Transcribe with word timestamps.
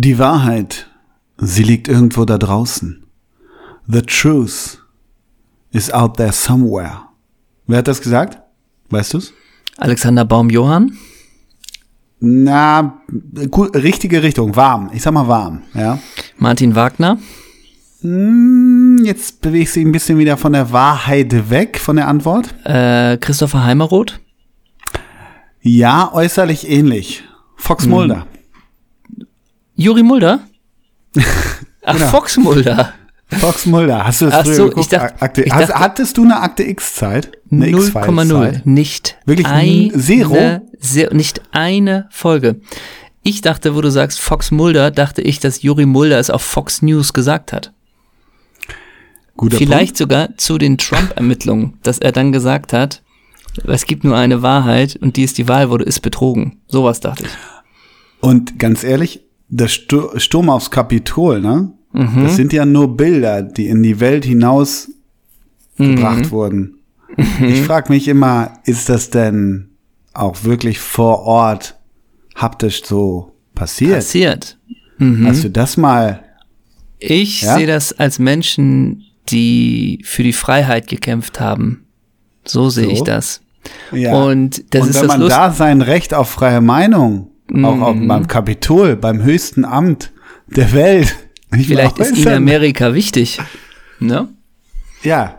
Die 0.00 0.16
Wahrheit, 0.20 0.86
sie 1.38 1.64
liegt 1.64 1.88
irgendwo 1.88 2.24
da 2.24 2.38
draußen. 2.38 3.02
The 3.88 4.02
truth 4.02 4.78
is 5.72 5.90
out 5.92 6.18
there 6.18 6.30
somewhere. 6.30 7.00
Wer 7.66 7.78
hat 7.78 7.88
das 7.88 8.00
gesagt? 8.00 8.38
Weißt 8.90 9.14
du's? 9.14 9.32
Alexander 9.76 10.24
Baum-Johann? 10.24 10.96
Na, 12.20 13.00
gut, 13.50 13.74
richtige 13.74 14.22
Richtung, 14.22 14.54
warm. 14.54 14.88
Ich 14.94 15.02
sag 15.02 15.14
mal 15.14 15.26
warm, 15.26 15.62
ja. 15.74 15.98
Martin 16.36 16.76
Wagner? 16.76 17.18
Hm, 18.02 19.02
Jetzt 19.04 19.40
bewegst 19.40 19.74
du 19.74 19.80
dich 19.80 19.88
ein 19.88 19.92
bisschen 19.92 20.18
wieder 20.18 20.36
von 20.36 20.52
der 20.52 20.70
Wahrheit 20.70 21.50
weg, 21.50 21.80
von 21.80 21.96
der 21.96 22.06
Antwort. 22.06 22.54
Äh, 22.64 23.16
Christopher 23.16 23.64
Heimeroth? 23.64 24.20
Ja, 25.60 26.12
äußerlich 26.12 26.70
ähnlich. 26.70 27.24
Fox 27.56 27.86
Mulder. 27.86 28.28
Juri 29.78 30.02
Mulder? 30.02 30.40
Ach, 31.84 31.94
Genau. 31.94 32.08
Fox 32.08 32.36
Mulder. 32.36 32.92
Fox 33.28 33.64
Mulder. 33.66 34.04
Hast 34.04 34.20
du 34.20 34.26
das 34.26 34.34
Ach 34.34 34.44
früher 34.44 34.54
so, 34.54 34.64
geguckt? 34.64 34.80
ich 34.86 34.88
dachte- 34.88 35.22
Akte, 35.22 35.42
ich 35.42 35.52
hast, 35.52 35.68
dachte- 35.70 35.80
hattest 35.80 36.16
du 36.18 36.24
eine 36.24 36.40
Akte 36.40 36.64
X-Zeit? 36.64 37.30
Eine 37.50 37.66
0,0. 37.66 37.76
X-Files-Zeit? 37.86 38.66
Nicht 38.66 39.16
Wirklich 39.24 39.46
eine, 39.46 39.92
zero? 39.98 40.60
se- 40.80 41.08
nicht 41.12 41.42
eine 41.52 42.08
Folge. 42.10 42.60
Ich 43.22 43.40
dachte, 43.40 43.74
wo 43.74 43.80
du 43.80 43.90
sagst 43.90 44.20
Fox 44.20 44.50
Mulder, 44.50 44.90
dachte 44.90 45.22
ich, 45.22 45.38
dass 45.40 45.62
Juri 45.62 45.86
Mulder 45.86 46.18
es 46.18 46.30
auf 46.30 46.42
Fox 46.42 46.82
News 46.82 47.12
gesagt 47.12 47.52
hat. 47.52 47.72
Guter 49.36 49.56
Vielleicht 49.58 49.96
sogar 49.96 50.36
zu 50.36 50.58
den 50.58 50.78
Trump-Ermittlungen, 50.78 51.78
dass 51.84 51.98
er 51.98 52.10
dann 52.12 52.32
gesagt 52.32 52.72
hat, 52.72 53.02
es 53.66 53.86
gibt 53.86 54.02
nur 54.04 54.16
eine 54.16 54.42
Wahrheit 54.42 54.96
und 55.00 55.16
die 55.16 55.22
ist 55.22 55.38
die 55.38 55.46
Wahl, 55.48 55.70
wurde 55.70 55.84
ist 55.84 56.00
betrogen. 56.00 56.60
Sowas 56.66 57.00
dachte 57.00 57.24
ich. 57.24 57.30
Und 58.20 58.58
ganz 58.58 58.82
ehrlich, 58.82 59.22
der 59.48 59.68
Stu- 59.68 60.18
Sturm 60.18 60.50
aufs 60.50 60.70
Kapitol, 60.70 61.40
ne? 61.40 61.72
Mhm. 61.92 62.22
Das 62.24 62.36
sind 62.36 62.52
ja 62.52 62.64
nur 62.66 62.96
Bilder, 62.96 63.42
die 63.42 63.66
in 63.68 63.82
die 63.82 63.98
Welt 64.00 64.24
hinaus 64.24 64.90
Mhm. 65.78 65.96
gebracht 65.96 66.30
wurden. 66.30 66.74
Ich 67.40 67.62
frage 67.62 67.92
mich 67.92 68.06
immer, 68.08 68.52
ist 68.64 68.88
das 68.88 69.10
denn 69.10 69.70
auch 70.12 70.44
wirklich 70.44 70.78
vor 70.78 71.20
Ort 71.22 71.76
haptisch 72.36 72.84
so 72.84 73.32
passiert? 73.54 73.94
Passiert. 73.94 74.58
Hast 75.24 75.44
du 75.44 75.50
das 75.50 75.76
mal? 75.76 76.24
Ich 76.98 77.42
Ja? 77.42 77.56
sehe 77.56 77.66
das 77.66 77.92
als 77.98 78.18
Menschen, 78.18 79.04
die 79.30 80.00
für 80.04 80.22
die 80.24 80.32
Freiheit 80.32 80.88
gekämpft 80.88 81.40
haben. 81.40 81.84
So 82.44 82.68
sehe 82.70 82.86
So? 82.86 82.90
ich 82.90 83.02
das. 83.02 83.40
Ja. 83.92 84.14
Und 84.14 84.74
das 84.74 84.82
Und 84.82 84.90
ist 84.90 85.00
wenn 85.00 85.06
man 85.06 85.20
Lust 85.20 85.32
da 85.36 85.50
sein 85.52 85.82
Recht 85.82 86.14
auf 86.14 86.28
freie 86.30 86.60
Meinung, 86.60 87.28
auch 87.64 87.80
auf, 87.80 87.96
beim 88.00 88.26
Kapitol, 88.26 88.96
beim 88.96 89.22
höchsten 89.22 89.64
Amt 89.64 90.12
der 90.46 90.72
Welt, 90.72 91.14
mehr 91.50 91.64
Vielleicht 91.64 91.98
ist 91.98 92.10
ihnen 92.12 92.18
äußern. 92.20 92.34
Amerika 92.34 92.94
wichtig. 92.94 93.38
Ne? 94.00 94.28
Ja. 95.02 95.34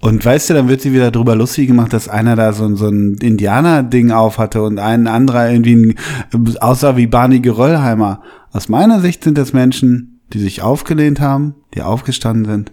Und 0.00 0.22
weißt 0.22 0.50
du, 0.50 0.54
dann 0.54 0.68
wird 0.68 0.82
sie 0.82 0.92
wieder 0.92 1.10
drüber 1.10 1.34
lustig 1.34 1.66
gemacht, 1.68 1.94
dass 1.94 2.08
einer 2.08 2.36
da 2.36 2.52
so, 2.52 2.66
ein- 2.66 2.76
so 2.76 2.88
ein 2.88 3.14
Indianer-Ding 3.14 4.10
auf 4.10 4.36
hatte 4.36 4.60
und 4.62 4.78
ein 4.78 5.06
anderer 5.06 5.50
irgendwie 5.50 5.94
ein, 6.32 6.56
aussah 6.60 6.96
wie 6.98 7.06
Barney 7.06 7.40
Geröllheimer. 7.40 8.20
Aus 8.52 8.68
meiner 8.68 9.00
Sicht 9.00 9.24
sind 9.24 9.38
das 9.38 9.54
Menschen, 9.54 10.20
die 10.34 10.40
sich 10.40 10.60
aufgelehnt 10.60 11.20
haben, 11.20 11.54
die 11.74 11.80
aufgestanden 11.80 12.44
sind 12.44 12.72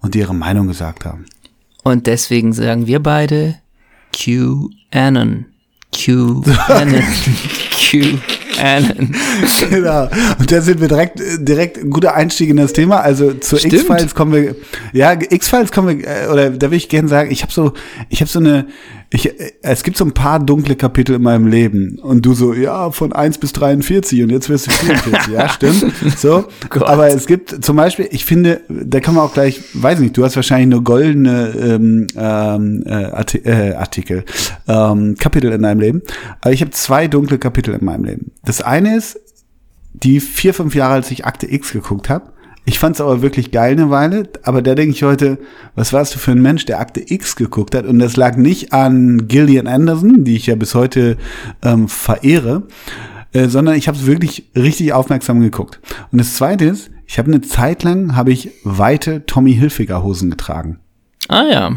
und 0.00 0.14
die 0.14 0.18
ihre 0.18 0.34
Meinung 0.34 0.66
gesagt 0.66 1.06
haben. 1.06 1.24
Und 1.84 2.06
deswegen 2.06 2.52
sagen 2.52 2.86
wir 2.86 3.02
beide 3.02 3.54
QAnon. 4.12 5.46
QAnon. 5.94 7.02
QAnon. 7.78 9.14
genau. 9.70 10.08
Und 10.38 10.50
da 10.50 10.60
sind 10.60 10.80
wir 10.80 10.88
direkt, 10.88 11.20
direkt 11.38 11.78
ein 11.78 11.90
guter 11.90 12.14
Einstieg 12.14 12.50
in 12.50 12.56
das 12.56 12.72
Thema. 12.72 13.00
Also 13.00 13.32
zu. 13.34 13.56
X-Files 13.56 14.14
kommen 14.14 14.32
wir, 14.32 14.56
ja, 14.92 15.12
X-Files 15.12 15.72
kommen 15.72 16.00
wir, 16.00 16.06
äh, 16.06 16.26
oder 16.28 16.50
da 16.50 16.70
will 16.70 16.78
ich 16.78 16.88
gerne 16.88 17.08
sagen, 17.08 17.30
ich 17.30 17.42
habe 17.42 17.52
so, 17.52 17.72
ich 18.08 18.20
habe 18.20 18.28
so 18.28 18.40
eine, 18.40 18.66
ich, 19.10 19.40
äh, 19.40 19.52
es 19.62 19.82
gibt 19.82 19.96
so 19.96 20.04
ein 20.04 20.12
paar 20.12 20.38
dunkle 20.38 20.76
Kapitel 20.76 21.16
in 21.16 21.22
meinem 21.22 21.46
Leben. 21.46 21.98
Und 21.98 22.26
du 22.26 22.34
so, 22.34 22.52
ja, 22.52 22.90
von 22.90 23.12
1 23.12 23.38
bis 23.38 23.52
43 23.52 24.22
und 24.22 24.30
jetzt 24.30 24.48
wirst 24.48 24.66
du 24.66 24.70
44. 24.70 25.32
ja, 25.32 25.48
stimmt. 25.48 25.92
So. 26.16 26.46
Gott. 26.68 26.82
Aber 26.84 27.08
es 27.08 27.26
gibt 27.26 27.64
zum 27.64 27.76
Beispiel, 27.76 28.08
ich 28.10 28.24
finde, 28.24 28.60
da 28.68 29.00
kann 29.00 29.14
man 29.14 29.24
auch 29.24 29.32
gleich, 29.32 29.60
weiß 29.74 30.00
nicht, 30.00 30.16
du 30.16 30.24
hast 30.24 30.36
wahrscheinlich 30.36 30.68
nur 30.68 30.84
goldene 30.84 31.54
ähm, 31.58 32.06
ähm, 32.16 32.82
äh, 32.86 33.38
äh, 33.44 33.74
Artikel, 33.74 34.24
ähm, 34.66 35.14
Kapitel 35.18 35.52
in 35.52 35.62
deinem 35.62 35.80
Leben. 35.80 36.02
Aber 36.40 36.52
ich 36.52 36.60
habe 36.60 36.70
zwei 36.72 37.08
dunkle 37.08 37.38
Kapitel 37.38 37.74
in 37.74 37.84
meinem 37.84 38.04
Leben. 38.04 38.32
Das 38.44 38.60
eine 38.60 38.96
ist, 38.96 39.18
die 39.94 40.20
vier, 40.20 40.54
fünf 40.54 40.74
Jahre, 40.74 40.94
als 40.94 41.10
ich 41.10 41.24
Akte 41.24 41.50
X 41.50 41.72
geguckt 41.72 42.08
habe. 42.08 42.32
Ich 42.68 42.78
fand 42.78 42.96
es 42.96 43.00
aber 43.00 43.22
wirklich 43.22 43.50
geil 43.50 43.72
eine 43.72 43.88
Weile, 43.88 44.28
aber 44.42 44.60
da 44.60 44.74
denke 44.74 44.94
ich 44.94 45.02
heute, 45.02 45.38
was 45.74 45.94
warst 45.94 46.14
du 46.14 46.18
für 46.18 46.32
ein 46.32 46.42
Mensch, 46.42 46.66
der 46.66 46.80
Akte 46.80 47.00
X 47.02 47.34
geguckt 47.34 47.74
hat? 47.74 47.86
Und 47.86 47.98
das 47.98 48.14
lag 48.16 48.36
nicht 48.36 48.74
an 48.74 49.26
Gillian 49.26 49.66
Anderson, 49.66 50.22
die 50.22 50.36
ich 50.36 50.48
ja 50.48 50.54
bis 50.54 50.74
heute 50.74 51.16
ähm, 51.62 51.88
verehre, 51.88 52.64
äh, 53.32 53.48
sondern 53.48 53.74
ich 53.74 53.88
habe 53.88 53.96
es 53.96 54.04
wirklich 54.04 54.50
richtig 54.54 54.92
aufmerksam 54.92 55.40
geguckt. 55.40 55.80
Und 56.12 56.18
das 56.18 56.34
Zweite 56.34 56.66
ist, 56.66 56.90
ich 57.06 57.18
habe 57.18 57.32
eine 57.32 57.40
Zeit 57.40 57.84
lang 57.84 58.14
habe 58.14 58.32
ich 58.32 58.50
weite 58.64 59.24
Tommy 59.24 59.54
Hilfiger 59.54 60.02
Hosen 60.02 60.28
getragen. 60.28 60.78
Ah 61.28 61.44
ja. 61.50 61.72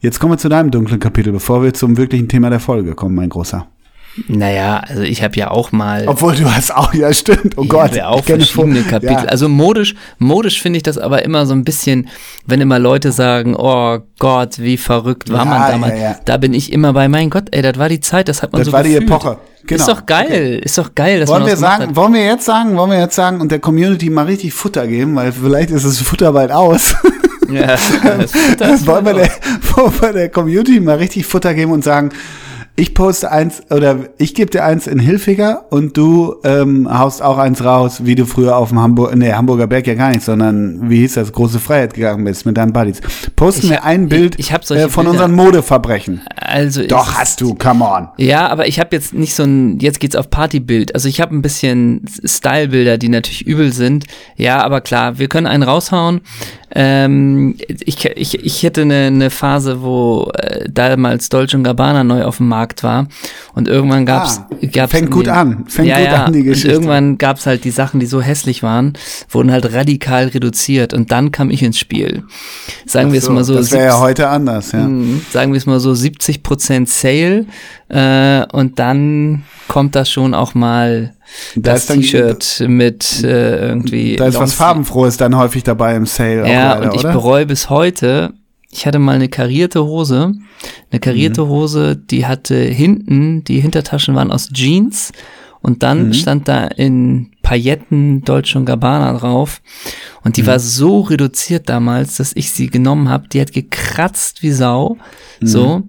Jetzt 0.00 0.18
kommen 0.18 0.32
wir 0.32 0.38
zu 0.38 0.48
deinem 0.48 0.72
dunklen 0.72 0.98
Kapitel, 0.98 1.32
bevor 1.32 1.62
wir 1.62 1.72
zum 1.72 1.96
wirklichen 1.96 2.28
Thema 2.28 2.50
der 2.50 2.58
Folge 2.58 2.96
kommen, 2.96 3.14
mein 3.14 3.28
Großer. 3.28 3.68
Naja, 4.28 4.82
also 4.86 5.02
ich 5.02 5.22
habe 5.22 5.36
ja 5.36 5.50
auch 5.50 5.72
mal. 5.72 6.04
Obwohl 6.08 6.34
du 6.34 6.50
hast 6.50 6.74
auch, 6.74 6.94
ja 6.94 7.12
stimmt, 7.12 7.56
oh 7.58 7.62
Ich 7.64 7.68
Gott. 7.68 7.94
ja 7.94 8.08
auch 8.08 8.20
ich 8.20 8.24
verschiedene 8.24 8.80
vor- 8.80 8.90
Kapitel. 8.90 9.12
Ja. 9.12 9.24
Also 9.24 9.48
modisch, 9.48 9.94
modisch 10.18 10.60
finde 10.62 10.78
ich 10.78 10.82
das 10.82 10.96
aber 10.98 11.24
immer 11.24 11.44
so 11.46 11.52
ein 11.54 11.64
bisschen, 11.64 12.08
wenn 12.46 12.60
immer 12.60 12.78
Leute 12.78 13.12
sagen, 13.12 13.54
oh 13.56 13.98
Gott, 14.18 14.58
wie 14.58 14.76
verrückt 14.78 15.30
war 15.30 15.40
Ja, 15.40 15.44
man 15.44 15.70
damals. 15.70 16.00
ja. 16.00 16.16
Da 16.24 16.36
bin 16.38 16.54
ich 16.54 16.72
immer 16.72 16.92
bei, 16.92 17.08
mein 17.08 17.28
Gott, 17.30 17.48
ey, 17.50 17.60
das 17.62 17.78
war 17.78 17.88
die 17.88 18.00
Zeit, 18.00 18.28
das 18.28 18.42
hat 18.42 18.52
man 18.52 18.60
Das 18.60 18.66
so 18.66 18.72
war 18.72 18.82
die. 18.82 18.94
Epoche. 18.96 19.38
Genau. 19.66 19.80
Ist 19.80 19.88
doch 19.88 20.06
geil, 20.06 20.60
ist 20.64 20.78
doch 20.78 20.94
geil, 20.94 21.20
dass 21.20 21.28
Wollen 21.28 21.40
man 21.40 21.48
wir 21.48 21.52
das 21.54 21.60
sagen, 21.60 21.82
hat. 21.88 21.96
wollen 21.96 22.14
wir 22.14 22.24
jetzt 22.24 22.44
sagen, 22.44 22.76
wollen 22.76 22.90
wir 22.92 23.00
jetzt 23.00 23.16
sagen 23.16 23.40
und 23.40 23.50
der 23.50 23.58
Community 23.58 24.08
mal 24.10 24.26
richtig 24.26 24.54
Futter 24.54 24.86
geben, 24.86 25.16
weil 25.16 25.32
vielleicht 25.32 25.70
ist 25.70 25.84
das 25.84 25.98
Futter 25.98 26.32
bald 26.32 26.52
aus. 26.52 26.94
Ja, 27.50 27.66
das, 27.66 27.92
das 28.58 28.86
wollen 28.86 29.04
wir 29.04 29.14
der, 29.14 29.30
wollen 29.74 29.92
wir 30.00 30.12
der 30.12 30.28
Community 30.30 30.80
mal 30.80 30.96
richtig 30.98 31.26
Futter 31.26 31.52
geben 31.54 31.72
und 31.72 31.82
sagen, 31.84 32.10
ich 32.78 32.94
poste 32.94 33.30
eins 33.32 33.62
oder 33.70 34.00
ich 34.18 34.34
gebe 34.34 34.50
dir 34.50 34.64
eins 34.64 34.86
in 34.86 34.98
Hilfiger 34.98 35.64
und 35.70 35.96
du 35.96 36.36
ähm, 36.44 36.86
haust 36.90 37.22
auch 37.22 37.38
eins 37.38 37.64
raus, 37.64 38.04
wie 38.04 38.14
du 38.14 38.26
früher 38.26 38.56
auf 38.56 38.68
dem 38.68 38.80
Hamburg, 38.80 39.16
nee, 39.16 39.32
Hamburger 39.32 39.66
Berg 39.66 39.86
ja 39.86 39.94
gar 39.94 40.10
nicht, 40.10 40.22
sondern 40.22 40.90
wie 40.90 40.98
hieß 40.98 41.14
das, 41.14 41.32
große 41.32 41.58
Freiheit 41.58 41.94
gegangen 41.94 42.24
bist 42.24 42.44
mit 42.44 42.56
deinen 42.58 42.72
Buddies. 42.74 43.00
Posten 43.34 43.64
Ich- 43.66 43.70
wir 43.70 43.84
ein 43.84 44.08
Bild 44.08 44.34
ich- 44.34 44.46
ich 44.46 44.52
hab 44.52 44.64
solche 44.64 44.84
äh, 44.84 44.88
von 44.90 45.04
Bilder. 45.06 45.24
unseren 45.24 45.32
Modeverbrechen. 45.32 46.20
also 46.36 46.82
Doch, 46.86 47.08
ist- 47.08 47.18
hast 47.18 47.40
du, 47.40 47.54
come 47.54 47.84
on. 47.84 48.08
Ja, 48.18 48.48
aber 48.48 48.68
ich 48.68 48.78
habe 48.78 48.94
jetzt 48.94 49.14
nicht 49.14 49.34
so 49.34 49.44
ein, 49.44 49.78
jetzt 49.80 49.98
geht's 49.98 50.14
auf 50.14 50.28
Partybild. 50.28 50.94
Also 50.94 51.08
ich 51.08 51.20
habe 51.22 51.34
ein 51.34 51.40
bisschen 51.42 52.02
Stylebilder, 52.24 52.98
die 52.98 53.08
natürlich 53.08 53.46
übel 53.46 53.72
sind. 53.72 54.04
Ja, 54.36 54.62
aber 54.62 54.82
klar, 54.82 55.18
wir 55.18 55.28
können 55.28 55.46
einen 55.46 55.62
raushauen. 55.62 56.20
Ähm, 56.74 57.56
ich, 57.68 58.04
ich, 58.04 58.44
ich 58.44 58.62
hätte 58.62 58.82
eine, 58.82 59.06
eine 59.06 59.30
Phase, 59.30 59.82
wo 59.82 60.30
äh, 60.36 60.68
damals 60.70 61.28
Dolce 61.30 61.58
Gabbana 61.62 62.04
neu 62.04 62.24
auf 62.24 62.36
dem 62.36 62.48
Markt 62.48 62.65
war 62.82 63.06
und 63.54 63.68
irgendwann 63.68 64.06
gab's, 64.06 64.40
Ah, 64.40 64.66
gab's 64.72 64.92
fängt 64.92 65.10
gut 65.10 65.28
an. 65.28 65.64
Fängt 65.68 65.88
ja, 65.88 65.98
gut 65.98 66.06
ja, 66.06 66.24
an, 66.24 66.32
die 66.32 66.42
Geschichte. 66.42 66.68
Und 66.68 66.74
irgendwann 66.74 67.18
gab's 67.18 67.46
halt 67.46 67.64
die 67.64 67.70
Sachen, 67.70 68.00
die 68.00 68.06
so 68.06 68.20
hässlich 68.20 68.62
waren, 68.62 68.94
wurden 69.28 69.52
halt 69.52 69.72
radikal 69.72 70.28
reduziert 70.28 70.94
und 70.94 71.10
dann 71.10 71.30
kam 71.30 71.50
ich 71.50 71.62
ins 71.62 71.78
Spiel. 71.78 72.24
Sagen 72.86 73.12
wir 73.12 73.18
es 73.18 73.28
mal 73.28 73.44
so. 73.44 73.54
das 73.54 73.72
wäre 73.72 73.84
ja 73.84 73.90
70 73.92 74.02
heute 74.02 74.28
anders, 74.28 74.72
ja. 74.72 74.80
Mhm, 74.80 75.22
sagen 75.30 75.52
wir 75.52 75.58
es 75.58 75.66
mal 75.66 75.80
so, 75.80 75.92
70% 75.92 76.86
Sale 76.86 77.46
äh, 77.88 78.46
und 78.52 78.78
dann 78.78 79.44
kommt 79.68 79.94
da 79.94 80.04
schon 80.04 80.34
auch 80.34 80.54
mal 80.54 81.14
Da 81.54 81.72
das 81.72 81.86
T-Shirt 81.86 82.64
mit 82.68 83.22
äh, 83.22 83.68
irgendwie. 83.68 84.16
Da 84.16 84.26
ist 84.26 84.34
was 84.34 84.40
Longsleeve. 84.40 84.56
Farbenfrohes 84.56 85.16
dann 85.16 85.36
häufig 85.36 85.62
dabei 85.62 85.96
im 85.96 86.06
Sale. 86.06 86.48
Ja, 86.48 86.74
leider, 86.74 86.90
und 86.90 86.94
ich 86.94 87.00
oder? 87.00 87.12
bereue 87.12 87.46
bis 87.46 87.70
heute, 87.70 88.32
ich 88.76 88.86
hatte 88.86 88.98
mal 88.98 89.14
eine 89.14 89.28
karierte 89.28 89.84
Hose, 89.84 90.34
eine 90.90 91.00
karierte 91.00 91.44
Mhm. 91.44 91.48
Hose, 91.48 91.96
die 91.96 92.26
hatte 92.26 92.56
hinten, 92.56 93.42
die 93.44 93.60
Hintertaschen 93.60 94.14
waren 94.14 94.30
aus 94.30 94.50
Jeans 94.52 95.12
und 95.62 95.74
Mhm. 95.74 95.78
dann 95.78 96.14
stand 96.14 96.48
da 96.48 96.66
in 96.66 97.30
Pailletten 97.42 98.22
Dolce 98.22 98.62
Gabbana 98.64 99.14
drauf 99.18 99.62
und 100.24 100.36
die 100.36 100.42
Mhm. 100.42 100.46
war 100.48 100.58
so 100.60 101.00
reduziert 101.00 101.68
damals, 101.68 102.16
dass 102.18 102.34
ich 102.36 102.50
sie 102.52 102.66
genommen 102.68 103.08
habe, 103.08 103.28
die 103.28 103.40
hat 103.40 103.52
gekratzt 103.52 104.42
wie 104.42 104.50
Sau, 104.50 104.98
Mhm. 105.40 105.46
so 105.46 105.82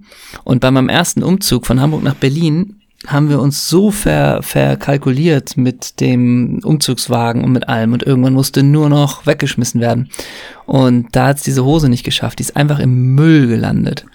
und 0.45 0.61
bei 0.61 0.71
meinem 0.71 0.89
ersten 0.89 1.23
Umzug 1.23 1.65
von 1.65 1.81
Hamburg 1.81 2.03
nach 2.03 2.15
Berlin 2.15 2.76
haben 3.05 3.29
wir 3.29 3.39
uns 3.39 3.69
so 3.69 3.91
ver, 3.91 4.41
verkalkuliert 4.41 5.55
mit 5.55 5.99
dem 5.99 6.59
Umzugswagen 6.63 7.43
und 7.43 7.51
mit 7.51 7.69
allem 7.69 7.93
und 7.93 8.03
irgendwann 8.03 8.33
musste 8.33 8.63
nur 8.63 8.89
noch 8.89 9.27
weggeschmissen 9.27 9.79
werden. 9.79 10.09
Und 10.65 11.07
da 11.11 11.27
hat 11.27 11.37
es 11.37 11.43
diese 11.43 11.63
Hose 11.63 11.89
nicht 11.89 12.03
geschafft, 12.03 12.39
die 12.39 12.43
ist 12.43 12.55
einfach 12.55 12.79
im 12.79 13.13
Müll 13.13 13.47
gelandet. 13.47 14.05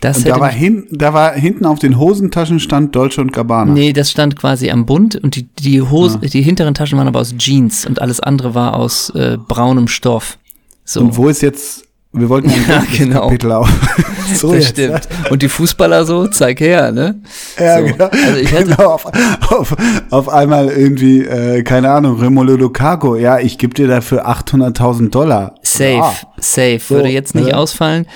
Das 0.00 0.18
Und 0.18 0.28
da 0.28 0.38
war, 0.38 0.50
hin, 0.50 0.86
da 0.90 1.14
war 1.14 1.32
hinten 1.32 1.64
auf 1.64 1.78
den 1.78 1.98
Hosentaschen 1.98 2.60
stand 2.60 2.94
Dolce 2.94 3.20
und 3.22 3.32
Gabbana. 3.32 3.72
Nee, 3.72 3.94
das 3.94 4.10
stand 4.10 4.36
quasi 4.36 4.70
am 4.70 4.84
Bund 4.84 5.16
und 5.16 5.36
die, 5.36 5.48
die, 5.58 5.80
Hose, 5.80 6.18
die 6.18 6.42
hinteren 6.42 6.74
Taschen 6.74 6.98
waren 6.98 7.08
aber 7.08 7.20
aus 7.20 7.34
Jeans 7.38 7.86
und 7.86 8.02
alles 8.02 8.20
andere 8.20 8.54
war 8.54 8.76
aus 8.76 9.08
äh, 9.10 9.38
braunem 9.38 9.88
Stoff. 9.88 10.38
So. 10.84 11.00
Und 11.00 11.16
wo 11.16 11.28
ist 11.28 11.40
jetzt, 11.40 11.85
wir 12.16 12.28
wollten 12.28 12.50
Ja, 12.68 12.82
genau. 12.96 13.22
Kapitel 13.22 13.52
auf. 13.52 13.68
so 14.34 14.48
das 14.52 14.64
jetzt, 14.64 14.68
stimmt. 14.70 15.08
Und 15.30 15.42
die 15.42 15.48
Fußballer 15.48 16.04
so, 16.04 16.26
zeig 16.26 16.60
her, 16.60 16.92
ne? 16.92 17.20
Ja, 17.58 17.78
so. 17.78 17.84
genau. 17.86 18.08
Also 18.08 18.36
ich 18.38 18.52
hätte, 18.52 18.70
genau 18.76 18.90
auf, 18.92 19.04
auf, 19.50 19.76
auf 20.10 20.28
einmal 20.28 20.68
irgendwie, 20.68 21.22
äh, 21.22 21.62
keine 21.62 21.90
Ahnung, 21.90 22.18
Remolo 22.20 22.56
Lukaku, 22.56 23.16
ja, 23.16 23.38
ich 23.38 23.58
gebe 23.58 23.74
dir 23.74 23.86
dafür 23.88 24.28
800.000 24.28 25.10
Dollar. 25.10 25.54
Safe, 25.62 25.92
Ja. 25.92 26.12
safe. 26.38 26.80
So, 26.80 26.94
Würde 26.96 27.08
jetzt 27.08 27.34
nicht 27.34 27.48
ne? 27.48 27.56
ausfallen. 27.56 28.06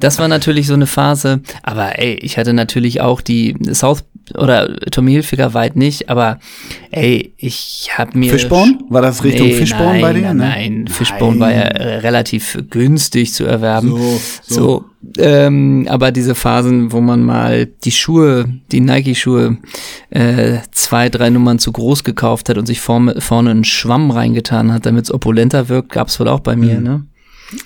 Das 0.00 0.18
war 0.18 0.28
natürlich 0.28 0.66
so 0.66 0.74
eine 0.74 0.86
Phase, 0.86 1.40
aber 1.62 1.98
ey, 1.98 2.14
ich 2.14 2.38
hatte 2.38 2.52
natürlich 2.52 3.00
auch 3.00 3.20
die 3.20 3.56
South 3.72 4.04
oder 4.36 4.76
Tommy 4.90 5.12
Hilfiger 5.12 5.54
weit 5.54 5.76
nicht, 5.76 6.08
aber 6.08 6.38
ey, 6.90 7.32
ich 7.36 7.90
habe 7.96 8.18
mir. 8.18 8.30
Fishbone? 8.30 8.78
War 8.88 9.02
das 9.02 9.24
Richtung 9.24 9.46
Nee, 9.48 9.54
Fishbone 9.54 9.84
nein, 9.92 10.00
bei 10.00 10.12
dir? 10.12 10.20
Nein, 10.22 10.36
ne? 10.36 10.44
nein, 10.48 10.88
Fishbone 10.88 11.38
war 11.40 11.50
ja 11.52 11.62
äh, 11.62 11.96
relativ 11.98 12.58
günstig 12.70 13.32
zu 13.32 13.44
erwerben. 13.44 13.88
So, 13.90 14.20
So, 14.42 14.54
so. 14.54 14.84
ähm, 15.22 15.86
aber 15.88 16.10
diese 16.12 16.34
Phasen, 16.34 16.92
wo 16.92 17.00
man 17.00 17.22
mal 17.22 17.66
die 17.66 17.92
Schuhe, 17.92 18.46
die 18.72 18.80
Nike-Schuhe, 18.80 19.58
äh, 20.10 20.58
zwei, 20.72 21.08
drei 21.08 21.30
Nummern 21.30 21.58
zu 21.58 21.72
groß 21.72 22.04
gekauft 22.04 22.48
hat 22.48 22.58
und 22.58 22.66
sich 22.66 22.80
vorne, 22.80 23.20
vorne 23.20 23.50
einen 23.50 23.64
Schwamm 23.64 24.10
reingetan 24.10 24.72
hat, 24.72 24.86
damit 24.86 25.04
es 25.04 25.12
opulenter 25.14 25.68
wirkt, 25.68 25.90
gab's 25.92 26.18
wohl 26.20 26.28
auch 26.28 26.40
bei 26.40 26.56
mir, 26.56 26.80
ne? 26.80 27.04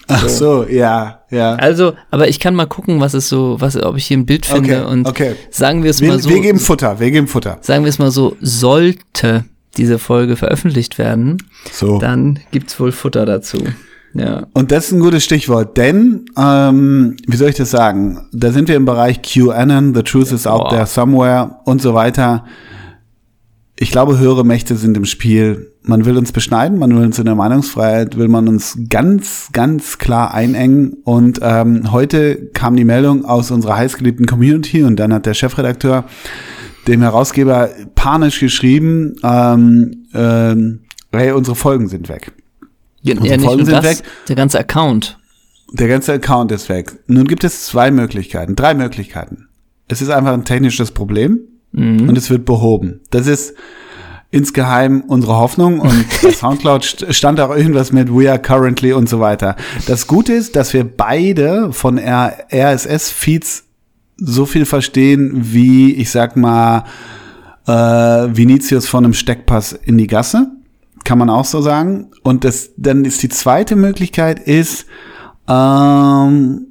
Ach 0.09 0.29
so, 0.29 0.65
ja, 0.69 1.23
ja. 1.31 1.55
Also, 1.57 1.95
aber 2.11 2.29
ich 2.29 2.39
kann 2.39 2.55
mal 2.55 2.67
gucken, 2.67 3.01
was 3.01 3.15
es 3.15 3.29
so, 3.29 3.57
was, 3.61 3.77
ob 3.83 3.97
ich 3.97 4.07
hier 4.07 4.17
ein 4.19 4.27
Bild 4.27 4.47
finde 4.47 4.83
Okay, 4.83 4.91
und 4.93 5.09
okay. 5.09 5.35
sagen 5.51 5.83
wir 5.83 5.91
es 5.91 6.01
mal 6.01 6.21
so, 6.21 6.29
wir 6.31 6.41
geben 6.41 6.59
Futter, 6.61 7.01
wir 7.01 7.11
geben 7.11 7.27
Futter. 7.27 7.59
sagen 7.63 7.83
wir 7.85 7.89
es 7.91 7.99
mal 7.99 8.11
so, 8.13 8.37
sollte 8.41 9.45
diese 9.77 9.99
Folge 9.99 10.37
veröffentlicht 10.37 10.99
werden, 10.99 11.39
So. 11.73 11.99
dann 11.99 12.39
gibt's 12.51 12.79
wohl 12.79 12.93
Futter 12.93 13.27
dazu. 13.27 13.59
Ja. 14.15 14.47
Und 14.53 14.71
das 14.71 14.87
ist 14.87 14.93
ein 14.93 15.01
gutes 15.01 15.25
Stichwort, 15.25 15.77
denn, 15.79 16.27
ähm, 16.39 17.17
wie 17.27 17.37
soll 17.37 17.49
ich 17.49 17.55
das 17.57 17.71
sagen? 17.71 18.29
Da 18.33 18.53
sind 18.53 18.69
wir 18.69 18.77
im 18.77 18.85
Bereich 18.85 19.23
QAnon, 19.23 19.95
The 19.95 20.03
Truth 20.03 20.33
is 20.33 20.47
out 20.47 20.65
Boah. 20.65 20.71
there 20.71 20.87
somewhere 20.87 21.57
und 21.65 21.81
so 21.81 21.95
weiter. 21.95 22.45
Ich 23.83 23.91
glaube, 23.91 24.17
höhere 24.17 24.47
Mächte 24.47 24.77
sind 24.77 24.97
im 24.97 25.05
Spiel. 25.05 25.73
Man 25.83 26.05
will 26.05 26.17
uns 26.17 26.31
beschneiden, 26.31 26.79
man 26.79 26.95
will 26.95 27.05
uns 27.05 27.19
in 27.19 27.25
der 27.25 27.35
Meinungsfreiheit, 27.35 28.17
will 28.17 28.29
man 28.29 28.47
uns 28.47 28.79
ganz, 28.89 29.49
ganz 29.51 29.99
klar 29.99 30.33
einengen. 30.33 30.99
Und 31.03 31.41
ähm, 31.43 31.91
heute 31.91 32.47
kam 32.55 32.77
die 32.77 32.85
Meldung 32.85 33.25
aus 33.25 33.51
unserer 33.51 33.77
heißgeliebten 33.77 34.27
Community 34.27 34.85
und 34.85 35.01
dann 35.01 35.13
hat 35.13 35.27
der 35.27 35.35
Chefredakteur 35.35 36.05
dem 36.87 37.03
Herausgeber 37.03 37.71
panisch 37.97 38.39
geschrieben, 38.39 39.17
ähm, 39.25 40.07
ähm, 40.15 40.83
hey, 41.11 41.33
unsere 41.33 41.57
Folgen 41.57 41.89
sind 41.89 42.09
weg. 42.09 42.31
Ja, 43.01 43.17
Unsere 43.17 43.35
ja, 43.35 43.43
Folgen 43.43 43.65
sind 43.65 43.75
das, 43.75 43.85
weg. 43.85 44.03
der 44.29 44.37
ganze 44.37 44.61
Account. 44.61 45.19
Der 45.73 45.89
ganze 45.89 46.13
Account 46.13 46.53
ist 46.53 46.69
weg. 46.69 47.01
Nun 47.09 47.27
gibt 47.27 47.43
es 47.43 47.67
zwei 47.67 47.91
Möglichkeiten, 47.91 48.55
drei 48.55 48.75
Möglichkeiten. 48.75 49.49
Es 49.89 50.01
ist 50.01 50.11
einfach 50.11 50.35
ein 50.35 50.45
technisches 50.45 50.93
Problem 50.93 51.41
und 51.73 52.17
es 52.19 52.29
wird 52.31 52.45
behoben. 52.45 53.01
Das 53.11 53.27
ist 53.27 53.55
insgeheim 54.31 55.03
unsere 55.09 55.37
Hoffnung 55.37 55.79
und 55.81 56.05
bei 56.23 56.33
Soundcloud 56.33 56.83
st- 56.85 57.13
stand 57.13 57.41
auch 57.41 57.55
irgendwas 57.55 57.93
mit 57.93 58.09
We 58.15 58.31
are 58.31 58.39
currently 58.41 58.93
und 58.93 59.09
so 59.09 59.21
weiter. 59.21 59.57
Das 59.87 60.07
Gute 60.07 60.33
ist, 60.33 60.57
dass 60.57 60.73
wir 60.73 60.85
beide 60.85 61.73
von 61.73 61.99
RSS-Feeds 61.99 63.65
so 64.17 64.47
viel 64.47 64.65
verstehen 64.67 65.33
wie, 65.53 65.95
ich 65.95 66.11
sag 66.11 66.37
mal, 66.37 66.85
äh, 67.67 67.73
Vinicius 67.73 68.87
von 68.89 69.05
einem 69.05 69.15
Steckpass 69.15 69.73
in 69.73 69.99
die 69.99 70.07
Gasse. 70.07 70.49
Kann 71.05 71.19
man 71.19 71.29
auch 71.31 71.45
so 71.45 71.61
sagen. 71.61 72.09
Und 72.23 72.45
das, 72.45 72.71
dann 72.77 73.05
ist 73.05 73.23
die 73.23 73.29
zweite 73.29 73.75
Möglichkeit 73.77 74.39
ist, 74.39 74.87
ähm, 75.49 76.69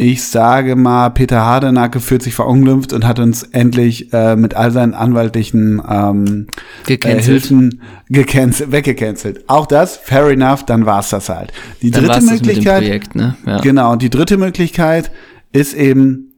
ich 0.00 0.22
sage 0.22 0.76
mal, 0.76 1.08
Peter 1.10 1.40
Hardenacke 1.40 1.98
fühlt 1.98 2.22
sich 2.22 2.32
verunglimpft 2.32 2.92
und 2.92 3.04
hat 3.04 3.18
uns 3.18 3.42
endlich 3.42 4.12
äh, 4.12 4.36
mit 4.36 4.54
all 4.54 4.70
seinen 4.70 4.94
anwaltlichen 4.94 5.82
ähm, 5.88 6.46
äh, 6.84 6.86
Gecancelt. 6.86 7.24
Hilfen 7.24 7.82
gecancelt, 8.08 8.70
weggecancelt. 8.70 9.48
Auch 9.48 9.66
das, 9.66 9.96
fair 9.96 10.28
enough, 10.28 10.64
dann 10.64 10.86
war's 10.86 11.10
das 11.10 11.28
halt. 11.28 11.52
Die 11.82 11.90
Dann 11.90 12.04
dritte 12.04 12.20
Möglichkeit, 12.26 12.82
Projekt, 12.82 13.16
ne? 13.16 13.36
Ja. 13.44 13.58
Genau, 13.58 13.90
und 13.90 14.00
die 14.00 14.08
dritte 14.08 14.36
Möglichkeit 14.36 15.10
ist 15.52 15.74
eben 15.74 16.32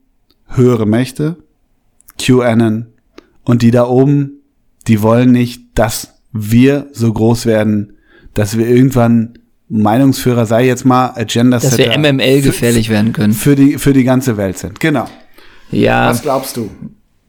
höhere 0.48 0.86
Mächte, 0.86 1.36
QAnon 2.18 2.86
und 3.44 3.60
die 3.60 3.70
da 3.70 3.86
oben, 3.86 4.40
die 4.88 5.02
wollen 5.02 5.32
nicht, 5.32 5.78
dass 5.78 6.14
wir 6.32 6.86
so 6.92 7.12
groß 7.12 7.44
werden, 7.44 7.92
dass 8.32 8.56
wir 8.56 8.66
irgendwann 8.66 9.34
Meinungsführer, 9.70 10.46
sei 10.46 10.66
jetzt 10.66 10.84
mal 10.84 11.12
Agenda 11.14 11.58
Dass 11.58 11.78
wir 11.78 11.96
MML 11.96 12.42
gefährlich 12.42 12.90
werden 12.90 13.12
können. 13.12 13.32
für 13.32 13.54
die 13.54 13.78
für 13.78 13.92
die 13.92 14.04
ganze 14.04 14.36
Welt 14.36 14.58
sind. 14.58 14.80
Genau. 14.80 15.06
Ja, 15.70 16.08
Was 16.10 16.22
glaubst 16.22 16.56
du? 16.56 16.68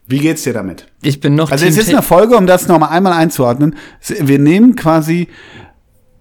Wie 0.07 0.17
geht's 0.19 0.43
dir 0.43 0.53
damit? 0.53 0.87
ich 1.03 1.19
bin 1.21 1.35
noch 1.35 1.51
Also 1.51 1.63
Team 1.65 1.73
es 1.73 1.77
ist 1.79 1.89
eine 1.93 2.01
Folge, 2.01 2.35
um 2.35 2.47
das 2.47 2.67
nochmal 2.67 2.89
einmal 2.89 3.13
einzuordnen. 3.13 3.75
Wir 4.19 4.39
nehmen 4.39 4.75
quasi, 4.75 5.27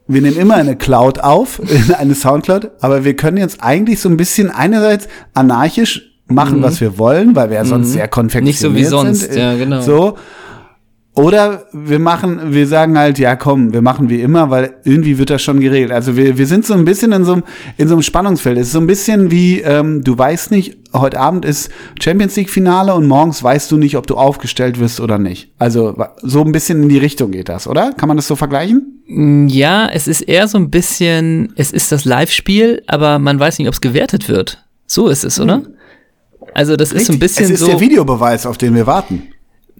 wir 0.07 0.21
nehmen 0.21 0.37
immer 0.37 0.55
eine 0.57 0.77
Cloud 0.77 1.21
auf, 1.21 1.59
in 1.59 1.95
eine 1.99 2.15
Soundcloud, 2.15 2.71
aber 2.81 3.05
wir 3.05 3.17
können 3.17 3.39
jetzt 3.39 3.63
eigentlich 3.63 3.99
so 4.01 4.09
ein 4.11 4.17
bisschen 4.19 4.51
einerseits 4.51 5.09
anarchisch 5.35 6.03
machen, 6.29 6.63
was 6.63 6.81
wir 6.81 6.99
wollen, 6.99 7.35
weil 7.35 7.49
wir 7.49 7.57
ja 7.57 7.65
sonst 7.65 7.93
sehr 7.93 8.07
konfektioniert 8.07 8.45
Mhm. 8.45 8.47
Nicht 8.47 8.61
so 8.61 8.75
wie 8.77 8.85
sonst, 8.85 9.21
sind. 9.33 9.37
ja, 9.37 9.57
genau. 9.57 9.81
So. 9.81 10.17
Oder 11.21 11.67
wir 11.73 11.99
machen, 11.99 12.55
wir 12.55 12.67
sagen 12.67 12.99
halt, 12.99 13.19
ja 13.19 13.37
komm, 13.37 13.75
wir 13.75 13.83
machen 13.83 14.09
wie 14.09 14.23
immer, 14.23 14.49
weil 14.49 14.77
irgendwie 14.85 15.19
wird 15.19 15.29
das 15.29 15.43
schon 15.43 15.61
geregelt. 15.61 15.93
Also 15.93 16.17
wir, 16.17 16.39
wir 16.39 16.47
sind 16.47 16.65
so 16.65 16.73
ein 16.73 16.87
bisschen 16.87 17.13
in 17.13 17.25
so 17.27 17.35
einem, 17.35 17.45
in 17.77 17.89
so 17.89 17.95
einem 17.95 18.03
Spannungsfeld. 18.03 18.57
Es 18.57 18.69
ist 18.69 18.73
so 18.73 18.81
ein 18.81 18.87
bisschen 18.87 19.31
wie, 19.31 19.61
ähm, 19.61 20.03
du 20.03 20.17
weißt 20.17 20.51
nicht, 20.51 20.79
heute 20.95 21.21
Abend 21.21 21.45
ist 21.45 21.71
Champions 22.01 22.37
League 22.37 22.49
Finale 22.49 22.95
und 22.95 23.07
morgens 23.07 23.43
weißt 23.43 23.71
du 23.71 23.77
nicht, 23.77 23.99
ob 23.99 24.07
du 24.07 24.17
aufgestellt 24.17 24.81
wirst 24.81 24.99
oder 24.99 25.19
nicht. 25.19 25.53
Also 25.59 25.95
so 26.23 26.43
ein 26.43 26.53
bisschen 26.53 26.83
in 26.85 26.89
die 26.89 26.99
Richtung 26.99 27.33
geht 27.33 27.51
das, 27.51 27.67
oder? 27.67 27.93
Kann 27.93 28.09
man 28.09 28.17
das 28.17 28.27
so 28.27 28.35
vergleichen? 28.35 29.47
Ja, 29.49 29.89
es 29.93 30.09
ist 30.09 30.23
eher 30.23 30.49
so 30.49 30.57
ein 30.57 30.71
bisschen, 30.71 31.53
es 31.57 31.71
ist 31.71 31.93
das 31.93 32.07
Live-Spiel, 32.07 32.83
aber 32.87 33.19
man 33.19 33.39
weiß 33.39 33.59
nicht, 33.59 33.69
ob 33.69 33.75
es 33.75 33.83
gewertet 33.83 34.29
wird. 34.29 34.65
So 34.87 35.09
ist 35.09 35.25
es, 35.25 35.39
oder? 35.39 35.63
Also 36.55 36.77
das 36.77 36.93
ist 36.93 37.07
so 37.07 37.13
ein 37.13 37.19
bisschen 37.19 37.45
es 37.45 37.51
ist 37.51 37.61
so. 37.61 37.67
der 37.67 37.81
Videobeweis, 37.81 38.47
auf 38.47 38.57
den 38.57 38.75
wir 38.75 38.87
warten. 38.87 39.29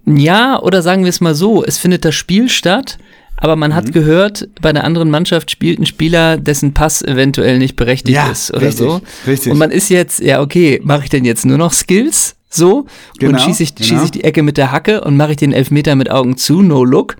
Ja, 0.05 0.59
oder 0.61 0.81
sagen 0.81 1.03
wir 1.03 1.09
es 1.09 1.21
mal 1.21 1.35
so, 1.35 1.63
es 1.63 1.77
findet 1.77 2.05
das 2.05 2.15
Spiel 2.15 2.49
statt, 2.49 2.97
aber 3.37 3.55
man 3.55 3.71
Mhm. 3.71 3.75
hat 3.75 3.93
gehört, 3.93 4.49
bei 4.61 4.73
der 4.73 4.83
anderen 4.83 5.09
Mannschaft 5.09 5.51
spielt 5.51 5.79
ein 5.79 5.85
Spieler, 5.85 6.37
dessen 6.37 6.73
Pass 6.73 7.01
eventuell 7.01 7.57
nicht 7.59 7.75
berechtigt 7.75 8.15
Ja, 8.15 8.29
ist 8.31 8.51
oder 8.51 8.67
richtig, 8.67 8.77
so. 8.87 9.01
richtig. 9.27 9.51
Und 9.51 9.57
man 9.59 9.71
ist 9.71 9.89
jetzt, 9.89 10.19
ja, 10.19 10.41
okay, 10.41 10.79
mache 10.83 11.03
ich 11.03 11.09
denn 11.09 11.25
jetzt 11.25 11.45
nur 11.45 11.57
noch 11.57 11.73
Skills? 11.73 12.35
So? 12.49 12.85
Genau, 13.17 13.33
und 13.33 13.41
schieße 13.41 13.63
ich, 13.63 13.75
genau. 13.75 13.87
schieß 13.89 14.03
ich 14.05 14.11
die 14.11 14.23
Ecke 14.25 14.43
mit 14.43 14.57
der 14.57 14.71
Hacke 14.71 15.01
und 15.01 15.15
mache 15.17 15.31
ich 15.31 15.37
den 15.37 15.53
Elfmeter 15.53 15.95
mit 15.95 16.11
Augen 16.11 16.35
zu, 16.37 16.61
no 16.61 16.83
look? 16.83 17.15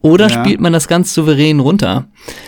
Oder 0.00 0.28
Ja. 0.28 0.40
spielt 0.44 0.60
man 0.60 0.72
das 0.72 0.88
ganz 0.88 1.14
souverän 1.14 1.60
runter? 1.60 2.06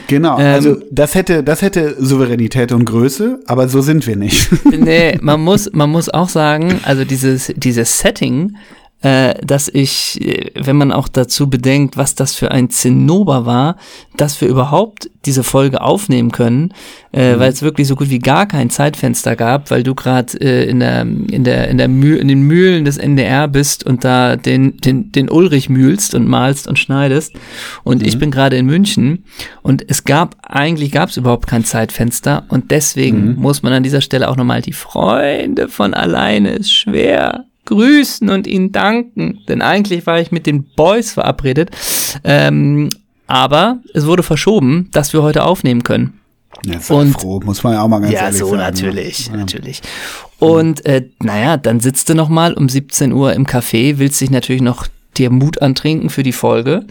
Genau. 0.08 0.38
Ähm, 0.40 0.46
also 0.54 0.76
das 0.90 1.14
hätte, 1.14 1.44
das 1.44 1.62
hätte 1.62 1.94
Souveränität 2.02 2.72
und 2.72 2.84
Größe, 2.84 3.40
aber 3.46 3.68
so 3.68 3.80
sind 3.80 4.06
wir 4.06 4.16
nicht. 4.16 4.48
nee, 4.76 5.16
man 5.20 5.40
muss, 5.40 5.70
man 5.72 5.90
muss 5.90 6.08
auch 6.08 6.28
sagen, 6.28 6.80
also 6.82 7.04
dieses, 7.04 7.52
dieses 7.56 7.98
Setting, 8.00 8.56
dass 9.44 9.68
ich, 9.68 10.18
äh, 10.26 10.50
wenn 10.54 10.76
man 10.76 10.90
auch 10.90 11.08
dazu 11.08 11.50
bedenkt, 11.50 11.98
was 11.98 12.14
das 12.14 12.34
für 12.34 12.50
ein 12.50 12.70
Zinnober 12.70 13.44
war, 13.44 13.76
dass 14.16 14.40
wir 14.40 14.48
überhaupt 14.48 15.10
diese 15.26 15.42
Folge 15.42 15.82
aufnehmen 15.82 16.32
können, 16.32 16.72
äh, 17.12 17.38
weil 17.38 17.52
es 17.52 17.60
wirklich 17.60 17.86
so 17.86 17.96
gut 17.96 18.08
wie 18.08 18.18
gar 18.18 18.46
kein 18.46 18.70
Zeitfenster 18.70 19.36
gab, 19.36 19.70
weil 19.70 19.82
du 19.82 19.94
gerade 19.94 20.40
äh, 20.40 20.64
in 20.64 20.80
der 20.80 21.02
in 21.02 21.44
der 21.44 21.68
in 21.68 21.76
der 21.76 21.88
Mühl, 21.88 22.16
in 22.16 22.28
den 22.28 22.42
Mühlen 22.42 22.86
des 22.86 22.96
NDR 22.96 23.46
bist 23.46 23.84
und 23.84 24.04
da 24.04 24.36
den 24.36 24.78
den 24.78 25.12
den 25.12 25.28
Ulrich 25.28 25.68
mühlst 25.68 26.14
und 26.14 26.26
malst 26.26 26.66
und 26.66 26.78
schneidest. 26.78 27.34
Und 27.82 28.02
ich 28.02 28.18
bin 28.18 28.30
gerade 28.30 28.56
in 28.56 28.64
München 28.64 29.24
und 29.62 29.84
es 29.86 30.04
gab 30.04 30.36
eigentlich 30.42 30.92
gab 30.92 31.10
es 31.10 31.18
überhaupt 31.18 31.46
kein 31.46 31.64
Zeitfenster 31.64 32.44
und 32.48 32.70
deswegen 32.70 33.34
muss 33.34 33.62
man 33.62 33.74
an 33.74 33.82
dieser 33.82 34.00
Stelle 34.00 34.30
auch 34.30 34.36
nochmal 34.36 34.62
die 34.62 34.72
Freunde 34.72 35.68
von 35.68 35.92
alleine 35.92 36.54
ist 36.54 36.72
schwer 36.72 37.44
grüßen 37.66 38.28
und 38.28 38.46
ihnen 38.46 38.72
danken, 38.72 39.40
denn 39.48 39.62
eigentlich 39.62 40.06
war 40.06 40.20
ich 40.20 40.32
mit 40.32 40.46
den 40.46 40.64
Boys 40.76 41.12
verabredet, 41.12 41.70
ähm, 42.24 42.90
aber 43.26 43.78
es 43.94 44.06
wurde 44.06 44.22
verschoben, 44.22 44.88
dass 44.92 45.12
wir 45.12 45.22
heute 45.22 45.44
aufnehmen 45.44 45.82
können. 45.82 46.20
Jetzt 46.64 46.90
Und- 46.90 47.12
froh, 47.12 47.40
muss 47.44 47.62
man 47.62 47.72
ja 47.74 47.82
auch 47.82 47.88
mal 47.88 48.00
ganz 48.00 48.12
Ja, 48.12 48.22
ehrlich 48.22 48.38
so 48.38 48.46
sagen. 48.46 48.58
natürlich, 48.58 49.26
Ja. 49.28 49.36
natürlich. 49.36 49.82
Und 50.38 50.84
äh, 50.86 51.08
naja, 51.20 51.56
dann 51.56 51.80
sitzt 51.80 52.08
du 52.08 52.14
noch 52.14 52.28
mal 52.28 52.54
um 52.54 52.68
17 52.68 53.12
Uhr 53.12 53.32
im 53.32 53.46
Café, 53.46 53.98
willst 53.98 54.20
dich 54.20 54.30
natürlich 54.30 54.62
noch 54.62 54.86
dir 55.16 55.30
Mut 55.30 55.62
antrinken 55.62 56.10
für 56.10 56.22
die 56.22 56.32
Folge. 56.32 56.84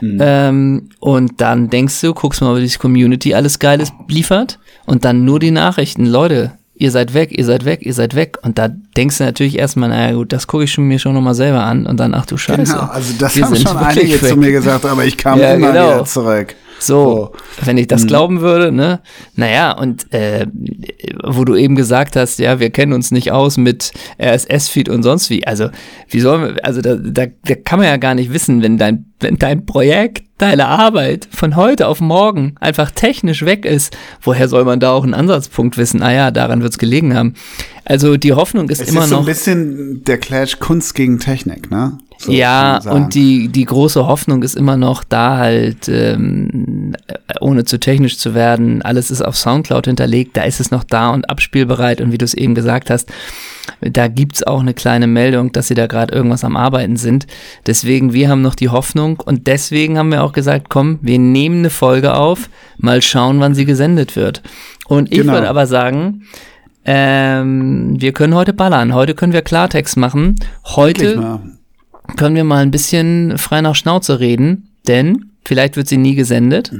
Mhm. 0.00 0.18
Ähm, 0.20 0.88
und 1.00 1.40
dann 1.40 1.70
denkst 1.70 2.00
du, 2.02 2.12
guckst 2.14 2.42
mal, 2.42 2.54
was 2.62 2.70
die 2.70 2.78
Community 2.78 3.34
alles 3.34 3.58
Geiles 3.58 3.92
liefert. 4.08 4.58
Und 4.86 5.04
dann 5.04 5.24
nur 5.24 5.38
die 5.40 5.50
Nachrichten. 5.52 6.04
Leute, 6.06 6.52
ihr 6.82 6.90
seid 6.90 7.14
weg, 7.14 7.30
ihr 7.30 7.44
seid 7.44 7.64
weg, 7.64 7.80
ihr 7.82 7.94
seid 7.94 8.16
weg. 8.16 8.38
Und 8.42 8.58
da 8.58 8.68
denkst 8.96 9.18
du 9.18 9.24
natürlich 9.24 9.56
erstmal, 9.56 9.88
naja 9.88 10.14
gut, 10.14 10.32
das 10.32 10.48
gucke 10.48 10.64
ich 10.64 10.76
mir 10.76 10.98
schon 10.98 11.14
nochmal 11.14 11.34
selber 11.34 11.62
an 11.62 11.86
und 11.86 11.98
dann, 12.00 12.12
ach 12.12 12.26
du 12.26 12.36
Scheiße. 12.36 12.72
Genau, 12.74 12.86
also 12.90 13.12
das 13.18 13.40
haben 13.40 13.54
schon 13.54 13.76
einige 13.76 14.20
weg. 14.20 14.28
zu 14.30 14.36
mir 14.36 14.50
gesagt, 14.50 14.84
aber 14.84 15.04
ich 15.04 15.16
kam 15.16 15.38
Ja, 15.38 15.54
immer 15.54 15.68
genau. 15.68 15.94
wieder 15.94 16.04
zurück. 16.04 16.56
So, 16.86 17.32
wenn 17.64 17.78
ich 17.78 17.86
das 17.86 18.06
glauben 18.06 18.40
würde, 18.40 18.72
ne? 18.72 19.00
Naja, 19.36 19.72
und 19.72 20.12
äh, 20.12 20.46
wo 21.24 21.44
du 21.44 21.54
eben 21.56 21.76
gesagt 21.76 22.16
hast, 22.16 22.38
ja, 22.38 22.60
wir 22.60 22.70
kennen 22.70 22.92
uns 22.92 23.10
nicht 23.10 23.30
aus 23.32 23.56
mit 23.56 23.92
RSS-Feed 24.20 24.88
und 24.88 25.02
sonst 25.02 25.30
wie. 25.30 25.46
Also, 25.46 25.68
wie 26.08 26.20
sollen 26.20 26.54
wir, 26.56 26.64
also 26.64 26.80
da, 26.80 26.96
da, 26.96 27.26
da 27.44 27.54
kann 27.54 27.78
man 27.78 27.88
ja 27.88 27.96
gar 27.96 28.14
nicht 28.14 28.32
wissen, 28.32 28.62
wenn 28.62 28.78
dein, 28.78 29.06
wenn 29.20 29.36
dein 29.36 29.64
Projekt, 29.66 30.24
deine 30.38 30.66
Arbeit 30.66 31.28
von 31.30 31.54
heute 31.56 31.86
auf 31.86 32.00
morgen 32.00 32.54
einfach 32.58 32.90
technisch 32.90 33.44
weg 33.44 33.64
ist, 33.64 33.96
woher 34.20 34.48
soll 34.48 34.64
man 34.64 34.80
da 34.80 34.90
auch 34.90 35.04
einen 35.04 35.14
Ansatzpunkt 35.14 35.78
wissen? 35.78 36.02
Ah 36.02 36.12
ja, 36.12 36.30
daran 36.32 36.62
wird's 36.62 36.78
gelegen 36.78 37.14
haben. 37.14 37.34
Also 37.84 38.16
die 38.16 38.32
Hoffnung 38.32 38.68
ist 38.68 38.80
Es 38.80 38.88
immer 38.88 39.02
ist 39.04 39.10
so 39.10 39.16
noch. 39.16 39.22
ein 39.22 39.26
bisschen 39.26 40.02
der 40.04 40.18
Clash 40.18 40.58
Kunst 40.58 40.94
gegen 40.94 41.18
Technik, 41.20 41.70
ne? 41.70 41.98
So 42.22 42.30
ja, 42.30 42.78
und 42.88 43.14
die, 43.16 43.48
die 43.48 43.64
große 43.64 44.06
Hoffnung 44.06 44.44
ist 44.44 44.54
immer 44.54 44.76
noch 44.76 45.02
da 45.02 45.38
halt, 45.38 45.88
ähm, 45.88 46.94
ohne 47.40 47.64
zu 47.64 47.80
technisch 47.80 48.16
zu 48.16 48.32
werden, 48.32 48.80
alles 48.82 49.10
ist 49.10 49.22
auf 49.22 49.36
Soundcloud 49.36 49.86
hinterlegt, 49.86 50.36
da 50.36 50.44
ist 50.44 50.60
es 50.60 50.70
noch 50.70 50.84
da 50.84 51.10
und 51.10 51.28
abspielbereit 51.28 52.00
und 52.00 52.12
wie 52.12 52.18
du 52.18 52.24
es 52.24 52.34
eben 52.34 52.54
gesagt 52.54 52.90
hast, 52.90 53.10
da 53.80 54.06
gibt's 54.06 54.44
auch 54.44 54.60
eine 54.60 54.72
kleine 54.72 55.08
Meldung, 55.08 55.50
dass 55.50 55.66
sie 55.66 55.74
da 55.74 55.88
gerade 55.88 56.14
irgendwas 56.14 56.44
am 56.44 56.56
Arbeiten 56.56 56.96
sind. 56.96 57.26
Deswegen, 57.66 58.12
wir 58.12 58.28
haben 58.28 58.40
noch 58.40 58.54
die 58.54 58.68
Hoffnung 58.68 59.18
und 59.18 59.48
deswegen 59.48 59.98
haben 59.98 60.12
wir 60.12 60.22
auch 60.22 60.32
gesagt, 60.32 60.66
komm, 60.68 61.00
wir 61.02 61.18
nehmen 61.18 61.58
eine 61.58 61.70
Folge 61.70 62.14
auf, 62.14 62.48
mal 62.78 63.02
schauen, 63.02 63.40
wann 63.40 63.56
sie 63.56 63.64
gesendet 63.64 64.14
wird. 64.14 64.42
Und 64.86 65.10
ich 65.10 65.18
Genau. 65.18 65.32
würde 65.32 65.48
aber 65.48 65.66
sagen, 65.66 66.22
ähm, 66.84 67.96
wir 68.00 68.12
können 68.12 68.34
heute 68.34 68.52
ballern. 68.52 68.94
Heute 68.94 69.14
können 69.14 69.32
wir 69.32 69.42
Klartext 69.42 69.96
machen. 69.96 70.36
Heute. 70.64 71.40
Können 72.16 72.36
wir 72.36 72.44
mal 72.44 72.62
ein 72.62 72.70
bisschen 72.70 73.38
frei 73.38 73.60
nach 73.60 73.74
Schnauze 73.74 74.20
reden, 74.20 74.68
denn 74.86 75.30
vielleicht 75.44 75.76
wird 75.76 75.88
sie 75.88 75.98
nie 75.98 76.14
gesendet. 76.14 76.72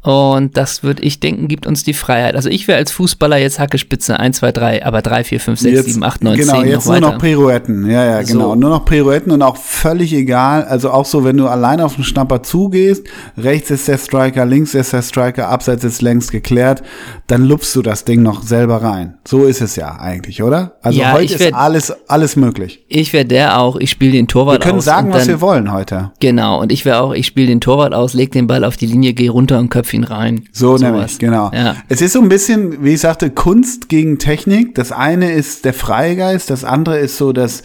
Und 0.00 0.56
das 0.56 0.84
würde 0.84 1.02
ich 1.02 1.18
denken, 1.18 1.48
gibt 1.48 1.66
uns 1.66 1.82
die 1.82 1.92
Freiheit. 1.92 2.36
Also 2.36 2.48
ich 2.48 2.68
wäre 2.68 2.78
als 2.78 2.92
Fußballer 2.92 3.36
jetzt 3.36 3.58
Hackespitze 3.58 4.18
1, 4.18 4.36
2, 4.38 4.52
3, 4.52 4.86
aber 4.86 5.02
3, 5.02 5.24
4, 5.24 5.40
5, 5.40 5.58
6, 5.60 5.84
7, 5.86 6.04
8, 6.04 6.22
9, 6.24 6.36
genau, 6.36 6.52
10 6.60 6.68
jetzt 6.68 6.76
noch 6.86 6.92
nur 6.92 6.94
weiter. 7.02 7.12
noch 7.14 7.18
Pirouetten. 7.20 7.90
Ja, 7.90 8.04
ja, 8.04 8.24
So. 8.24 8.32
genau. 8.32 8.54
Nur 8.54 8.70
noch 8.70 8.84
Pirouetten 8.84 9.32
und 9.32 9.42
auch 9.42 9.56
völlig 9.56 10.12
egal. 10.12 10.64
Also 10.64 10.90
auch 10.92 11.04
so, 11.04 11.24
wenn 11.24 11.36
du 11.36 11.48
allein 11.48 11.80
auf 11.80 11.96
den 11.96 12.04
Schnapper 12.04 12.44
zugehst, 12.44 13.06
rechts 13.36 13.70
ist 13.72 13.88
der 13.88 13.98
Striker, 13.98 14.46
links 14.46 14.74
ist 14.74 14.92
der 14.92 15.02
Striker, 15.02 15.48
abseits 15.48 15.82
ist 15.82 16.00
längst 16.00 16.30
geklärt, 16.30 16.82
dann 17.26 17.42
lupfst 17.44 17.74
du 17.74 17.82
das 17.82 18.04
Ding 18.04 18.22
noch 18.22 18.42
selber 18.42 18.76
rein. 18.82 19.18
So 19.26 19.44
ist 19.46 19.60
es 19.60 19.74
ja 19.74 19.96
eigentlich, 19.98 20.42
oder? 20.44 20.76
Also 20.80 21.00
Ja, 21.00 21.12
heute 21.12 21.24
ich 21.24 21.40
ist 21.40 21.52
alles, 21.54 21.92
alles 22.08 22.36
möglich. 22.36 22.84
ich 22.88 23.12
wäre 23.12 23.24
der 23.24 23.58
auch, 23.60 23.76
ich 23.76 23.90
spiele 23.90 24.12
den 24.12 24.28
Torwart 24.28 24.60
Wir 24.60 24.64
können 24.64 24.78
aus. 24.78 24.84
sagen, 24.84 25.12
was 25.12 25.22
dann, 25.22 25.28
wir 25.28 25.40
wollen 25.40 25.72
heute. 25.72 26.12
Genau, 26.20 26.60
und 26.60 26.70
ich 26.70 26.84
wäre 26.84 27.00
auch, 27.00 27.12
ich 27.14 27.26
spiele 27.26 27.48
den 27.48 27.60
Torwart 27.60 27.92
aus, 27.94 28.14
leg 28.14 28.30
den 28.30 28.46
Ball 28.46 28.64
auf 28.64 28.76
die 28.76 28.86
Linie, 28.86 29.12
geh 29.12 29.26
runter 29.28 29.58
und 29.58 29.68
köpf 29.88 29.94
ihn 29.94 30.04
rein. 30.04 30.44
So 30.52 30.76
Sowas. 30.76 30.80
nämlich, 30.80 31.18
genau. 31.18 31.50
Ja. 31.52 31.76
Es 31.88 32.00
ist 32.02 32.12
so 32.12 32.20
ein 32.20 32.28
bisschen, 32.28 32.84
wie 32.84 32.94
ich 32.94 33.00
sagte, 33.00 33.30
Kunst 33.30 33.88
gegen 33.88 34.18
Technik. 34.18 34.74
Das 34.74 34.92
eine 34.92 35.32
ist 35.32 35.64
der 35.64 35.74
Freigeist, 35.74 36.50
das 36.50 36.64
andere 36.64 36.98
ist 36.98 37.16
so 37.16 37.32
das, 37.32 37.62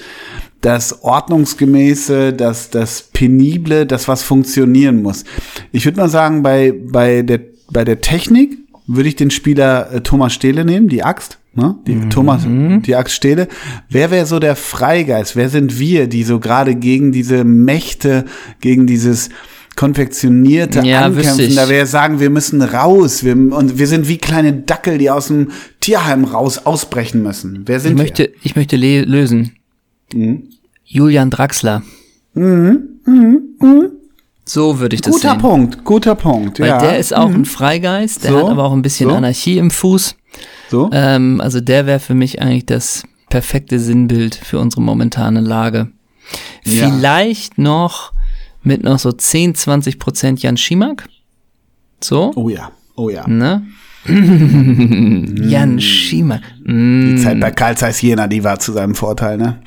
das 0.61 1.03
Ordnungsgemäße, 1.03 2.33
das, 2.33 2.69
das 2.69 3.09
Penible, 3.13 3.85
das, 3.85 4.07
was 4.07 4.23
funktionieren 4.23 5.01
muss. 5.01 5.25
Ich 5.71 5.85
würde 5.85 5.99
mal 5.99 6.09
sagen, 6.09 6.43
bei, 6.43 6.73
bei, 6.73 7.21
der, 7.21 7.41
bei 7.71 7.83
der 7.83 8.01
Technik 8.01 8.57
würde 8.87 9.09
ich 9.09 9.15
den 9.15 9.31
Spieler 9.31 9.91
äh, 9.91 10.01
Thomas 10.01 10.33
Stehle 10.33 10.65
nehmen, 10.65 10.87
die 10.87 11.03
Axt. 11.03 11.39
Ne? 11.55 11.75
Die 11.85 12.09
Thomas, 12.09 12.47
die 12.47 12.95
Axt 12.95 13.13
Stehle. 13.13 13.47
Wer 13.87 14.09
wäre 14.09 14.25
so 14.25 14.39
der 14.39 14.55
Freigeist? 14.55 15.35
Wer 15.35 15.49
sind 15.49 15.77
wir, 15.77 16.07
die 16.07 16.23
so 16.23 16.39
gerade 16.39 16.73
gegen 16.73 17.11
diese 17.11 17.43
Mächte, 17.43 18.25
gegen 18.59 18.87
dieses 18.87 19.29
konfektionierte 19.75 20.81
Ja, 20.81 21.01
Ankämpfen, 21.05 21.39
ich. 21.39 21.55
da 21.55 21.67
wäre 21.69 21.85
sagen, 21.85 22.19
wir 22.19 22.29
müssen 22.29 22.61
raus, 22.61 23.23
wir, 23.23 23.33
und 23.33 23.77
wir 23.77 23.87
sind 23.87 24.07
wie 24.07 24.17
kleine 24.17 24.53
Dackel, 24.53 24.97
die 24.97 25.09
aus 25.09 25.27
dem 25.27 25.51
Tierheim 25.79 26.25
raus 26.25 26.65
ausbrechen 26.65 27.23
müssen. 27.23 27.63
Wer 27.65 27.77
Ich 27.77 27.83
sind 27.83 27.97
möchte, 27.97 28.31
ich 28.43 28.55
möchte 28.55 28.75
lösen. 28.75 29.55
Julian 30.85 31.29
Draxler. 31.29 31.81
So 34.45 34.79
würde 34.79 34.95
ich 34.95 35.01
wir? 35.01 35.11
das 35.11 35.15
Guter 35.15 35.29
sehen. 35.31 35.39
Punkt, 35.39 35.83
guter 35.83 36.15
Punkt. 36.15 36.59
Weil 36.59 36.67
ja. 36.67 36.77
der 36.79 36.99
ist 36.99 37.15
auch 37.15 37.29
ein 37.29 37.45
Freigeist, 37.45 38.23
der 38.23 38.31
So, 38.31 38.37
hat 38.39 38.45
aber 38.51 38.63
auch 38.65 38.73
ein 38.73 38.81
bisschen 38.81 39.09
so. 39.09 39.15
Anarchie 39.15 39.57
im 39.57 39.71
Fuß. 39.71 40.15
so. 40.69 40.89
Ähm, 40.91 41.39
also 41.41 41.61
der 41.61 41.85
wäre 41.85 41.99
für 41.99 42.13
mich 42.13 42.41
eigentlich 42.41 42.65
das 42.65 43.03
perfekte 43.29 43.79
Sinnbild 43.79 44.35
für 44.35 44.59
unsere 44.59 44.81
momentane 44.81 45.39
Lage. 45.39 45.87
Ja. 46.65 46.89
Vielleicht 46.89 47.57
noch 47.57 48.11
mit 48.63 48.83
noch 48.83 48.99
so 48.99 49.11
10, 49.11 49.55
20 49.55 49.99
Prozent 49.99 50.41
Jan 50.41 50.57
Schimak. 50.57 51.07
So, 52.01 52.31
Oh 52.35 52.49
ja, 52.49 52.71
oh 52.95 53.09
ja. 53.09 53.27
ne? 53.27 53.63
Jan 54.05 55.79
Schimak. 55.79 56.41
Mm, 56.65 57.15
Die 57.15 57.21
Zeit 57.23 57.39
bei 57.39 57.51
Karl 57.51 57.77
Zeiss 57.77 58.01
Jena, 58.01 58.27
die 58.27 58.43
war 58.43 58.59
zu 58.59 58.71
seinem 58.73 58.95
Vorteil, 58.95 59.37
ne? 59.37 59.61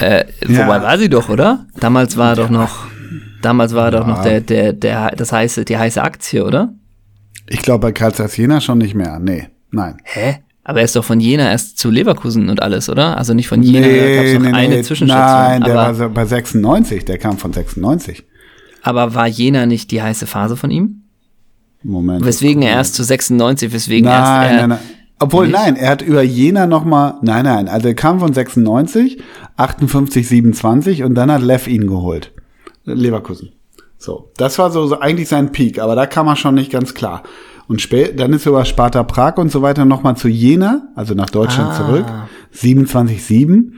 äh, 0.00 0.24
Ja. 0.48 0.66
Wobei 0.66 0.82
war 0.82 0.98
sie 0.98 1.08
doch, 1.08 1.28
oder? 1.28 1.66
Damals 1.78 2.16
war 2.16 2.30
er 2.30 2.36
doch 2.36 2.50
noch, 2.50 2.86
damals 3.40 3.74
war 3.74 3.86
er 3.86 3.90
doch 3.92 4.06
noch 4.06 4.22
der, 4.22 4.40
der, 4.40 4.72
der, 4.72 5.10
das 5.12 5.32
heiße, 5.32 5.64
die 5.64 5.78
heiße 5.78 6.02
Aktie, 6.02 6.44
oder? 6.44 6.72
Ich 7.48 7.62
glaube 7.62 7.80
bei 7.86 7.92
Karl 7.92 8.14
Zeiss 8.14 8.36
Jena 8.36 8.60
schon 8.60 8.78
nicht 8.78 8.94
mehr. 8.94 9.18
Nee, 9.20 9.48
nein. 9.70 9.96
Hä? 10.04 10.38
Aber 10.64 10.78
er 10.78 10.84
ist 10.84 10.94
doch 10.94 11.04
von 11.04 11.18
Jena 11.18 11.50
erst 11.50 11.78
zu 11.78 11.90
Leverkusen 11.90 12.48
und 12.48 12.62
alles, 12.62 12.88
oder? 12.88 13.18
Also 13.18 13.34
nicht 13.34 13.48
von 13.48 13.62
Jena, 13.62 13.86
da 13.86 14.14
gab 14.14 14.24
es 14.24 14.38
noch 14.38 14.52
eine 14.52 14.82
Zwischenstation. 14.82 15.50
Nein, 15.50 15.62
der 15.62 15.72
aber, 15.72 15.82
war 15.82 15.94
so 15.94 16.08
bei 16.08 16.24
96, 16.24 17.04
der 17.04 17.18
kam 17.18 17.38
von 17.38 17.52
96. 17.52 18.24
aber 18.82 19.14
war 19.14 19.26
Jena 19.26 19.66
nicht 19.66 19.90
die 19.90 20.02
heiße 20.02 20.26
Phase 20.26 20.56
von 20.56 20.70
ihm? 20.70 21.02
Moment. 21.82 22.24
Weswegen 22.24 22.62
er 22.62 22.74
erst 22.74 22.94
zu 22.94 23.02
96, 23.02 23.72
weswegen 23.72 24.08
erst 24.08 24.30
Nein, 24.30 24.50
er, 24.50 24.56
nein, 24.56 24.68
nein. 24.70 24.78
Obwohl, 25.18 25.46
Nicht? 25.46 25.56
nein, 25.56 25.76
er 25.76 25.90
hat 25.90 26.02
über 26.02 26.22
Jena 26.22 26.66
nochmal, 26.66 27.14
nein, 27.22 27.44
nein, 27.44 27.68
also 27.68 27.86
er 27.86 27.94
kam 27.94 28.18
von 28.18 28.32
96, 28.32 29.22
58, 29.56 30.26
27 30.26 31.04
und 31.04 31.14
dann 31.14 31.30
hat 31.30 31.42
Lev 31.42 31.68
ihn 31.68 31.86
geholt. 31.86 32.32
Leverkusen. 32.84 33.52
So, 33.98 34.32
das 34.36 34.58
war 34.58 34.72
so, 34.72 34.84
so 34.88 34.98
eigentlich 34.98 35.28
sein 35.28 35.52
Peak, 35.52 35.78
aber 35.78 35.94
da 35.94 36.06
kam 36.06 36.26
er 36.26 36.34
schon 36.34 36.56
nicht 36.56 36.72
ganz 36.72 36.94
klar. 36.94 37.22
Und 37.72 38.20
dann 38.20 38.32
ist 38.34 38.46
er 38.46 38.50
über 38.50 38.64
Sparta 38.64 39.02
Prag 39.02 39.38
und 39.38 39.50
so 39.50 39.62
weiter 39.62 39.84
nochmal 39.84 40.16
zu 40.16 40.28
Jena, 40.28 40.88
also 40.94 41.14
nach 41.14 41.30
Deutschland 41.30 41.70
Ah. 41.72 41.76
zurück, 41.76 42.06
27-7. 42.54 43.72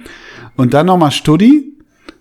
Und 0.57 0.75
dann 0.75 0.87
nochmal 0.87 1.11
Studi, 1.13 1.73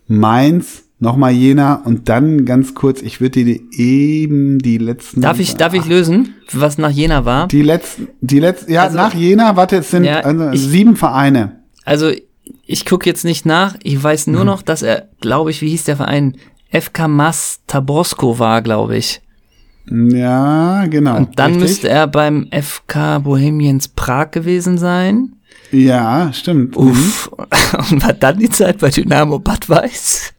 Mainz, 0.08 0.84
nochmal 1.00 1.32
Jena 1.32 1.75
und 1.86 2.10
dann 2.10 2.46
ganz 2.46 2.74
kurz, 2.75 3.01
ich 3.01 3.22
würde 3.22 3.44
dir 3.44 3.60
eben 3.72 4.60
die 4.60 4.77
letzten. 4.77 5.22
Darf 5.22 5.39
ich, 5.39 5.56
darf 5.56 5.74
ich 5.74 5.86
lösen, 5.86 6.36
was 6.51 6.77
nach 6.77 6.92
Jena 6.92 7.25
war? 7.25 7.48
Die 7.48 7.62
letzten, 7.62 8.08
die 8.22 8.39
letzten, 8.39 8.72
ja, 8.72 8.84
Also- 8.84 8.98
nach 8.98 9.13
Jena, 9.13 9.56
warte, 9.56 9.77
es 9.77 9.92
sind 9.92 10.03
Ja, 10.03 10.20
also, 10.22 10.50
ich- 10.51 10.62
sieben 10.62 10.96
Vereine. 10.96 11.60
Also, 11.86 12.12
ich 12.65 12.86
gucke 12.86 13.10
jetzt 13.10 13.25
nicht 13.25 13.46
nach. 13.46 13.75
Ich 13.84 14.01
weiß 14.01 14.27
Mhm. 14.27 14.34
nur 14.34 14.46
noch, 14.46 14.62
dass 14.62 14.82
er, 14.82 15.10
glaube 15.22 15.51
ich, 15.51 15.62
wie 15.62 15.70
hieß 15.70 15.86
der 15.86 15.98
Verein? 15.98 16.38
FK 16.70 17.08
Mas 17.08 17.60
Taborsko 17.68 18.39
war, 18.39 18.62
glaube 18.62 18.98
ich. 18.98 19.22
Ja, 19.90 20.86
genau. 20.88 21.18
Und 21.18 21.38
dann 21.38 21.52
richtig. 21.54 21.62
müsste 21.70 21.90
er 21.90 22.08
beim 22.08 22.48
FK 22.52 23.20
Bohemians 23.20 23.90
Prag 23.90 24.32
gewesen 24.32 24.78
sein. 24.78 25.36
Ja, 25.72 26.32
stimmt. 26.34 26.78
Uff. 26.78 27.30
Und 27.92 28.04
war 28.04 28.13
dann 28.13 28.40
die 28.40 28.50
Zeit 28.50 28.78
bei 28.80 28.90
Dynamo 28.90 29.40
Bad 29.40 29.70
Weiß? 29.70 30.34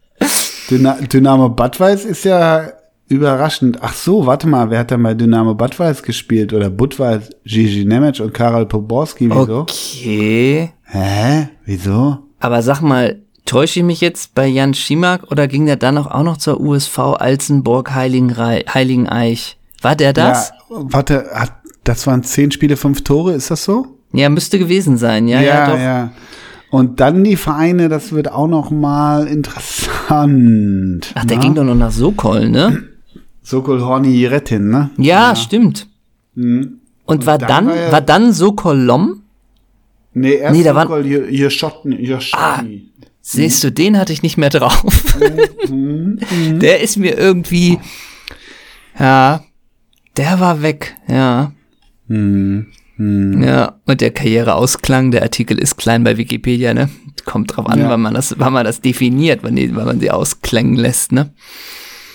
Dyna 0.70 0.94
Dynamo 0.94 1.48
Bad 1.50 1.78
Weiß 1.78 2.04
ist 2.04 2.24
ja 2.24 2.68
überraschend. 3.08 3.78
Ach 3.80 3.92
so, 3.92 4.26
warte 4.26 4.46
mal, 4.46 4.70
wer 4.70 4.80
hat 4.80 4.90
denn 4.90 5.02
bei 5.02 5.14
Dynamo 5.14 5.54
Bad 5.54 5.78
Weiß 5.78 6.02
gespielt? 6.02 6.52
Oder 6.52 6.70
Budweis? 6.70 7.30
Gigi 7.44 7.84
Nemec 7.84 8.20
und 8.20 8.32
Karol 8.32 8.66
Poborski, 8.66 9.28
wieso? 9.30 9.60
Okay. 9.60 10.70
Hä? 10.84 11.48
Wieso? 11.64 12.18
Aber 12.40 12.62
sag 12.62 12.80
mal, 12.80 13.20
täusche 13.46 13.80
ich 13.80 13.84
mich 13.84 14.00
jetzt 14.00 14.34
bei 14.34 14.46
Jan 14.46 14.74
Schimak 14.74 15.30
oder 15.30 15.46
ging 15.48 15.66
der 15.66 15.76
dann 15.76 15.98
auch, 15.98 16.22
noch 16.22 16.36
zur 16.36 16.60
USV 16.60 16.98
Alzenburg 16.98 17.94
Heiligeneich? 17.94 19.56
War 19.82 19.96
der 19.96 20.12
das? 20.12 20.50
Ja, 20.70 20.76
warte, 20.84 21.26
hat, 21.32 21.52
das 21.84 22.06
waren 22.06 22.22
zehn 22.22 22.50
Spiele, 22.50 22.76
fünf 22.76 23.04
Tore, 23.04 23.32
ist 23.34 23.50
das 23.50 23.64
so? 23.64 23.86
Ja, 24.12 24.28
müsste 24.28 24.58
gewesen 24.58 24.96
sein. 24.96 25.28
Ja, 25.28 25.40
ja, 25.40 25.70
doch. 25.70 25.78
ja. 25.78 26.10
Und 26.70 27.00
dann 27.00 27.22
die 27.22 27.36
Vereine, 27.36 27.88
das 27.88 28.12
wird 28.12 28.32
auch 28.32 28.48
noch 28.48 28.70
mal 28.70 29.26
interessant. 29.28 31.12
Ach, 31.14 31.24
der 31.24 31.36
ne? 31.36 31.42
ging 31.42 31.54
doch 31.54 31.64
noch 31.64 31.74
nach 31.74 31.92
Sokol, 31.92 32.48
ne? 32.48 32.82
Sokol 33.42 33.80
Horni 33.82 34.08
Jiretin, 34.08 34.70
ne? 34.70 34.90
Ja, 34.96 35.36
stimmt. 35.36 35.86
Und, 36.34 36.80
war 37.26 37.38
dann 37.38 37.48
dann, 37.48 37.66
war 37.68 37.76
er- 37.76 37.92
war 37.92 38.00
dann 38.00 38.32
Sokol 38.32 38.78
Lom? 38.78 39.20
Nee, 40.14 40.34
erst 40.34 40.56
Nee, 40.56 40.62
da 40.64 40.80
Sokol 40.80 41.06
Jirschotten, 41.06 41.92
Jirschotten. 41.92 42.90
Siehst 43.26 43.64
du, 43.64 43.72
den 43.72 43.98
hatte 43.98 44.12
ich 44.12 44.22
nicht 44.22 44.36
mehr 44.36 44.50
drauf. 44.50 44.84
der 45.70 46.82
ist 46.82 46.98
mir 46.98 47.16
irgendwie, 47.16 47.78
ja, 49.00 49.42
der 50.18 50.40
war 50.40 50.60
weg, 50.60 50.94
ja. 51.08 51.52
Hm. 52.08 52.66
Ja, 52.98 53.80
und 53.86 54.02
der 54.02 54.10
Karriereausklang, 54.10 55.10
der 55.10 55.22
Artikel 55.22 55.58
ist 55.58 55.78
klein 55.78 56.04
bei 56.04 56.18
Wikipedia, 56.18 56.74
ne? 56.74 56.90
Kommt 57.24 57.56
drauf 57.56 57.66
an, 57.66 57.80
ja. 57.80 57.88
wann 57.88 58.02
man 58.02 58.12
das, 58.12 58.34
wann 58.38 58.52
man 58.52 58.66
das 58.66 58.82
definiert, 58.82 59.40
wann, 59.42 59.56
die, 59.56 59.74
wann 59.74 59.86
man 59.86 60.00
sie 60.00 60.10
ausklängen 60.10 60.76
lässt, 60.76 61.10
ne? 61.10 61.32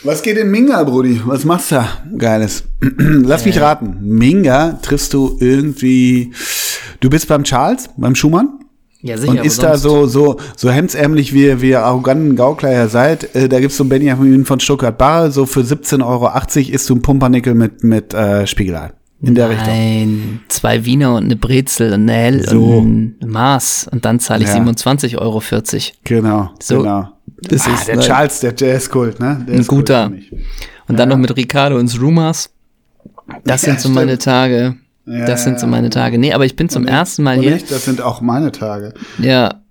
Was 0.04 0.22
geht 0.22 0.38
in 0.38 0.52
Minga, 0.52 0.84
Brudi? 0.84 1.20
Was 1.26 1.44
machst 1.44 1.72
du 1.72 1.76
da? 1.76 1.90
Geiles. 2.18 2.66
Lass 2.98 3.46
mich 3.46 3.60
raten. 3.60 3.98
Minga 4.02 4.74
triffst 4.74 5.14
du 5.16 5.38
irgendwie. 5.40 6.32
Du 7.00 7.10
bist 7.10 7.28
beim 7.28 7.44
Charles, 7.44 7.90
beim 7.98 8.14
Schumann? 8.14 8.59
Ja, 9.02 9.18
sicher. 9.18 9.32
Und 9.32 9.46
ist 9.46 9.64
da 9.64 9.78
so, 9.78 10.08
so, 10.08 10.38
so 10.58 10.70
hemdsärmlich, 10.70 11.34
wie, 11.34 11.62
wie 11.62 11.70
ihr 11.70 11.84
arroganten 11.84 12.36
Gaukler 12.36 12.72
ja 12.72 12.88
seid. 12.88 13.34
Äh, 13.34 13.48
da 13.48 13.60
gibt's 13.60 13.78
so 13.78 13.86
Benjamin 13.86 14.46
von 14.46 14.60
Stuttgart-Barre, 14.60 15.32
so 15.32 15.46
für 15.46 15.62
17,80 15.62 16.06
Euro 16.06 16.30
isst 16.74 16.90
du 16.90 16.96
ein 16.96 17.02
Pumpernickel 17.02 17.54
mit, 17.54 17.84
mit 17.84 18.14
äh, 18.14 18.46
Spiegelei. 18.46 18.92
In 19.22 19.36
der 19.36 19.48
Nein, 19.48 19.58
Richtung. 19.58 19.74
Nein, 19.74 20.42
zwei 20.48 20.86
Wiener 20.86 21.16
und 21.16 21.26
eine 21.26 21.36
Brezel 21.36 21.94
und 21.94 22.10
eine 22.10 22.14
Hell 22.14 22.48
so. 22.48 22.64
und 22.64 23.18
ein 23.22 23.30
Maß. 23.30 23.90
Und 23.92 24.06
dann 24.06 24.20
zahle 24.20 24.44
ich 24.44 24.50
ja. 24.50 24.58
27,40 24.58 25.18
Euro. 25.18 25.42
Genau, 26.04 26.52
so. 26.62 26.78
genau. 26.80 27.10
Das 27.42 27.68
ah, 27.68 27.74
ist 27.74 27.88
der 27.88 28.00
Charles, 28.00 28.40
der 28.42 28.54
Jazzkult, 28.56 29.20
ne? 29.20 29.46
Der 29.48 29.56
ein 29.56 29.68
guter. 29.68 30.08
Und 30.08 30.22
ja. 30.90 30.96
dann 30.96 31.10
noch 31.10 31.18
mit 31.18 31.36
Ricardo 31.36 31.78
ins 31.78 32.00
Rumors. 32.02 32.50
Das 33.46 33.62
ja, 33.62 33.68
sind 33.68 33.76
so 33.76 33.90
stimmt. 33.90 33.96
meine 33.96 34.18
Tage. 34.18 34.76
Ja, 35.10 35.26
das 35.26 35.44
sind 35.44 35.60
so 35.60 35.66
meine 35.66 35.90
Tage. 35.90 36.20
Nee, 36.20 36.34
aber 36.34 36.46
ich 36.46 36.56
bin 36.56 36.70
zum 36.70 36.86
ersten 36.86 37.24
Mal 37.24 37.40
hier. 37.40 37.54
Nicht, 37.54 37.72
das 37.72 37.86
sind 37.86 38.00
auch 38.00 38.22
meine 38.22 38.52
Tage. 38.52 38.94
Ja, 39.18 39.62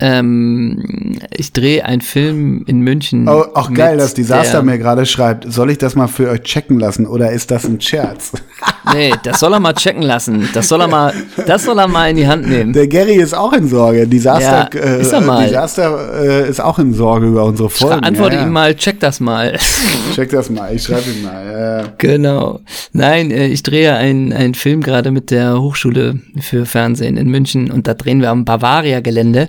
ähm, 0.00 1.18
ich 1.36 1.52
drehe 1.52 1.84
einen 1.84 2.00
Film 2.00 2.64
in 2.66 2.80
München. 2.80 3.28
Oh, 3.28 3.44
auch 3.54 3.72
geil, 3.72 3.96
dass 3.96 4.14
Disaster 4.14 4.62
mir 4.62 4.78
gerade 4.78 5.06
schreibt. 5.06 5.50
Soll 5.52 5.70
ich 5.70 5.78
das 5.78 5.94
mal 5.94 6.08
für 6.08 6.30
euch 6.30 6.42
checken 6.42 6.78
lassen 6.78 7.06
oder 7.06 7.30
ist 7.30 7.50
das 7.50 7.64
ein 7.64 7.80
Scherz? 7.80 8.32
Nee, 8.92 9.14
das 9.22 9.40
soll 9.40 9.52
er 9.54 9.60
mal 9.60 9.72
checken 9.72 10.02
lassen. 10.02 10.46
Das 10.52 10.68
soll 10.68 10.82
er 10.82 10.88
mal, 10.88 11.14
das 11.46 11.64
soll 11.64 11.78
er 11.78 11.88
mal 11.88 12.10
in 12.10 12.16
die 12.16 12.28
Hand 12.28 12.46
nehmen. 12.46 12.74
Der 12.74 12.86
Gary 12.86 13.14
ist 13.14 13.32
auch 13.32 13.54
in 13.54 13.66
Sorge. 13.66 14.06
Disaster, 14.06 14.68
ja, 14.74 14.96
ist 14.96 15.10
er 15.10 15.22
mal. 15.22 15.46
Disaster 15.46 16.22
äh, 16.22 16.48
ist 16.48 16.60
auch 16.60 16.78
in 16.78 16.92
Sorge 16.92 17.28
über 17.28 17.44
unsere 17.44 17.70
Folgen. 17.70 18.00
Ich 18.02 18.06
antworte 18.06 18.36
ja, 18.36 18.42
ja. 18.42 18.46
ihm 18.46 18.52
mal, 18.52 18.74
check 18.74 19.00
das 19.00 19.20
mal. 19.20 19.58
Check 20.14 20.30
das 20.30 20.50
mal, 20.50 20.74
ich 20.74 20.82
schreibe 20.82 21.10
ihm 21.10 21.22
mal. 21.22 21.46
Ja. 21.46 21.92
Genau. 21.96 22.60
Nein, 22.92 23.30
äh, 23.30 23.46
ich 23.46 23.62
drehe 23.62 23.94
einen 23.94 24.54
Film 24.54 24.82
gerade 24.82 25.10
mit 25.10 25.30
der 25.30 25.60
Hochschule 25.60 26.20
für 26.40 26.66
Fernsehen 26.66 27.16
in 27.16 27.28
München 27.30 27.70
und 27.70 27.88
da 27.88 27.94
drehen 27.94 28.20
wir 28.20 28.30
am 28.30 28.44
Bavaria-Gelände. 28.44 29.48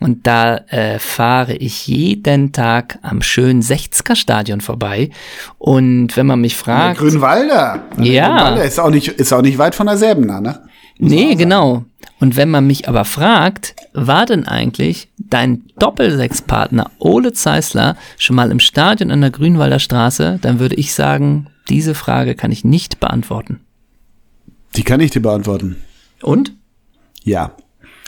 Und 0.00 0.26
da 0.26 0.56
äh, 0.68 0.98
fahre 0.98 1.54
ich 1.54 1.86
jeden 1.86 2.52
Tag 2.52 2.98
am 3.02 3.20
schönen 3.20 3.62
60er 3.62 4.16
Stadion 4.16 4.62
vorbei. 4.62 5.10
Und 5.58 6.16
wenn 6.16 6.26
man 6.26 6.40
mich 6.40 6.56
fragt. 6.56 6.98
Grünwalder. 6.98 7.84
Ja. 7.98 8.28
Grünwalder 8.28 8.64
ist 8.64 8.80
auch 8.80 8.90
nicht, 8.90 9.08
ist 9.08 9.32
auch 9.32 9.42
nicht 9.42 9.58
weit 9.58 9.74
von 9.74 9.86
der 9.86 9.98
Säbener, 9.98 10.40
ne? 10.40 10.60
Muss 10.98 11.10
nee, 11.12 11.34
genau. 11.34 11.84
Und 12.18 12.36
wenn 12.36 12.50
man 12.50 12.66
mich 12.66 12.88
aber 12.88 13.04
fragt, 13.04 13.74
war 13.94 14.26
denn 14.26 14.46
eigentlich 14.46 15.08
dein 15.18 15.64
Doppelsechspartner 15.78 16.90
Ole 16.98 17.32
Zeisler 17.32 17.96
schon 18.18 18.36
mal 18.36 18.50
im 18.50 18.60
Stadion 18.60 19.10
an 19.10 19.22
der 19.22 19.30
Grünwalder 19.30 19.78
Straße, 19.78 20.38
dann 20.42 20.60
würde 20.60 20.74
ich 20.74 20.92
sagen, 20.92 21.46
diese 21.68 21.94
Frage 21.94 22.34
kann 22.34 22.52
ich 22.52 22.64
nicht 22.64 23.00
beantworten. 23.00 23.60
Die 24.76 24.82
kann 24.82 25.00
ich 25.00 25.10
dir 25.10 25.22
beantworten. 25.22 25.76
Und? 26.22 26.52
Ja. 27.24 27.52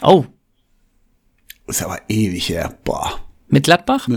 Oh, 0.02 0.26
ist 1.72 1.82
aber 1.82 1.98
ewig 2.08 2.48
her. 2.48 2.74
Boah. 2.84 3.12
Mit 3.48 3.64
Gladbach? 3.64 4.08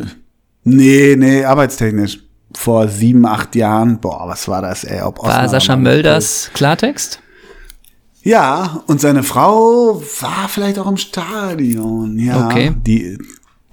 Nee, 0.64 1.16
nee, 1.18 1.44
arbeitstechnisch. 1.44 2.20
Vor 2.56 2.88
sieben, 2.88 3.26
acht 3.26 3.56
Jahren. 3.56 4.00
Boah, 4.00 4.28
was 4.28 4.48
war 4.48 4.62
das, 4.62 4.84
ey? 4.84 5.02
Ob 5.02 5.22
war 5.22 5.50
Sascha 5.50 5.76
Mölders 5.76 6.52
Klartext? 6.54 7.20
Ja, 8.24 8.82
und 8.88 9.00
seine 9.02 9.24
Frau 9.24 10.02
war 10.22 10.50
vielleicht 10.50 10.80
auch 10.80 10.88
im 10.88 10.98
Stadion. 10.98 12.18
Ja, 12.18 12.48
okay. 12.48 12.74
die, 12.76 13.18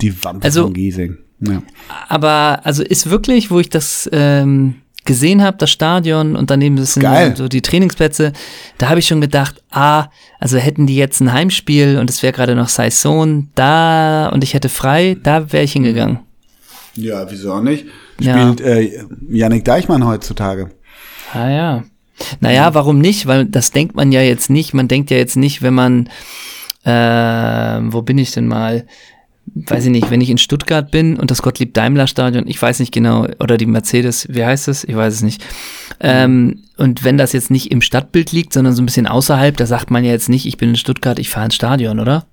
die 0.00 0.24
Wampe 0.24 0.44
also, 0.44 0.64
von 0.64 0.74
Giesing. 0.74 1.18
Ja. 1.40 1.62
Aber, 2.08 2.60
also 2.64 2.82
ist 2.82 3.08
wirklich, 3.08 3.50
wo 3.50 3.60
ich 3.60 3.70
das 3.70 4.08
ähm, 4.12 4.81
gesehen 5.04 5.42
habe, 5.42 5.56
das 5.58 5.70
Stadion 5.70 6.36
und 6.36 6.50
daneben 6.50 6.82
sind 6.84 7.02
Geil. 7.02 7.34
so 7.36 7.48
die 7.48 7.62
Trainingsplätze, 7.62 8.32
da 8.78 8.88
habe 8.88 9.00
ich 9.00 9.06
schon 9.06 9.20
gedacht, 9.20 9.62
ah, 9.70 10.06
also 10.38 10.58
hätten 10.58 10.86
die 10.86 10.96
jetzt 10.96 11.20
ein 11.20 11.32
Heimspiel 11.32 11.98
und 11.98 12.08
es 12.10 12.22
wäre 12.22 12.32
gerade 12.32 12.54
noch 12.54 12.68
Saison 12.68 13.48
da 13.54 14.28
und 14.28 14.44
ich 14.44 14.54
hätte 14.54 14.68
frei, 14.68 15.16
da 15.22 15.52
wäre 15.52 15.64
ich 15.64 15.72
hingegangen. 15.72 16.20
Ja, 16.94 17.30
wieso 17.30 17.52
auch 17.52 17.62
nicht? 17.62 17.86
Spielt 18.20 18.60
ja. 18.60 18.66
äh, 18.66 19.04
Yannick 19.30 19.64
Deichmann 19.64 20.06
heutzutage. 20.06 20.70
Ah 21.32 21.48
ja. 21.48 21.84
Naja, 22.40 22.74
warum 22.74 22.98
nicht? 22.98 23.26
Weil 23.26 23.46
das 23.46 23.70
denkt 23.70 23.96
man 23.96 24.12
ja 24.12 24.20
jetzt 24.20 24.50
nicht. 24.50 24.74
Man 24.74 24.88
denkt 24.88 25.10
ja 25.10 25.16
jetzt 25.16 25.36
nicht, 25.36 25.62
wenn 25.62 25.74
man, 25.74 26.08
äh, 26.84 27.80
wo 27.92 28.02
bin 28.02 28.18
ich 28.18 28.32
denn 28.32 28.46
mal? 28.46 28.86
Weiß 29.54 29.84
ich 29.84 29.90
nicht, 29.90 30.10
wenn 30.10 30.20
ich 30.20 30.30
in 30.30 30.38
Stuttgart 30.38 30.90
bin 30.90 31.16
und 31.16 31.30
das 31.30 31.42
Gottlieb 31.42 31.74
Daimler 31.74 32.06
Stadion, 32.06 32.46
ich 32.46 32.60
weiß 32.60 32.80
nicht 32.80 32.92
genau, 32.92 33.26
oder 33.38 33.56
die 33.56 33.66
Mercedes, 33.66 34.26
wie 34.30 34.44
heißt 34.44 34.68
es? 34.68 34.84
Ich 34.84 34.96
weiß 34.96 35.14
es 35.14 35.22
nicht. 35.22 35.44
Ähm, 36.00 36.62
und 36.76 37.04
wenn 37.04 37.18
das 37.18 37.32
jetzt 37.32 37.50
nicht 37.50 37.70
im 37.70 37.82
Stadtbild 37.82 38.32
liegt, 38.32 38.52
sondern 38.52 38.74
so 38.74 38.82
ein 38.82 38.86
bisschen 38.86 39.06
außerhalb, 39.06 39.56
da 39.56 39.66
sagt 39.66 39.90
man 39.90 40.04
ja 40.04 40.10
jetzt 40.10 40.28
nicht, 40.28 40.46
ich 40.46 40.56
bin 40.56 40.70
in 40.70 40.76
Stuttgart, 40.76 41.18
ich 41.18 41.28
fahre 41.28 41.46
ins 41.46 41.54
Stadion, 41.54 42.00
oder? 42.00 42.26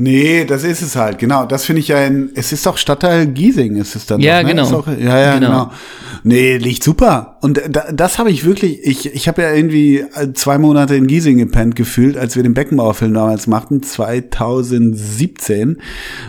Nee, 0.00 0.44
das 0.44 0.62
ist 0.62 0.80
es 0.80 0.94
halt, 0.94 1.18
genau. 1.18 1.44
Das 1.44 1.64
finde 1.64 1.80
ich 1.80 1.88
ja 1.88 2.04
in, 2.04 2.30
es 2.36 2.52
ist 2.52 2.64
doch 2.64 2.76
Stadtteil 2.76 3.26
Giesing, 3.26 3.74
ist 3.74 3.96
es 3.96 4.06
dann. 4.06 4.20
Ja, 4.20 4.40
doch, 4.40 4.48
ne? 4.48 4.54
genau. 4.54 4.78
Auch, 4.78 4.86
ja, 4.86 5.18
ja, 5.18 5.34
genau. 5.34 5.48
genau. 5.48 5.72
Nee, 6.22 6.56
liegt 6.56 6.84
super. 6.84 7.38
Und 7.40 7.60
da, 7.68 7.90
das 7.92 8.20
habe 8.20 8.30
ich 8.30 8.44
wirklich, 8.44 8.78
ich, 8.84 9.12
ich 9.12 9.26
habe 9.26 9.42
ja 9.42 9.52
irgendwie 9.52 10.04
zwei 10.34 10.56
Monate 10.58 10.94
in 10.94 11.08
Giesing 11.08 11.38
gepennt 11.38 11.74
gefühlt, 11.74 12.16
als 12.16 12.36
wir 12.36 12.44
den 12.44 12.54
Beckenbauerfilm 12.54 13.12
damals 13.12 13.48
machten, 13.48 13.82
2017. 13.82 15.78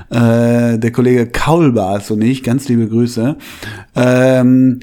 Äh, 0.09 0.79
der 0.79 0.91
Kollege 0.91 1.27
Kaul 1.27 1.75
war 1.75 1.97
es 1.97 2.09
und 2.09 2.23
ich, 2.23 2.41
ganz 2.41 2.67
liebe 2.69 2.87
Grüße. 2.87 3.37
Ähm, 3.95 4.79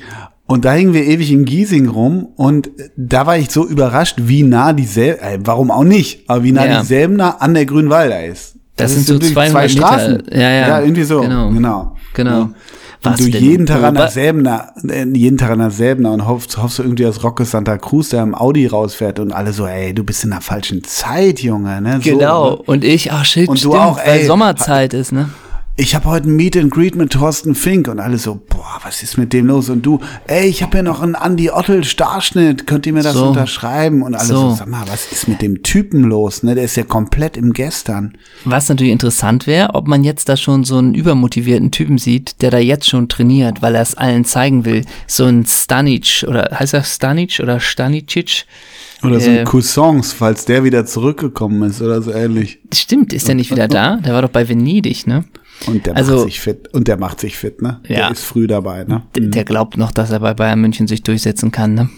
und 0.46 0.64
da 0.64 0.74
hingen 0.74 0.94
wir 0.94 1.04
ewig 1.04 1.32
in 1.32 1.44
Giesing 1.44 1.88
rum 1.88 2.28
und 2.36 2.70
da 2.96 3.26
war 3.26 3.36
ich 3.36 3.50
so 3.50 3.66
überrascht, 3.66 4.18
wie 4.22 4.44
nah 4.44 4.72
dieselbe, 4.72 5.20
äh, 5.22 5.38
warum 5.42 5.72
auch 5.72 5.82
nicht, 5.82 6.30
aber 6.30 6.44
wie 6.44 6.52
nah 6.52 6.66
ja. 6.66 6.80
dieselbe 6.82 7.40
an 7.40 7.54
der 7.54 7.66
Grünwalder 7.66 8.24
ist. 8.24 8.55
Das, 8.76 8.94
das 8.94 9.06
sind 9.06 9.22
so 9.22 9.32
200 9.32 9.50
zwei 9.50 9.68
Straßen. 9.68 10.12
Meter. 10.12 10.36
Ja, 10.36 10.50
ja. 10.50 10.68
Ja, 10.68 10.80
irgendwie 10.80 11.04
so. 11.04 11.20
Genau. 11.20 11.50
Genau. 11.50 11.96
genau. 12.14 12.50
Was 13.02 13.20
und 13.20 13.34
du 13.34 13.38
jeden 13.38 13.66
Tag 13.66 13.82
an 13.82 13.94
der 13.94 14.08
Säbener, 14.08 14.72
äh, 14.88 15.04
jeden 15.04 15.38
Tag 15.38 15.50
an 15.50 15.60
der 15.60 15.70
Säbener 15.70 16.12
und 16.12 16.26
hoffst, 16.26 16.60
hoffst 16.60 16.78
du 16.78 16.82
irgendwie, 16.82 17.04
dass 17.04 17.22
Rocco 17.22 17.44
Santa 17.44 17.78
Cruz 17.78 18.08
der 18.08 18.22
im 18.22 18.34
Audi 18.34 18.66
rausfährt 18.66 19.20
und 19.20 19.32
alle 19.32 19.52
so, 19.52 19.66
ey, 19.66 19.94
du 19.94 20.02
bist 20.02 20.24
in 20.24 20.30
der 20.30 20.40
falschen 20.40 20.82
Zeit, 20.84 21.40
Junge, 21.40 21.80
ne? 21.80 22.00
So, 22.02 22.10
genau. 22.10 22.50
Ne? 22.50 22.56
Und 22.66 22.84
ich, 22.84 23.12
ach 23.12 23.24
shit, 23.24 23.48
und 23.48 23.58
stimmt, 23.58 23.74
du 23.74 23.78
auch, 23.78 23.98
ey, 23.98 24.20
weil 24.20 24.26
Sommerzeit 24.26 24.94
ist, 24.94 25.12
ne? 25.12 25.30
Ich 25.78 25.94
habe 25.94 26.06
heute 26.06 26.30
ein 26.30 26.36
Meet 26.36 26.56
and 26.56 26.70
Greet 26.70 26.96
mit 26.96 27.12
Thorsten 27.12 27.54
Fink 27.54 27.88
und 27.88 28.00
alle 28.00 28.16
so, 28.16 28.40
boah, 28.48 28.80
was 28.82 29.02
ist 29.02 29.18
mit 29.18 29.34
dem 29.34 29.46
los? 29.46 29.68
Und 29.68 29.84
du, 29.84 30.00
ey, 30.26 30.48
ich 30.48 30.62
habe 30.62 30.78
ja 30.78 30.82
noch 30.82 31.02
einen 31.02 31.14
Andy 31.14 31.50
Ottel 31.50 31.84
Starschnitt, 31.84 32.66
könnt 32.66 32.86
ihr 32.86 32.94
mir 32.94 33.02
das 33.02 33.12
so. 33.12 33.28
unterschreiben? 33.28 34.00
Und 34.00 34.14
alle 34.14 34.26
so. 34.26 34.50
so, 34.50 34.54
sag 34.54 34.68
mal, 34.68 34.84
was 34.88 35.12
ist 35.12 35.28
mit 35.28 35.42
dem 35.42 35.62
Typen 35.62 36.04
los? 36.04 36.42
Ne, 36.42 36.54
der 36.54 36.64
ist 36.64 36.76
ja 36.76 36.84
komplett 36.84 37.36
im 37.36 37.52
Gestern. 37.52 38.16
Was 38.46 38.70
natürlich 38.70 38.92
interessant 38.92 39.46
wäre, 39.46 39.74
ob 39.74 39.86
man 39.86 40.02
jetzt 40.02 40.30
da 40.30 40.38
schon 40.38 40.64
so 40.64 40.78
einen 40.78 40.94
übermotivierten 40.94 41.70
Typen 41.70 41.98
sieht, 41.98 42.40
der 42.40 42.50
da 42.50 42.58
jetzt 42.58 42.88
schon 42.88 43.10
trainiert, 43.10 43.60
weil 43.60 43.74
er 43.74 43.82
es 43.82 43.94
allen 43.94 44.24
zeigen 44.24 44.64
will. 44.64 44.82
So 45.06 45.26
ein 45.26 45.44
Stanic 45.44 46.24
oder 46.26 46.56
heißt 46.58 46.72
er 46.72 46.84
Stanic 46.84 47.38
oder 47.42 47.60
Stanicic? 47.60 48.46
Oder 49.02 49.20
so 49.20 49.28
ein 49.28 49.36
äh, 49.38 49.44
Cousins, 49.44 50.14
falls 50.14 50.46
der 50.46 50.64
wieder 50.64 50.86
zurückgekommen 50.86 51.68
ist 51.68 51.82
oder 51.82 52.00
so 52.00 52.12
ähnlich. 52.12 52.60
Stimmt, 52.72 53.12
ist 53.12 53.28
der 53.28 53.34
nicht 53.34 53.50
wieder 53.50 53.68
da? 53.68 53.96
Der 53.96 54.14
war 54.14 54.22
doch 54.22 54.30
bei 54.30 54.48
Venedig, 54.48 55.06
ne? 55.06 55.24
Und 55.66 55.86
der 55.86 55.96
also, 55.96 56.16
macht 56.16 56.24
sich 56.24 56.40
fit. 56.40 56.68
Und 56.74 56.88
der 56.88 56.98
macht 56.98 57.20
sich 57.20 57.36
fit, 57.36 57.62
ne? 57.62 57.80
Ja. 57.88 57.96
Der 57.96 58.10
ist 58.10 58.24
früh 58.24 58.46
dabei, 58.46 58.84
ne? 58.84 59.02
Der, 59.14 59.28
der 59.28 59.44
glaubt 59.44 59.76
noch, 59.76 59.90
dass 59.90 60.10
er 60.10 60.20
bei 60.20 60.34
Bayern 60.34 60.60
München 60.60 60.86
sich 60.86 61.02
durchsetzen 61.02 61.50
kann, 61.50 61.74
ne? 61.74 61.88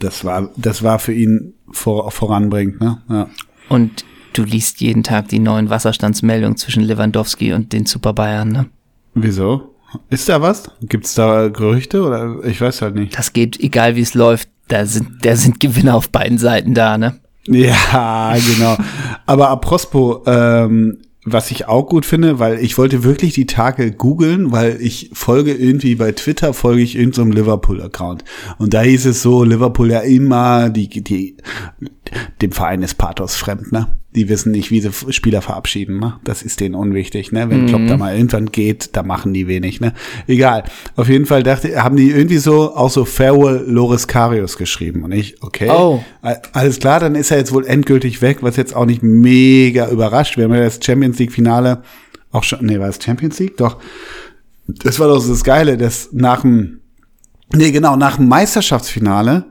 Das 0.00 0.24
war, 0.24 0.50
das 0.56 0.82
war 0.82 0.98
für 0.98 1.12
ihn 1.12 1.54
vor, 1.70 2.10
voranbringend, 2.10 2.80
ne? 2.80 3.02
Ja. 3.08 3.28
Und 3.68 4.04
du 4.32 4.42
liest 4.42 4.80
jeden 4.80 5.02
Tag 5.02 5.28
die 5.28 5.38
neuen 5.38 5.70
Wasserstandsmeldungen 5.70 6.56
zwischen 6.56 6.82
Lewandowski 6.82 7.52
und 7.52 7.72
den 7.72 7.86
Super 7.86 8.12
Bayern, 8.12 8.48
ne? 8.48 8.66
Wieso? 9.14 9.74
Ist 10.08 10.28
da 10.28 10.40
was? 10.40 10.70
Gibt's 10.82 11.14
da 11.14 11.48
Gerüchte 11.48 12.02
oder 12.02 12.44
ich 12.44 12.60
weiß 12.60 12.82
halt 12.82 12.94
nicht. 12.94 13.16
Das 13.18 13.32
geht, 13.32 13.58
egal 13.60 13.96
wie 13.96 14.02
es 14.02 14.14
läuft, 14.14 14.48
da 14.68 14.86
sind, 14.86 15.24
da 15.24 15.34
sind 15.36 15.60
Gewinner 15.60 15.96
auf 15.96 16.10
beiden 16.10 16.38
Seiten 16.38 16.74
da, 16.74 16.96
ne? 16.96 17.18
Ja, 17.46 18.36
genau. 18.36 18.76
Aber 19.26 19.48
apropos, 19.48 20.20
ähm, 20.26 20.98
was 21.24 21.50
ich 21.50 21.68
auch 21.68 21.86
gut 21.86 22.06
finde, 22.06 22.38
weil 22.38 22.58
ich 22.58 22.78
wollte 22.78 23.04
wirklich 23.04 23.34
die 23.34 23.46
Tage 23.46 23.92
googeln, 23.92 24.52
weil 24.52 24.80
ich 24.80 25.10
folge 25.12 25.52
irgendwie 25.52 25.94
bei 25.94 26.12
Twitter 26.12 26.54
folge 26.54 26.82
ich 26.82 26.96
irgendeinem 26.96 27.32
so 27.32 27.38
Liverpool-Account. 27.38 28.24
Und 28.58 28.72
da 28.72 28.82
hieß 28.82 29.06
es 29.06 29.22
so, 29.22 29.44
Liverpool 29.44 29.90
ja 29.90 30.00
immer, 30.00 30.70
die, 30.70 30.88
die, 30.88 31.36
dem 32.40 32.52
Verein 32.52 32.82
ist 32.82 32.94
Pathos 32.94 33.36
fremd, 33.36 33.70
ne? 33.70 33.99
Die 34.14 34.28
wissen 34.28 34.50
nicht, 34.50 34.70
wie 34.70 34.80
sie 34.80 34.90
Spieler 35.10 35.40
verabschieden. 35.40 36.00
Ne? 36.00 36.14
Das 36.24 36.42
ist 36.42 36.58
denen 36.58 36.74
unwichtig. 36.74 37.30
Ne? 37.30 37.48
Wenn 37.48 37.62
mhm. 37.62 37.66
Klopp 37.68 37.86
da 37.86 37.96
mal 37.96 38.16
irgendwann 38.16 38.46
geht, 38.46 38.96
da 38.96 39.04
machen 39.04 39.32
die 39.32 39.46
wenig. 39.46 39.80
Ne? 39.80 39.92
Egal. 40.26 40.64
Auf 40.96 41.08
jeden 41.08 41.26
Fall 41.26 41.44
dachte, 41.44 41.80
haben 41.82 41.96
die 41.96 42.10
irgendwie 42.10 42.38
so 42.38 42.74
auch 42.74 42.90
so 42.90 43.04
Farewell 43.04 43.64
Loris 43.68 44.08
Karius 44.08 44.56
geschrieben. 44.56 45.04
Und 45.04 45.12
ich, 45.12 45.40
okay, 45.42 45.70
oh. 45.70 46.02
alles 46.52 46.80
klar, 46.80 46.98
dann 46.98 47.14
ist 47.14 47.30
er 47.30 47.38
jetzt 47.38 47.52
wohl 47.52 47.64
endgültig 47.64 48.20
weg, 48.20 48.38
was 48.40 48.56
jetzt 48.56 48.74
auch 48.74 48.86
nicht 48.86 49.02
mega 49.02 49.88
überrascht. 49.88 50.36
Wir 50.36 50.44
haben 50.44 50.54
ja 50.54 50.60
das 50.60 50.80
Champions 50.82 51.18
League 51.18 51.32
Finale 51.32 51.82
auch 52.32 52.42
schon, 52.42 52.64
nee, 52.66 52.78
war 52.78 52.88
es 52.88 53.02
Champions 53.02 53.38
League? 53.38 53.56
Doch. 53.56 53.78
Das 54.66 54.98
war 54.98 55.08
doch 55.08 55.26
das 55.26 55.44
Geile, 55.44 55.76
dass 55.76 56.10
nach 56.12 56.42
dem, 56.42 56.80
nee, 57.52 57.70
genau, 57.70 57.96
nach 57.96 58.16
dem 58.16 58.28
Meisterschaftsfinale 58.28 59.46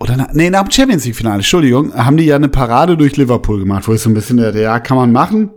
oder 0.00 0.16
na, 0.16 0.28
nee, 0.32 0.50
nach 0.50 0.62
dem 0.62 0.70
Champions 0.70 1.04
League 1.04 1.16
Finale, 1.16 1.36
Entschuldigung, 1.36 1.94
haben 1.94 2.16
die 2.16 2.24
ja 2.24 2.36
eine 2.36 2.48
Parade 2.48 2.96
durch 2.96 3.16
Liverpool 3.16 3.60
gemacht, 3.60 3.88
wo 3.88 3.94
ich 3.94 4.00
so 4.00 4.10
ein 4.10 4.14
bisschen 4.14 4.36
dachte, 4.36 4.60
ja, 4.60 4.78
kann 4.80 4.96
man 4.96 5.12
machen, 5.12 5.50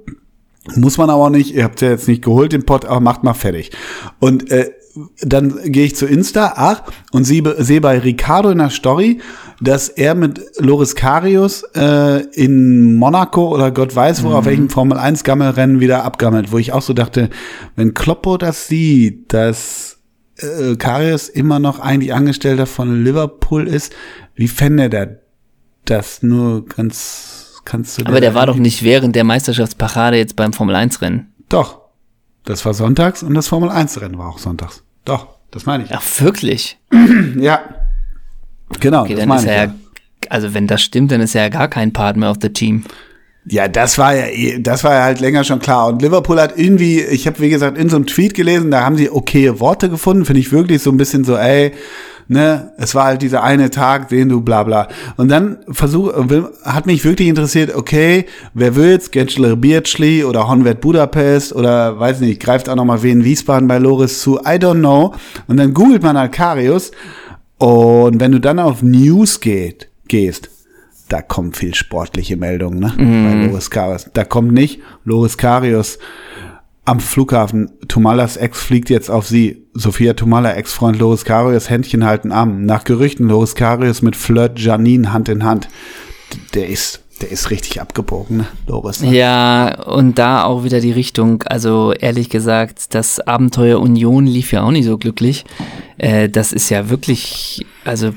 muss 0.76 0.98
man 0.98 1.10
aber 1.10 1.30
nicht, 1.30 1.54
ihr 1.54 1.64
habt 1.64 1.82
ja 1.82 1.90
jetzt 1.90 2.08
nicht 2.08 2.24
geholt 2.24 2.52
den 2.54 2.66
Pot, 2.66 2.86
aber 2.86 3.00
macht 3.00 3.24
mal 3.24 3.34
fertig. 3.34 3.72
Und 4.20 4.52
äh, 4.52 4.72
dann 5.22 5.58
gehe 5.66 5.86
ich 5.86 5.96
zu 5.96 6.06
Insta, 6.06 6.54
ach, 6.56 6.84
und 7.12 7.24
sehe 7.24 7.44
seh 7.64 7.80
bei 7.80 8.00
Ricardo 8.00 8.50
in 8.50 8.58
der 8.58 8.70
Story, 8.70 9.20
dass 9.62 9.90
er 9.90 10.16
mit 10.16 10.42
Loris 10.58 10.96
Karius 10.96 11.64
äh, 11.76 12.24
in 12.34 12.96
Monaco 12.96 13.54
oder 13.54 13.72
Gott 13.72 13.96
weiß 13.96 14.24
wo, 14.24 14.30
mhm. 14.30 14.36
auf 14.36 14.46
welchem 14.46 14.70
Formel 14.70 14.98
1 14.98 15.24
Gammelrennen 15.24 15.80
wieder 15.80 16.04
abgammelt, 16.04 16.52
wo 16.52 16.58
ich 16.58 16.74
auch 16.74 16.82
so 16.82 16.94
dachte, 16.94 17.30
wenn 17.76 17.94
Kloppo 17.94 18.38
das 18.38 18.68
sieht, 18.68 19.32
dass 19.34 20.01
äh, 20.44 20.76
Karius 20.76 21.30
immer 21.30 21.60
noch 21.60 21.80
eigentlich 21.80 22.14
Angestellter 22.14 22.66
von 22.66 23.04
Liverpool 23.04 23.68
ist, 23.68 23.94
wie 24.36 24.48
fände 24.48 24.90
der 24.90 25.20
das 25.86 26.24
nur 26.24 26.66
ganz, 26.66 27.62
kannst 27.66 28.00
du 28.00 28.06
Aber 28.06 28.22
der 28.22 28.34
war 28.34 28.46
doch 28.46 28.56
nicht 28.56 28.84
während 28.84 29.16
der 29.16 29.24
Meisterschaftsparade 29.24 30.18
jetzt 30.18 30.36
beim 30.36 30.54
Formel 30.54 30.76
1 30.76 31.02
Rennen. 31.02 31.34
Doch. 31.50 31.82
Das 32.46 32.66
war 32.66 32.74
sonntags 32.74 33.24
und 33.24 33.34
das 33.34 33.48
Formel 33.48 33.70
1 33.70 34.02
Rennen 34.02 34.18
war 34.18 34.30
auch 34.30 34.40
sonntags. 34.40 34.84
Doch, 35.06 35.28
das 35.52 35.66
meine 35.66 35.84
ich. 35.84 35.92
Ach, 35.92 36.04
wirklich? 36.20 36.80
ja. 37.38 37.62
Genau. 38.80 39.04
Okay, 39.04 39.16
dann 39.16 39.32
ist 39.32 39.46
er 39.46 39.66
ja, 39.66 39.74
also 40.30 40.54
wenn 40.54 40.68
das 40.68 40.82
stimmt, 40.82 41.12
dann 41.12 41.22
ist 41.22 41.36
er 41.36 41.44
ja 41.44 41.50
gar 41.50 41.68
kein 41.68 41.94
Part 41.94 42.18
mehr 42.18 42.32
of 42.32 42.38
the 42.42 42.50
Team. 42.50 42.84
Ja, 43.46 43.68
das 43.68 43.98
war 43.98 44.14
ja, 44.16 44.26
das 44.60 44.84
war 44.84 44.94
ja 44.94 45.04
halt 45.04 45.20
länger 45.20 45.44
schon 45.44 45.60
klar. 45.60 45.88
Und 45.88 46.02
Liverpool 46.02 46.40
hat 46.40 46.58
irgendwie, 46.58 47.02
ich 47.02 47.26
habe 47.26 47.40
wie 47.40 47.50
gesagt 47.50 47.78
in 47.78 47.90
so 47.90 47.96
einem 47.96 48.06
Tweet 48.06 48.36
gelesen, 48.36 48.70
da 48.70 48.86
haben 48.86 48.98
sie 48.98 49.10
okay 49.10 49.60
Worte 49.60 49.90
gefunden, 49.90 50.26
finde 50.26 50.42
ich 50.42 50.52
wirklich 50.52 50.84
so 50.84 50.92
ein 50.92 50.98
bisschen 50.98 51.24
so, 51.24 51.36
ey, 51.36 51.72
ne, 52.28 52.72
es 52.78 52.94
war 52.94 53.06
halt 53.06 53.24
dieser 53.24 53.42
eine 53.42 53.72
Tag, 53.72 54.10
den 54.10 54.30
du 54.30 54.42
bla 54.42 54.62
bla. 54.62 54.90
Und 55.18 55.30
dann 55.30 55.58
versuch, 55.70 56.14
hat 56.64 56.86
mich 56.86 57.04
wirklich 57.04 57.28
interessiert, 57.30 57.76
okay, 57.76 58.26
wer 58.54 58.76
will's, 58.76 59.10
Getschler 59.10 59.56
Birchli 59.56 60.24
oder 60.24 60.48
Honved 60.48 60.80
Budapest 60.80 61.54
oder 61.54 62.00
weiß 62.00 62.20
nicht, 62.20 62.40
greift 62.42 62.70
auch 62.70 62.76
nochmal 62.76 63.02
wen 63.02 63.24
Wiesbaden 63.24 63.68
bei 63.68 63.80
Loris 63.80 64.22
zu, 64.22 64.38
I 64.42 64.60
don't 64.60 64.80
know. 64.80 65.16
Und 65.48 65.58
dann 65.58 65.74
googelt 65.74 66.04
man 66.04 66.16
Alcarius 66.16 66.92
und 67.58 68.20
wenn 68.20 68.32
du 68.32 68.40
dann 68.40 68.60
auf 68.60 68.84
News 68.84 69.40
geht, 69.40 69.90
gehst, 70.08 70.51
da 71.12 71.22
kommen 71.22 71.52
viel 71.54 71.76
sportliche 71.76 72.38
Meldungen, 72.38 72.80
ne? 72.80 72.94
Mm. 72.98 73.26
Bei 73.26 73.48
Loris 73.48 73.70
Karius. 73.70 74.10
Da 74.14 74.24
kommt 74.24 74.54
nicht 74.54 74.80
Loris 75.04 75.38
Karius 75.38 76.00
am 76.86 77.00
Flughafen. 77.00 77.72
Tomalas 77.88 78.38
Ex 78.38 78.62
fliegt 78.62 78.90
jetzt 78.90 79.10
auf 79.12 79.28
sie. 79.28 79.68
Sophia 79.74 80.14
Tomala, 80.14 80.54
Ex-Freund 80.54 81.00
Loris 81.00 81.26
Karius, 81.26 81.70
Händchen 81.70 82.06
halten 82.06 82.32
Arm. 82.32 82.66
Nach 82.66 82.86
Gerüchten 82.86 83.28
Loris 83.28 83.56
Karius 83.56 84.02
mit 84.02 84.16
Flirt 84.16 84.60
Janine 84.60 85.12
Hand 85.12 85.28
in 85.28 85.44
Hand. 85.44 85.68
Der 86.54 86.70
ist, 86.70 87.04
der 87.22 87.32
ist 87.32 87.50
richtig 87.52 87.80
abgebogen, 87.80 88.38
ne, 88.38 88.48
Loris. 88.68 89.02
Ne? 89.02 89.16
Ja, 89.16 89.82
und 89.86 90.18
da 90.18 90.44
auch 90.44 90.64
wieder 90.64 90.80
die 90.80 90.92
Richtung. 90.92 91.44
Also 91.44 91.94
ehrlich 91.94 92.30
gesagt, 92.30 92.94
das 92.96 93.20
Abenteuer 93.20 93.80
Union 93.80 94.26
lief 94.26 94.52
ja 94.52 94.64
auch 94.64 94.72
nicht 94.72 94.86
so 94.86 94.98
glücklich. 94.98 95.46
Äh, 95.98 96.30
das 96.30 96.52
ist 96.52 96.70
ja 96.70 96.90
wirklich, 96.90 97.66
also 97.86 98.12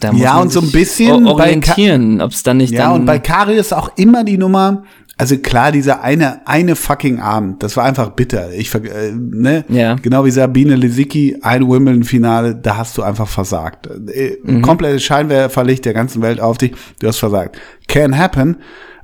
da 0.00 0.12
muss 0.12 0.20
ja, 0.20 0.34
man 0.34 0.42
und 0.42 0.52
so 0.52 0.60
ein 0.60 0.72
bisschen 0.72 1.26
orientieren, 1.26 2.20
ob 2.20 2.32
es 2.32 2.42
dann 2.42 2.56
nicht 2.56 2.72
ja, 2.72 2.82
dann. 2.82 2.90
Ja, 2.90 2.96
und 2.96 3.06
bei 3.06 3.18
Karius 3.18 3.72
auch 3.72 3.90
immer 3.96 4.24
die 4.24 4.38
Nummer, 4.38 4.82
also 5.20 5.36
klar, 5.36 5.72
dieser 5.72 6.02
eine, 6.02 6.46
eine 6.46 6.76
fucking 6.76 7.18
Abend, 7.18 7.64
das 7.64 7.76
war 7.76 7.84
einfach 7.84 8.10
bitter. 8.10 8.52
Ich, 8.52 8.72
äh, 8.72 9.12
ne? 9.12 9.64
Ja. 9.68 9.96
Genau 9.96 10.24
wie 10.24 10.30
Sabine 10.30 10.76
Lisicki, 10.76 11.36
ein 11.42 11.68
Wimbledon-Finale, 11.68 12.54
da 12.54 12.76
hast 12.76 12.96
du 12.96 13.02
einfach 13.02 13.26
versagt. 13.26 13.88
Äh, 13.88 14.38
mhm. 14.44 14.62
Komplette 14.62 15.00
Scheinwerferlicht 15.00 15.84
der 15.84 15.92
ganzen 15.92 16.22
Welt 16.22 16.40
auf 16.40 16.56
dich, 16.56 16.72
du 17.00 17.08
hast 17.08 17.18
versagt. 17.18 17.58
Can 17.88 18.16
happen. 18.16 18.58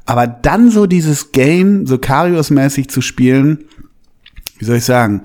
Aber 0.06 0.28
dann 0.28 0.70
so 0.70 0.86
dieses 0.86 1.32
Game, 1.32 1.86
so 1.86 1.96
Karius-mäßig 1.96 2.88
zu 2.88 3.00
spielen, 3.00 3.64
wie 4.58 4.64
soll 4.64 4.76
ich 4.76 4.84
sagen, 4.84 5.22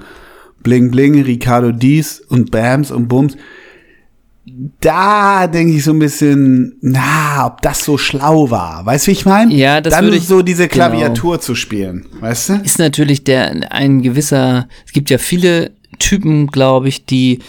Bling 0.63 0.89
Bling, 0.89 1.21
Ricardo 1.21 1.71
Dies 1.71 2.19
und 2.19 2.49
Bams 2.49 2.89
und 2.89 3.07
Bums, 3.07 3.37
da 4.81 5.47
denke 5.47 5.75
ich 5.75 5.83
so 5.83 5.91
ein 5.91 5.99
bisschen, 5.99 6.77
na, 6.81 7.47
ob 7.47 7.61
das 7.61 7.83
so 7.83 7.97
schlau 7.97 8.49
war. 8.49 8.85
Weißt 8.85 9.05
du, 9.05 9.11
wie 9.11 9.13
ich 9.13 9.25
meine? 9.25 9.53
Ja, 9.53 9.81
das 9.81 9.93
Dann 9.93 10.05
würde 10.05 10.17
ich, 10.17 10.27
so 10.27 10.41
diese 10.41 10.67
genau. 10.67 10.87
Klaviatur 10.87 11.33
genau. 11.33 11.41
zu 11.41 11.55
spielen, 11.55 12.05
weißt 12.19 12.49
du? 12.49 12.53
Ist 12.63 12.79
natürlich 12.79 13.23
der 13.23 13.71
ein 13.71 14.01
gewisser, 14.01 14.67
es 14.85 14.91
gibt 14.91 15.09
ja 15.09 15.17
viele 15.17 15.71
Typen, 15.99 16.47
glaube 16.47 16.87
ich, 16.87 17.05
die 17.05 17.39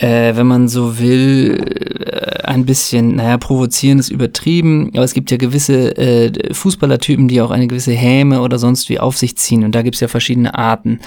äh, 0.00 0.34
wenn 0.34 0.46
man 0.46 0.68
so 0.68 0.98
will, 0.98 1.62
äh, 2.00 2.42
ein 2.44 2.64
bisschen, 2.64 3.16
naja, 3.16 3.36
provozieren 3.36 3.98
ist 3.98 4.08
übertrieben, 4.08 4.90
aber 4.94 5.04
es 5.04 5.12
gibt 5.12 5.30
ja 5.30 5.36
gewisse 5.36 5.96
äh, 5.96 6.54
Fußballertypen, 6.54 7.28
die 7.28 7.42
auch 7.42 7.50
eine 7.50 7.66
gewisse 7.66 7.92
Häme 7.92 8.40
oder 8.40 8.58
sonst 8.58 8.88
wie 8.88 8.98
auf 8.98 9.18
sich 9.18 9.36
ziehen 9.36 9.62
und 9.62 9.74
da 9.74 9.82
gibt's 9.82 10.00
ja 10.00 10.08
verschiedene 10.08 10.56
Arten. 10.56 11.00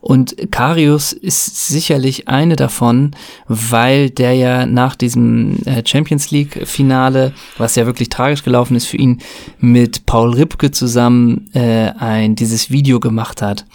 Und 0.00 0.50
Karius 0.50 1.12
ist 1.12 1.68
sicherlich 1.68 2.28
eine 2.28 2.56
davon, 2.56 3.10
weil 3.48 4.08
der 4.08 4.32
ja 4.32 4.64
nach 4.64 4.96
diesem 4.96 5.58
äh, 5.66 5.82
Champions 5.84 6.30
League-Finale, 6.30 7.34
was 7.58 7.76
ja 7.76 7.84
wirklich 7.84 8.08
tragisch 8.08 8.44
gelaufen 8.44 8.76
ist 8.76 8.86
für 8.86 8.96
ihn, 8.96 9.20
mit 9.60 10.06
Paul 10.06 10.32
Ripke 10.32 10.70
zusammen 10.70 11.50
äh, 11.52 11.90
ein 11.98 12.34
dieses 12.34 12.70
Video 12.70 12.98
gemacht 12.98 13.42
hat 13.42 13.66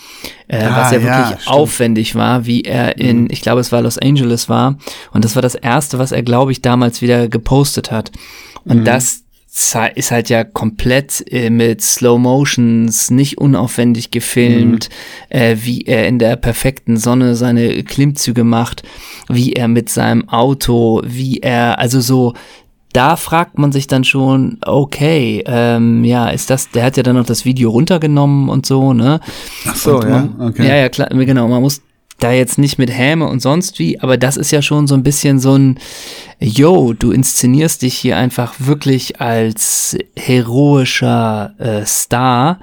äh, 0.53 0.63
ah, 0.63 0.81
was 0.81 0.91
ja 0.91 1.01
wirklich 1.01 1.45
ja, 1.45 1.51
aufwendig 1.51 2.15
war, 2.15 2.45
wie 2.45 2.61
er 2.61 2.97
in, 2.97 3.23
mhm. 3.23 3.27
ich 3.31 3.41
glaube, 3.41 3.61
es 3.61 3.71
war 3.71 3.81
Los 3.81 3.97
Angeles 3.97 4.49
war. 4.49 4.77
Und 5.11 5.25
das 5.25 5.35
war 5.35 5.41
das 5.41 5.55
erste, 5.55 5.99
was 5.99 6.11
er, 6.11 6.23
glaube 6.23 6.51
ich, 6.51 6.61
damals 6.61 7.01
wieder 7.01 7.27
gepostet 7.27 7.91
hat. 7.91 8.11
Und 8.65 8.81
mhm. 8.81 8.85
das 8.85 9.23
ist 9.95 10.09
halt 10.09 10.29
ja 10.29 10.43
komplett 10.43 11.23
äh, 11.31 11.51
mit 11.51 11.81
Slow 11.81 12.19
Motions, 12.19 13.11
nicht 13.11 13.37
unaufwendig 13.37 14.09
gefilmt, 14.09 14.89
mhm. 15.29 15.37
äh, 15.37 15.57
wie 15.61 15.81
er 15.81 16.07
in 16.07 16.17
der 16.17 16.35
perfekten 16.37 16.97
Sonne 16.97 17.35
seine 17.35 17.83
Klimmzüge 17.83 18.43
macht, 18.43 18.81
wie 19.29 19.53
er 19.53 19.67
mit 19.67 19.89
seinem 19.89 20.27
Auto, 20.27 21.01
wie 21.05 21.39
er, 21.39 21.77
also 21.77 22.01
so 22.01 22.33
da 22.93 23.17
fragt 23.17 23.57
man 23.57 23.71
sich 23.71 23.87
dann 23.87 24.03
schon, 24.03 24.59
okay, 24.65 25.43
ähm, 25.45 26.03
ja, 26.05 26.29
ist 26.29 26.49
das, 26.49 26.69
der 26.69 26.85
hat 26.85 26.97
ja 26.97 27.03
dann 27.03 27.15
noch 27.15 27.25
das 27.25 27.43
Video 27.43 27.71
runtergenommen 27.71 28.49
und 28.49 28.65
so, 28.65 28.93
ne? 28.93 29.19
Ach 29.67 29.75
so, 29.75 29.97
man, 29.97 30.09
ja, 30.09 30.45
okay. 30.47 30.67
Ja, 30.67 30.75
ja, 30.75 30.89
klar, 30.89 31.09
genau, 31.09 31.47
man 31.47 31.61
muss 31.61 31.81
da 32.19 32.31
jetzt 32.31 32.57
nicht 32.57 32.77
mit 32.77 32.91
Häme 32.91 33.27
und 33.27 33.41
sonst 33.41 33.79
wie, 33.79 33.99
aber 33.99 34.17
das 34.17 34.37
ist 34.37 34.51
ja 34.51 34.61
schon 34.61 34.87
so 34.87 34.93
ein 34.93 35.03
bisschen 35.03 35.39
so 35.39 35.57
ein, 35.57 35.79
yo, 36.39 36.93
du 36.93 37.11
inszenierst 37.11 37.81
dich 37.81 37.95
hier 37.95 38.15
einfach 38.17 38.53
wirklich 38.59 39.19
als 39.19 39.97
heroischer 40.15 41.53
äh, 41.57 41.85
Star 41.85 42.59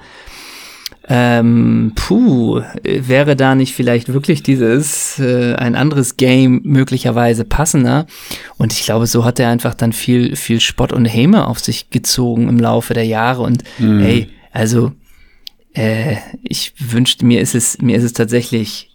ähm, 1.12 1.90
puh, 1.96 2.60
wäre 2.84 3.34
da 3.34 3.56
nicht 3.56 3.74
vielleicht 3.74 4.12
wirklich 4.12 4.44
dieses, 4.44 5.18
äh, 5.18 5.54
ein 5.56 5.74
anderes 5.74 6.16
Game 6.16 6.60
möglicherweise 6.62 7.44
passender? 7.44 8.06
Und 8.58 8.72
ich 8.72 8.84
glaube, 8.84 9.08
so 9.08 9.24
hat 9.24 9.40
er 9.40 9.48
einfach 9.48 9.74
dann 9.74 9.92
viel, 9.92 10.36
viel 10.36 10.60
Spott 10.60 10.92
und 10.92 11.06
Häme 11.06 11.48
auf 11.48 11.58
sich 11.58 11.90
gezogen 11.90 12.48
im 12.48 12.60
Laufe 12.60 12.94
der 12.94 13.06
Jahre. 13.06 13.42
Und 13.42 13.64
mhm. 13.78 14.00
ey, 14.00 14.28
also, 14.52 14.92
äh, 15.74 16.14
ich 16.44 16.74
wünschte, 16.78 17.26
mir 17.26 17.40
ist 17.40 17.56
es, 17.56 17.78
mir 17.82 17.96
ist 17.96 18.04
es 18.04 18.12
tatsächlich 18.12 18.89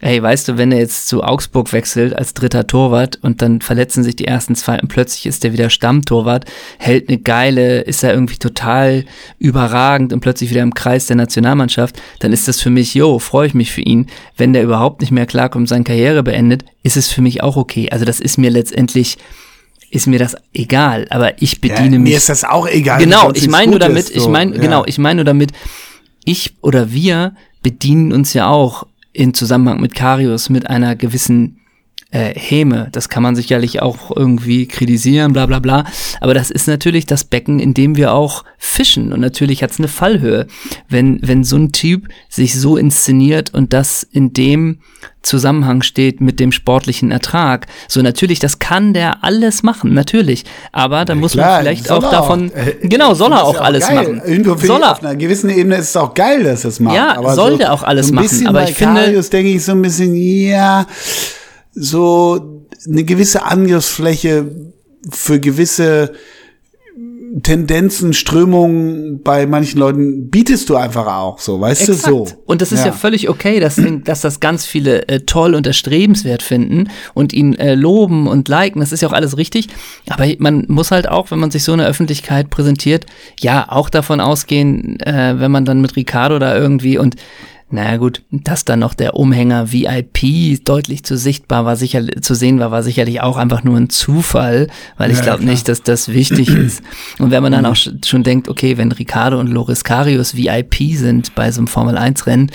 Ey, 0.00 0.22
weißt 0.22 0.46
du, 0.46 0.58
wenn 0.58 0.70
er 0.70 0.78
jetzt 0.78 1.08
zu 1.08 1.24
Augsburg 1.24 1.72
wechselt 1.72 2.14
als 2.14 2.32
dritter 2.32 2.68
Torwart 2.68 3.18
und 3.20 3.42
dann 3.42 3.60
verletzen 3.60 4.04
sich 4.04 4.14
die 4.14 4.26
ersten 4.26 4.54
zwei 4.54 4.80
und 4.80 4.86
plötzlich 4.86 5.26
ist 5.26 5.44
er 5.44 5.52
wieder 5.52 5.70
Stammtorwart, 5.70 6.44
hält 6.78 7.08
eine 7.08 7.18
geile, 7.18 7.80
ist 7.80 8.04
er 8.04 8.14
irgendwie 8.14 8.36
total 8.36 9.04
überragend 9.40 10.12
und 10.12 10.20
plötzlich 10.20 10.50
wieder 10.50 10.62
im 10.62 10.72
Kreis 10.72 11.06
der 11.06 11.16
Nationalmannschaft, 11.16 12.00
dann 12.20 12.32
ist 12.32 12.46
das 12.46 12.60
für 12.60 12.70
mich, 12.70 12.94
jo, 12.94 13.18
freue 13.18 13.48
ich 13.48 13.54
mich 13.54 13.72
für 13.72 13.80
ihn. 13.80 14.06
Wenn 14.36 14.52
der 14.52 14.62
überhaupt 14.62 15.00
nicht 15.00 15.10
mehr 15.10 15.26
klarkommt, 15.26 15.68
seine 15.68 15.82
Karriere 15.82 16.22
beendet, 16.22 16.64
ist 16.84 16.96
es 16.96 17.10
für 17.10 17.20
mich 17.20 17.42
auch 17.42 17.56
okay. 17.56 17.90
Also 17.90 18.04
das 18.04 18.20
ist 18.20 18.38
mir 18.38 18.50
letztendlich, 18.50 19.18
ist 19.90 20.06
mir 20.06 20.20
das 20.20 20.36
egal, 20.54 21.06
aber 21.10 21.42
ich 21.42 21.60
bediene 21.60 21.96
ja, 21.96 21.98
mich. 21.98 22.10
Mir 22.12 22.16
ist 22.18 22.28
das 22.28 22.44
auch 22.44 22.68
egal. 22.68 23.00
Genau, 23.00 23.32
ich 23.32 23.48
meine 23.48 23.72
nur 23.72 23.80
damit, 23.80 24.06
so. 24.06 24.14
ich 24.14 24.28
meine, 24.28 24.54
ja. 24.54 24.60
genau, 24.60 24.84
ich 24.86 24.98
meine 24.98 25.16
nur 25.16 25.24
damit, 25.24 25.50
ich 26.24 26.54
oder 26.60 26.92
wir 26.92 27.34
bedienen 27.64 28.12
uns 28.12 28.32
ja 28.32 28.46
auch 28.46 28.86
in 29.12 29.34
Zusammenhang 29.34 29.80
mit 29.80 29.94
Karius 29.94 30.50
mit 30.50 30.68
einer 30.68 30.96
gewissen 30.96 31.57
äh, 32.10 32.32
Häme. 32.34 32.88
Das 32.92 33.08
kann 33.08 33.22
man 33.22 33.36
sicherlich 33.36 33.82
auch 33.82 34.14
irgendwie 34.14 34.66
kritisieren, 34.66 35.32
bla 35.32 35.46
bla 35.46 35.58
bla. 35.58 35.84
Aber 36.20 36.32
das 36.32 36.50
ist 36.50 36.66
natürlich 36.66 37.04
das 37.04 37.24
Becken, 37.24 37.60
in 37.60 37.74
dem 37.74 37.96
wir 37.96 38.14
auch 38.14 38.44
fischen. 38.56 39.12
Und 39.12 39.20
natürlich 39.20 39.62
hat 39.62 39.72
es 39.72 39.78
eine 39.78 39.88
Fallhöhe. 39.88 40.46
Wenn, 40.88 41.20
wenn 41.22 41.44
so 41.44 41.56
ein 41.56 41.72
Typ 41.72 42.08
sich 42.28 42.58
so 42.58 42.76
inszeniert 42.76 43.52
und 43.52 43.72
das 43.72 44.02
in 44.02 44.32
dem 44.32 44.78
Zusammenhang 45.20 45.82
steht 45.82 46.22
mit 46.22 46.40
dem 46.40 46.52
sportlichen 46.52 47.10
Ertrag. 47.10 47.66
So 47.88 48.00
natürlich, 48.00 48.38
das 48.38 48.58
kann 48.58 48.94
der 48.94 49.22
alles 49.22 49.62
machen, 49.62 49.92
natürlich. 49.92 50.44
Aber 50.72 51.04
da 51.04 51.14
muss 51.14 51.32
klar, 51.32 51.56
man 51.56 51.60
vielleicht 51.60 51.90
auch 51.90 52.10
davon, 52.10 52.50
auch. 52.50 52.88
genau, 52.88 53.12
soll 53.12 53.32
er 53.32 53.44
auch, 53.44 53.60
alles 53.60 53.86
geil. 53.86 53.96
machen. 53.96 54.22
Irgendwo 54.24 54.54
soll 54.56 54.82
er. 54.82 54.92
Auf 54.92 55.02
einer 55.02 55.16
gewissen 55.16 55.50
Ebene 55.50 55.76
ist 55.76 55.90
es 55.90 55.96
auch 55.96 56.14
geil, 56.14 56.44
dass 56.44 56.64
er 56.64 56.70
es 56.70 56.80
macht. 56.80 56.96
Ja, 56.96 57.16
aber 57.18 57.34
soll 57.34 57.52
so, 57.52 57.58
der 57.58 57.74
auch 57.74 57.82
alles 57.82 58.08
so 58.08 58.14
machen. 58.14 58.46
Aber 58.46 58.64
ich 58.64 58.74
finde, 58.74 59.20
denke 59.20 59.50
ich 59.50 59.62
so 59.62 59.72
ein 59.72 59.82
bisschen, 59.82 60.14
ja, 60.14 60.86
so 61.78 62.66
eine 62.86 63.04
gewisse 63.04 63.44
Angriffsfläche 63.44 64.72
für 65.10 65.40
gewisse 65.40 66.12
Tendenzen, 67.42 68.14
Strömungen 68.14 69.22
bei 69.22 69.46
manchen 69.46 69.78
Leuten 69.78 70.30
bietest 70.30 70.68
du 70.70 70.76
einfach 70.76 71.06
auch 71.06 71.38
so, 71.38 71.60
weißt 71.60 71.88
Exakt. 71.88 72.06
du 72.06 72.26
so. 72.26 72.26
Und 72.46 72.62
das 72.62 72.72
ist 72.72 72.80
ja, 72.80 72.86
ja 72.86 72.92
völlig 72.92 73.28
okay, 73.28 73.60
dass, 73.60 73.80
dass 74.04 74.22
das 74.22 74.40
ganz 74.40 74.64
viele 74.64 75.06
äh, 75.08 75.20
toll 75.20 75.54
und 75.54 75.66
erstrebenswert 75.66 76.42
finden 76.42 76.88
und 77.14 77.32
ihn 77.32 77.54
äh, 77.54 77.74
loben 77.74 78.26
und 78.26 78.48
liken. 78.48 78.80
Das 78.80 78.92
ist 78.92 79.02
ja 79.02 79.08
auch 79.08 79.12
alles 79.12 79.36
richtig. 79.36 79.68
Aber 80.08 80.26
man 80.38 80.64
muss 80.68 80.90
halt 80.90 81.08
auch, 81.08 81.30
wenn 81.30 81.38
man 81.38 81.50
sich 81.50 81.64
so 81.64 81.72
in 81.72 81.78
der 81.78 81.88
Öffentlichkeit 81.88 82.50
präsentiert, 82.50 83.06
ja 83.40 83.66
auch 83.68 83.90
davon 83.90 84.20
ausgehen, 84.20 84.98
äh, 85.00 85.34
wenn 85.38 85.50
man 85.50 85.64
dann 85.64 85.80
mit 85.80 85.96
Ricardo 85.96 86.38
da 86.38 86.56
irgendwie 86.56 86.98
und 86.98 87.16
naja 87.70 87.98
gut, 87.98 88.22
dass 88.30 88.64
dann 88.64 88.78
noch 88.78 88.94
der 88.94 89.14
Umhänger 89.14 89.72
VIP 89.72 90.64
deutlich 90.64 91.04
zu 91.04 91.18
sichtbar 91.18 91.66
war, 91.66 91.76
sicher 91.76 92.02
zu 92.22 92.34
sehen 92.34 92.58
war, 92.60 92.70
war 92.70 92.82
sicherlich 92.82 93.20
auch 93.20 93.36
einfach 93.36 93.62
nur 93.62 93.76
ein 93.76 93.90
Zufall, 93.90 94.68
weil 94.96 95.10
ich 95.10 95.18
ja, 95.18 95.24
glaube 95.24 95.44
nicht, 95.44 95.68
dass 95.68 95.82
das 95.82 96.08
wichtig 96.08 96.48
ist. 96.48 96.82
Und 97.18 97.30
wenn 97.30 97.42
man 97.42 97.52
dann 97.52 97.66
auch 97.66 97.76
schon 97.76 98.22
denkt, 98.22 98.48
okay, 98.48 98.78
wenn 98.78 98.90
Ricardo 98.90 99.38
und 99.38 99.48
Loris 99.48 99.84
Karius 99.84 100.34
VIP 100.34 100.94
sind 100.94 101.34
bei 101.34 101.52
so 101.52 101.60
einem 101.60 101.66
Formel 101.66 101.98
1 101.98 102.26
Rennen, 102.26 102.50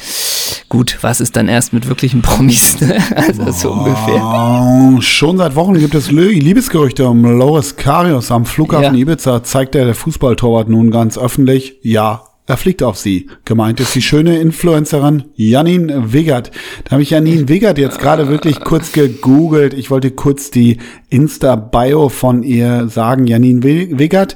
gut, 0.67 0.97
was 1.01 1.21
ist 1.21 1.35
dann 1.35 1.47
erst 1.47 1.73
mit 1.73 1.87
wirklichen 1.87 2.21
Promis? 2.23 2.81
Ne? 2.81 2.97
Also 3.15 3.51
so 3.51 3.71
ungefähr. 3.71 5.01
Schon 5.01 5.37
seit 5.37 5.55
Wochen 5.55 5.75
gibt 5.75 5.93
es 5.93 6.09
Liebesgerüchte 6.09 7.07
um 7.07 7.23
Loris 7.23 7.75
Karius 7.75 8.31
am 8.31 8.45
Flughafen 8.45 8.95
ja. 8.95 9.01
Ibiza. 9.01 9.43
Zeigt 9.43 9.75
er 9.75 9.85
der 9.85 9.95
Fußballtorwart 9.95 10.69
nun 10.69 10.89
ganz 10.89 11.17
öffentlich? 11.17 11.75
Ja, 11.83 12.23
er 12.45 12.57
fliegt 12.57 12.83
auf 12.83 12.97
sie. 12.97 13.29
Gemeint 13.45 13.79
ist 13.79 13.95
die 13.95 14.01
schöne 14.01 14.39
Influencerin 14.39 15.23
Janine 15.35 16.11
Wiggert. 16.11 16.51
Da 16.83 16.91
habe 16.91 17.01
ich 17.01 17.11
Janine 17.11 17.47
Wiggert 17.47 17.77
jetzt 17.77 17.99
gerade 17.99 18.27
wirklich 18.27 18.59
kurz 18.59 18.91
gegoogelt. 18.91 19.73
Ich 19.73 19.89
wollte 19.89 20.11
kurz 20.11 20.51
die 20.51 20.77
Insta-Bio 21.09 22.09
von 22.09 22.43
ihr 22.43 22.89
sagen. 22.89 23.27
Janine 23.27 23.63
Wiggert, 23.63 24.35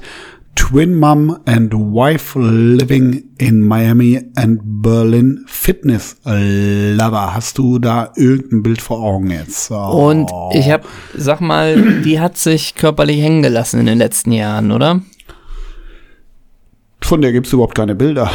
Twin 0.55 0.95
Mom 0.95 1.37
and 1.45 1.73
Wife 1.73 2.39
living 2.39 3.25
in 3.37 3.61
Miami 3.61 4.21
and 4.35 4.59
Berlin 4.63 5.43
Fitness 5.45 6.15
Lover. 6.23 7.33
Hast 7.35 7.57
du 7.57 7.77
da 7.77 8.11
irgendein 8.15 8.63
Bild 8.63 8.81
vor 8.81 9.01
Augen 9.01 9.29
jetzt? 9.31 9.69
Oh. 9.69 10.09
Und 10.09 10.31
ich 10.53 10.71
habe, 10.71 10.85
sag 11.13 11.41
mal, 11.41 12.01
die 12.03 12.19
hat 12.19 12.37
sich 12.37 12.73
körperlich 12.75 13.21
hängen 13.21 13.43
gelassen 13.43 13.81
in 13.81 13.85
den 13.85 13.97
letzten 13.97 14.31
Jahren, 14.31 14.71
oder? 14.71 15.01
Von 17.07 17.21
der 17.21 17.31
gibt 17.31 17.47
es 17.47 17.53
überhaupt 17.53 17.73
keine 17.73 17.95
Bilder. 17.95 18.29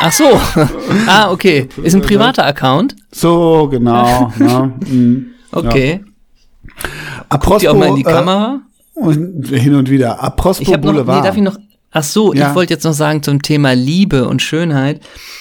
Ach 0.00 0.12
so. 0.12 0.40
ah, 1.08 1.32
okay. 1.32 1.68
Ist 1.82 1.96
ein 1.96 2.00
privater 2.00 2.46
Account? 2.46 2.94
So, 3.10 3.66
genau. 3.68 4.32
ja, 4.38 4.66
mm, 4.66 5.26
okay. 5.50 6.04
Ja. 6.04 6.88
Apropos, 7.28 7.60
die 7.60 7.68
auch 7.68 7.76
mal 7.76 7.88
in 7.88 7.96
die 7.96 8.02
äh, 8.02 8.12
Kamera? 8.12 8.60
Und 8.94 9.48
hin 9.48 9.74
und 9.74 9.90
wieder. 9.90 10.22
Apropos 10.22 10.60
ich 10.60 10.68
noch, 10.68 10.80
Nee, 10.80 11.02
darf 11.02 11.36
ich 11.36 11.42
noch, 11.42 11.56
ach 11.90 12.04
so, 12.04 12.32
ja. 12.32 12.50
ich 12.50 12.54
wollte 12.54 12.72
jetzt 12.72 12.84
noch 12.84 12.92
sagen 12.92 13.24
zum 13.24 13.42
Thema 13.42 13.72
Liebe 13.72 14.28
und 14.28 14.42
Schönheit. 14.42 15.00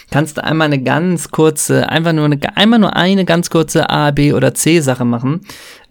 Kannst 0.10 0.38
du 0.38 0.44
einmal 0.44 0.66
eine 0.66 0.82
ganz 0.82 1.30
kurze, 1.30 1.90
einfach 1.90 2.14
nur 2.14 2.26
eine, 2.26 2.40
einmal 2.58 2.80
nur 2.80 2.96
eine 2.96 3.24
ganz 3.24 3.52
kurze 3.52 3.92
A, 3.92 4.10
B 4.10 4.34
oder 4.34 4.56
C 4.56 4.80
Sache 4.80 5.06
machen, 5.06 5.42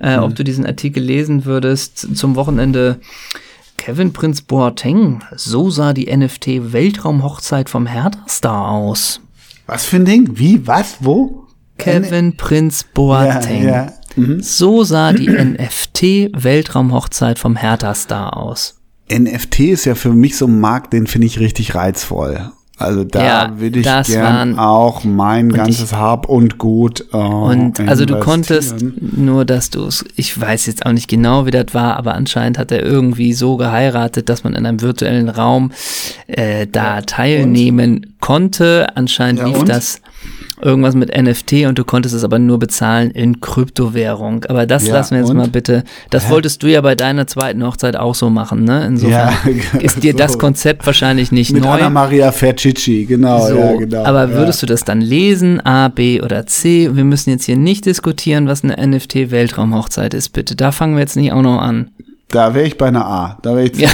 äh, 0.01 0.17
hm. 0.17 0.25
ob 0.25 0.35
du 0.35 0.43
diesen 0.43 0.67
Artikel 0.67 1.01
lesen 1.01 1.45
würdest 1.45 2.17
zum 2.17 2.35
Wochenende 2.35 2.99
Kevin 3.87 4.13
Prinz 4.13 4.43
Boateng. 4.43 5.23
So 5.37 5.71
sah 5.71 5.93
die 5.93 6.13
NFT-Weltraumhochzeit 6.13 7.71
vom 7.71 7.87
Hertha-Star 7.87 8.71
aus. 8.71 9.21
Was 9.69 9.85
für 9.85 9.99
ein 9.99 10.05
Ding? 10.05 10.31
Wie? 10.33 10.67
Was? 10.67 10.97
Wo? 10.99 11.45
Kevin 11.79 12.13
N 12.13 12.37
Prinz 12.37 12.83
Boateng. 12.83 13.63
Ja, 13.63 13.87
ja. 13.87 13.93
Mhm. 14.17 14.43
So 14.43 14.83
sah 14.83 15.13
die 15.13 15.31
NFT-Weltraumhochzeit 15.31 17.39
vom 17.39 17.55
Hertha-Star 17.55 18.37
aus. 18.37 18.81
NFT 19.09 19.61
ist 19.61 19.85
ja 19.85 19.95
für 19.95 20.13
mich 20.13 20.37
so 20.37 20.49
ein 20.49 20.59
Markt, 20.59 20.93
den 20.93 21.07
finde 21.07 21.29
ich 21.29 21.39
richtig 21.39 21.77
reizvoll. 21.77 22.51
Also 22.79 23.05
da 23.05 23.25
ja, 23.25 23.59
würde 23.59 23.79
ich 23.79 24.07
gern 24.07 24.59
auch 24.59 25.03
mein 25.03 25.49
ganzes 25.49 25.93
ich, 25.93 25.97
Hab 25.97 26.29
und 26.29 26.59
Gut. 26.59 27.07
Äh, 27.11 27.17
und 27.17 27.81
also 27.81 28.05
du 28.05 28.21
konntest 28.21 28.85
nur, 29.01 29.47
dass 29.47 29.71
du 29.71 29.87
es, 29.87 30.05
ich 30.15 30.39
weiß 30.39 30.67
jetzt 30.67 30.85
auch 30.85 30.93
nicht 30.93 31.09
genau, 31.09 31.47
wie 31.47 31.53
das 31.53 31.73
war, 31.73 31.97
aber 31.97 32.15
anscheinend 32.15 32.59
hat 32.59 32.71
er 32.71 32.83
irgendwie 32.83 33.33
so 33.33 33.57
geheiratet, 33.57 34.29
dass 34.29 34.45
man 34.45 34.55
in 34.55 34.67
einem 34.67 34.83
virtuellen 34.83 35.31
Raum 35.31 35.73
äh, 36.27 36.67
da 36.67 37.01
teilnehmen 37.01 37.97
und? 37.97 38.21
konnte. 38.21 38.89
Anscheinend 38.95 39.41
ja, 39.41 39.47
lief 39.47 39.61
und? 39.61 39.69
das 39.71 40.03
irgendwas 40.61 40.95
mit 40.95 41.15
NFT 41.17 41.67
und 41.67 41.79
du 41.79 41.85
konntest 41.85 42.15
es 42.15 42.25
aber 42.25 42.39
nur 42.39 42.59
bezahlen 42.59 43.11
in 43.11 43.41
Kryptowährung. 43.41 44.45
Aber 44.47 44.67
das 44.67 44.87
ja, 44.87 44.95
lassen 44.95 45.13
wir 45.13 45.21
jetzt 45.21 45.31
und? 45.31 45.37
mal 45.37 45.49
bitte. 45.49 45.85
Das 46.11 46.27
Hä? 46.27 46.33
wolltest 46.33 46.63
du 46.63 46.69
ja 46.69 46.81
bei 46.81 46.95
deiner 46.95 47.27
zweiten 47.27 47.65
Hochzeit 47.65 47.97
auch 47.97 48.15
so 48.15 48.31
machen, 48.31 48.65
ne? 48.65 48.87
Insofern 48.87 49.35
ja, 49.45 49.81
ist 49.81 50.03
dir 50.03 50.13
so. 50.13 50.19
das 50.19 50.39
Konzept 50.39 50.87
wahrscheinlich 50.87 51.33
nicht 51.33 51.53
mit 51.53 51.63
neu. 51.63 51.71
Anna 51.71 51.91
Maria 51.91 52.33
Fercici, 52.33 53.05
genau, 53.05 53.47
so, 53.47 53.57
ja, 53.57 53.77
genau. 53.77 54.05
Aber 54.05 54.33
würdest 54.33 54.63
du 54.63 54.67
das 54.67 54.85
dann 54.85 55.01
lesen, 55.01 55.61
A, 55.61 55.89
B 55.89 56.23
oder 56.23 56.47
C? 56.47 56.91
Wir 56.95 57.05
müssen 57.05 57.31
jetzt 57.31 57.45
hier 57.45 57.57
nicht 57.57 57.87
diskutieren, 57.87 58.47
was 58.47 58.65
eine 58.65 58.77
NFT-Weltraumhochzeit 58.77 60.15
ist, 60.15 60.31
bitte. 60.31 60.57
Da 60.57 60.73
fangen 60.73 60.95
wir 60.95 61.01
jetzt 61.01 61.17
nicht 61.17 61.33
auch 61.33 61.43
noch 61.43 61.61
an. 61.61 61.91
Da 62.29 62.55
wäre 62.55 62.67
ich 62.67 62.77
bei 62.77 62.87
einer 62.87 63.07
A. 63.07 63.39
Da 63.43 63.55
wäre 63.55 63.67
ich 63.67 63.79
ja. 63.79 63.89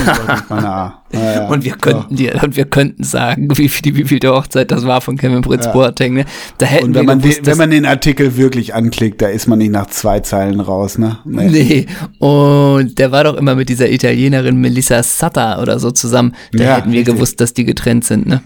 bei 0.49 0.57
einer 0.57 0.75
A. 0.75 0.99
Ja, 1.13 1.35
ja. 1.35 1.49
Und 1.49 1.63
wir 1.63 1.75
könnten 1.75 2.09
so. 2.09 2.17
dir, 2.17 2.43
und 2.43 2.57
wir 2.57 2.65
könnten 2.65 3.05
sagen, 3.05 3.49
wie 3.59 3.69
viel, 3.69 3.95
wie 3.95 4.05
viel 4.05 4.19
der 4.19 4.33
Hochzeit 4.33 4.71
das 4.71 4.87
war 4.87 5.03
von 5.03 5.19
Kevin 5.19 5.43
Prinz 5.43 5.67
ja. 5.67 5.73
Boateng. 5.73 6.15
Ne? 6.15 6.25
Da 6.57 6.65
hätten 6.65 6.87
und 6.87 6.95
wenn 6.95 7.03
wir 7.03 7.07
man 7.07 7.19
gewusst, 7.21 7.41
den, 7.41 7.47
wenn 7.47 7.59
man 7.59 7.71
den 7.71 7.85
Artikel 7.85 8.39
wirklich 8.39 8.73
anklickt, 8.73 9.21
da 9.21 9.29
ist 9.29 9.47
man 9.47 9.59
nicht 9.59 9.73
nach 9.73 9.89
zwei 9.89 10.21
Zeilen 10.21 10.61
raus, 10.61 10.97
ne? 10.97 11.19
Nee. 11.27 11.49
nee. 11.51 11.87
Und 12.19 12.99
der 12.99 13.13
war 13.13 13.25
doch 13.25 13.37
immer 13.37 13.55
mit 13.57 13.69
dieser 13.69 13.91
Italienerin 13.91 14.57
Melissa 14.57 15.03
Satta 15.03 15.61
oder 15.61 15.79
so 15.79 15.91
zusammen. 15.91 16.35
Da 16.53 16.65
ja, 16.65 16.77
hätten 16.77 16.93
wir 16.93 17.01
richtig. 17.01 17.15
gewusst, 17.15 17.43
dass 17.43 17.53
die 17.53 17.67
getrennt 17.67 18.07
sind, 18.07 18.27
ne? 18.27 18.41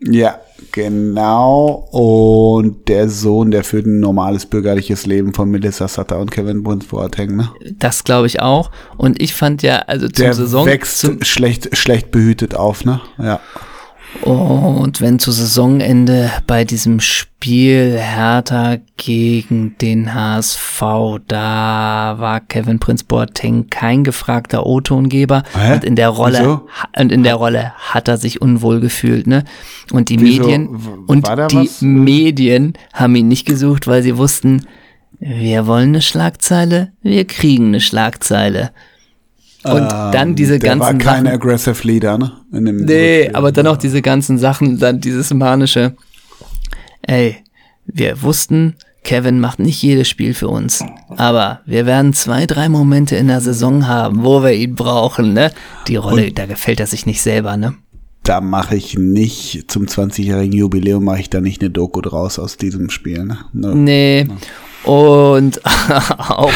Ja, 0.00 0.38
genau. 0.72 1.88
Und 1.92 2.88
der 2.88 3.08
Sohn, 3.08 3.50
der 3.50 3.64
führt 3.64 3.86
ein 3.86 4.00
normales 4.00 4.46
bürgerliches 4.46 5.06
Leben 5.06 5.32
von 5.32 5.50
Melissa 5.50 5.88
Sutter 5.88 6.18
und 6.18 6.30
Kevin 6.30 6.62
Bruns 6.62 6.86
Boateng, 6.86 7.36
ne? 7.36 7.50
Das 7.78 8.04
glaube 8.04 8.26
ich 8.26 8.40
auch. 8.40 8.70
Und 8.96 9.22
ich 9.22 9.34
fand 9.34 9.62
ja, 9.62 9.78
also 9.86 10.08
zum 10.08 10.24
der 10.24 10.34
Saison. 10.34 10.66
wächst 10.66 10.98
zum 10.98 11.22
schlecht, 11.22 11.76
schlecht 11.76 12.10
behütet 12.10 12.54
auf, 12.54 12.84
ne? 12.84 13.00
Ja. 13.18 13.40
Und 14.22 15.00
wenn 15.00 15.18
zu 15.18 15.32
Saisonende 15.32 16.30
bei 16.46 16.64
diesem 16.64 17.00
Spiel 17.00 17.98
Hertha 17.98 18.76
gegen 18.96 19.76
den 19.78 20.14
HSV, 20.14 20.82
da 21.26 22.14
war 22.18 22.40
Kevin 22.40 22.78
Prinz 22.78 23.02
Boateng 23.02 23.68
kein 23.68 24.04
gefragter 24.04 24.66
O-Tongeber 24.66 25.42
und 25.72 25.84
in 25.84 25.96
der 25.96 26.08
Rolle 26.08 26.38
Wieso? 26.38 26.68
und 26.98 27.12
in 27.12 27.22
der 27.22 27.34
Rolle 27.34 27.72
hat 27.76 28.08
er 28.08 28.16
sich 28.16 28.40
unwohl 28.40 28.80
gefühlt, 28.80 29.26
ne? 29.26 29.44
Und 29.92 30.08
die 30.08 30.20
Wieso? 30.20 30.42
Medien 30.42 30.68
und 31.06 31.26
die 31.26 31.56
was? 31.56 31.82
Medien 31.82 32.74
haben 32.92 33.16
ihn 33.16 33.28
nicht 33.28 33.46
gesucht, 33.46 33.86
weil 33.86 34.02
sie 34.02 34.16
wussten, 34.16 34.66
wir 35.18 35.66
wollen 35.66 35.90
eine 35.90 36.02
Schlagzeile, 36.02 36.92
wir 37.02 37.26
kriegen 37.26 37.68
eine 37.68 37.80
Schlagzeile. 37.80 38.70
Und 39.64 39.82
ähm, 39.82 40.12
dann 40.12 40.34
diese 40.34 40.58
ganzen. 40.58 40.80
War 40.80 40.94
kein 40.94 41.24
Sachen, 41.24 41.28
aggressive 41.28 41.86
Leader, 41.86 42.18
ne? 42.18 42.32
In 42.52 42.66
dem 42.66 42.76
nee, 42.84 43.24
Spiel. 43.24 43.36
aber 43.36 43.52
dann 43.52 43.66
auch 43.66 43.76
diese 43.76 44.02
ganzen 44.02 44.38
Sachen, 44.38 44.78
dann 44.78 45.00
dieses 45.00 45.32
manische. 45.32 45.94
Ey, 47.02 47.36
wir 47.86 48.22
wussten, 48.22 48.76
Kevin 49.04 49.38
macht 49.38 49.58
nicht 49.58 49.82
jedes 49.82 50.08
Spiel 50.08 50.34
für 50.34 50.48
uns. 50.48 50.82
Aber 51.16 51.60
wir 51.66 51.86
werden 51.86 52.14
zwei, 52.14 52.46
drei 52.46 52.68
Momente 52.68 53.16
in 53.16 53.28
der 53.28 53.40
Saison 53.40 53.86
haben, 53.86 54.24
wo 54.24 54.42
wir 54.42 54.52
ihn 54.52 54.74
brauchen, 54.74 55.34
ne? 55.34 55.52
Die 55.86 55.96
Rolle, 55.96 56.28
Und 56.28 56.38
da 56.38 56.46
gefällt 56.46 56.80
er 56.80 56.86
sich 56.86 57.06
nicht 57.06 57.20
selber, 57.20 57.56
ne? 57.56 57.74
Da 58.22 58.40
mache 58.40 58.74
ich 58.74 58.96
nicht, 58.96 59.70
zum 59.70 59.84
20-jährigen 59.84 60.58
Jubiläum 60.58 61.04
mache 61.04 61.20
ich 61.20 61.28
da 61.28 61.42
nicht 61.42 61.60
eine 61.60 61.68
Doku 61.68 62.00
draus 62.00 62.38
aus 62.38 62.56
diesem 62.56 62.88
Spiel, 62.88 63.24
ne? 63.24 63.38
No. 63.52 63.74
Nee. 63.74 64.26
Und 64.84 65.60
auch, 66.18 66.52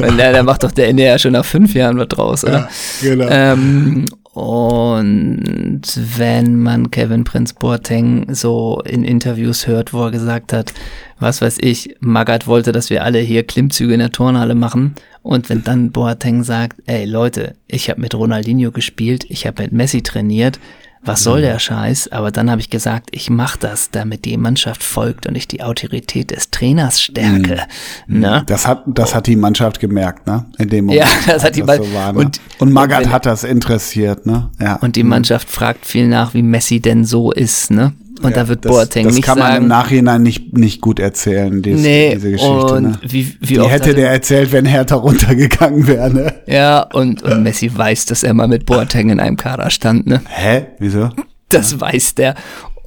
der, 0.00 0.32
der 0.32 0.42
macht 0.42 0.64
doch 0.64 0.72
der 0.72 0.88
NDR 0.88 1.18
schon 1.18 1.32
nach 1.32 1.44
fünf 1.44 1.74
Jahren 1.74 1.98
was 1.98 2.08
draus, 2.08 2.44
oder? 2.44 2.68
Ja, 3.02 3.14
genau. 3.14 3.26
Ähm, 3.30 4.04
Und 4.32 5.82
wenn 6.16 6.60
man 6.60 6.92
Kevin 6.92 7.24
Prince 7.24 7.54
Boateng 7.58 8.32
so 8.32 8.80
in 8.84 9.02
Interviews 9.02 9.66
hört, 9.66 9.92
wo 9.92 10.04
er 10.04 10.10
gesagt 10.12 10.52
hat, 10.52 10.72
was 11.18 11.42
weiß 11.42 11.58
ich, 11.60 11.96
Magath 11.98 12.46
wollte, 12.46 12.70
dass 12.70 12.88
wir 12.90 13.02
alle 13.02 13.18
hier 13.18 13.42
Klimmzüge 13.42 13.94
in 13.94 13.98
der 13.98 14.12
Turnhalle 14.12 14.54
machen. 14.54 14.94
Und 15.22 15.50
wenn 15.50 15.64
dann 15.64 15.90
Boateng 15.90 16.44
sagt, 16.44 16.80
ey 16.86 17.04
Leute, 17.04 17.54
ich 17.66 17.90
habe 17.90 18.00
mit 18.00 18.14
Ronaldinho 18.14 18.70
gespielt, 18.70 19.24
ich 19.28 19.44
habe 19.46 19.64
mit 19.64 19.72
Messi 19.72 20.02
trainiert, 20.02 20.60
was 21.02 21.22
soll 21.22 21.40
der 21.40 21.58
Scheiß? 21.58 22.08
Aber 22.12 22.30
dann 22.30 22.50
habe 22.50 22.60
ich 22.60 22.70
gesagt, 22.70 23.10
ich 23.12 23.30
mache 23.30 23.58
das, 23.58 23.90
damit 23.90 24.24
die 24.24 24.36
Mannschaft 24.36 24.82
folgt 24.82 25.26
und 25.26 25.34
ich 25.36 25.48
die 25.48 25.62
Autorität 25.62 26.30
des 26.30 26.50
Trainers 26.50 27.00
stärke. 27.00 27.62
Mhm. 28.06 28.20
Ne? 28.20 28.42
Das 28.46 28.66
hat, 28.66 28.82
das 28.86 29.14
hat 29.14 29.26
die 29.26 29.36
Mannschaft 29.36 29.80
gemerkt, 29.80 30.26
ne? 30.26 30.46
In 30.58 30.68
dem 30.68 30.86
Moment. 30.86 31.06
Ja, 31.06 31.08
das 31.32 31.44
hat 31.44 31.56
die 31.56 31.62
Mannschaft. 31.62 31.90
So 31.90 31.94
war, 31.94 32.12
ne? 32.12 32.18
Und, 32.18 32.40
und 32.58 32.72
Magath 32.72 33.08
hat 33.08 33.26
das 33.26 33.44
interessiert, 33.44 34.26
ne? 34.26 34.50
Ja. 34.60 34.76
Und 34.76 34.96
die 34.96 35.04
Mannschaft 35.04 35.48
fragt 35.48 35.86
viel 35.86 36.08
nach, 36.08 36.34
wie 36.34 36.42
Messi 36.42 36.80
denn 36.80 37.04
so 37.04 37.32
ist, 37.32 37.70
ne? 37.70 37.92
Und 38.22 38.30
ja, 38.30 38.36
da 38.36 38.48
wird 38.48 38.64
das, 38.64 38.72
Boateng 38.72 39.06
das 39.06 39.14
nicht 39.14 39.26
sagen. 39.26 39.38
Das 39.38 39.46
kann 39.46 39.54
man 39.54 39.62
im 39.62 39.68
Nachhinein 39.68 40.22
nicht, 40.22 40.56
nicht 40.56 40.80
gut 40.80 40.98
erzählen, 40.98 41.62
diese, 41.62 41.82
nee, 41.82 42.14
diese 42.14 42.30
Geschichte. 42.32 42.74
Und 42.74 42.82
ne? 42.82 42.98
wie, 43.02 43.36
wie 43.40 43.54
Die 43.54 43.60
hätte 43.60 43.94
der 43.94 44.10
erzählt, 44.10 44.52
wenn 44.52 44.64
Hertha 44.64 44.96
runtergegangen 44.96 45.86
wäre. 45.86 46.12
Ne? 46.12 46.34
Ja, 46.46 46.82
und, 46.82 47.22
und 47.22 47.42
Messi 47.42 47.70
weiß, 47.74 48.06
dass 48.06 48.22
er 48.22 48.34
mal 48.34 48.48
mit 48.48 48.66
Boateng 48.66 49.10
in 49.10 49.20
einem 49.20 49.36
Kader 49.36 49.70
stand. 49.70 50.06
Ne? 50.06 50.22
Hä? 50.28 50.66
Wieso? 50.78 51.10
Das 51.48 51.72
ja. 51.72 51.80
weiß 51.80 52.14
der. 52.14 52.34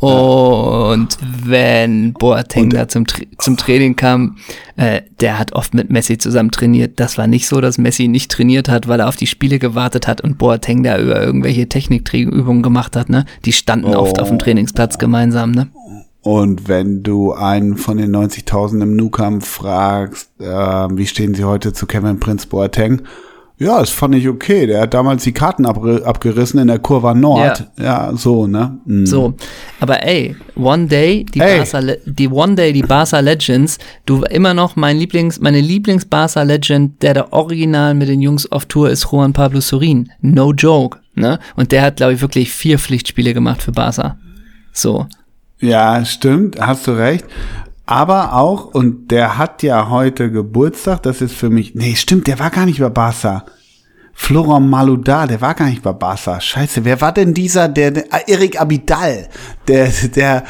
Und 0.02 1.18
wenn 1.46 2.14
Boateng 2.14 2.66
und, 2.66 2.74
da 2.74 2.88
zum, 2.88 3.06
zum 3.38 3.56
Training 3.56 3.96
kam, 3.96 4.38
äh, 4.76 5.02
der 5.20 5.38
hat 5.38 5.54
oft 5.54 5.76
mit 5.76 5.92
Messi 5.92 6.18
zusammen 6.18 6.50
trainiert. 6.50 7.00
Das 7.00 7.20
war 7.20 7.28
nicht 7.28 7.48
so, 7.48 7.62
dass 7.62 7.78
Messi 7.78 8.08
nicht 8.08 8.32
trainiert 8.32 8.68
hat, 8.68 8.88
weil 8.88 9.00
er 9.00 9.08
auf 9.08 9.16
die 9.16 9.28
Spiele 9.28 9.60
gewartet 9.60 10.08
hat 10.08 10.22
und 10.22 10.40
Boateng 10.40 10.82
da 10.82 10.98
über 10.98 11.22
irgendwelche 11.22 11.70
Technikübungen 11.70 12.64
gemacht 12.64 12.96
hat. 12.96 13.10
Ne? 13.10 13.26
Die 13.46 13.54
standen 13.54 13.94
oh. 13.94 14.00
oft 14.00 14.20
auf 14.20 14.30
dem 14.30 14.40
Trainingsplatz 14.40 14.98
gemeinsam. 14.98 15.52
Ne? 15.52 15.68
Und 16.22 16.68
wenn 16.68 17.04
du 17.04 17.34
einen 17.34 17.78
von 17.78 17.98
den 17.98 18.16
90.000 18.16 18.82
im 18.82 18.96
Nu-Kampf 18.96 19.48
fragst, 19.48 20.30
äh, 20.40 20.46
wie 20.46 21.06
stehen 21.08 21.36
sie 21.36 21.44
heute 21.44 21.74
zu 21.74 21.86
Kevin 21.86 22.20
Prince 22.20 22.48
Boateng? 22.48 23.04
Ja, 23.62 23.80
das 23.80 23.92
fand 23.92 24.16
ich 24.16 24.28
okay. 24.28 24.66
Der 24.66 24.82
hat 24.82 24.96
damals 24.96 25.24
die 25.24 25.34
Karten 25.34 25.68
ab, 25.68 25.86
abgerissen 26.04 26.60
in 26.60 26.68
der 26.68 26.80
Kurva 26.80 27.14
Nord. 27.14 27.68
Ja, 27.78 27.84
ja 27.84 28.12
so, 28.16 28.48
ne? 28.48 28.80
Mhm. 28.86 29.06
So. 29.06 29.36
Aber 29.80 30.04
ey, 30.04 30.36
One 30.56 30.88
Day, 30.88 31.26
die 31.26 31.42
ey. 31.42 31.60
Barca, 31.60 31.94
die 32.08 32.28
One 32.28 32.56
Day, 32.56 32.74
die 32.74 32.82
Barca 32.82 33.20
Legends, 33.20 33.78
du 34.08 34.24
immer 34.24 34.56
noch 34.56 34.76
mein 34.76 34.98
Lieblings, 34.98 35.40
meine 35.40 35.62
Lieblings 35.62 36.06
Barca 36.06 36.42
Legend, 36.42 37.04
der 37.04 37.14
da 37.14 37.28
original 37.30 37.94
mit 37.94 38.10
den 38.10 38.22
Jungs 38.22 38.52
auf 38.52 38.66
Tour 38.66 38.90
ist, 38.90 39.12
Juan 39.12 39.32
Pablo 39.32 39.62
Sorin. 39.62 40.12
No 40.22 40.54
joke, 40.54 40.98
ne? 41.14 41.38
Und 41.56 41.72
der 41.72 41.84
hat, 41.84 41.98
glaube 41.98 42.14
ich, 42.14 42.22
wirklich 42.22 42.52
vier 42.52 42.80
Pflichtspiele 42.80 43.36
gemacht 43.36 43.62
für 43.62 43.72
Barca. 43.72 44.18
So. 44.74 45.06
Ja, 45.60 46.04
stimmt, 46.04 46.60
hast 46.60 46.88
du 46.88 46.94
recht 46.94 47.26
aber 47.86 48.34
auch, 48.34 48.74
und 48.74 49.12
der 49.12 49.38
hat 49.38 49.64
ja 49.64 49.90
heute 49.90 50.32
Geburtstag, 50.32 51.04
das 51.04 51.22
ist 51.22 51.34
für 51.34 51.50
mich, 51.50 51.76
nee, 51.76 51.96
stimmt, 51.96 52.28
der 52.28 52.40
war 52.40 52.50
gar 52.50 52.66
nicht 52.66 52.80
bei 52.80 52.90
Barca. 52.90 53.46
Florent 54.14 54.70
Malouda, 54.70 55.26
der 55.26 55.42
war 55.42 55.56
gar 55.56 55.70
nicht 55.70 55.82
bei 55.82 55.94
Barca. 55.94 56.40
Scheiße, 56.40 56.86
wer 56.86 57.02
war 57.02 57.12
denn 57.12 57.34
dieser, 57.34 57.68
der, 57.68 57.92
der 57.92 58.06
ah, 58.12 58.20
Eric 58.28 58.60
Abidal, 58.60 59.28
der, 59.68 59.90
der, 60.16 60.44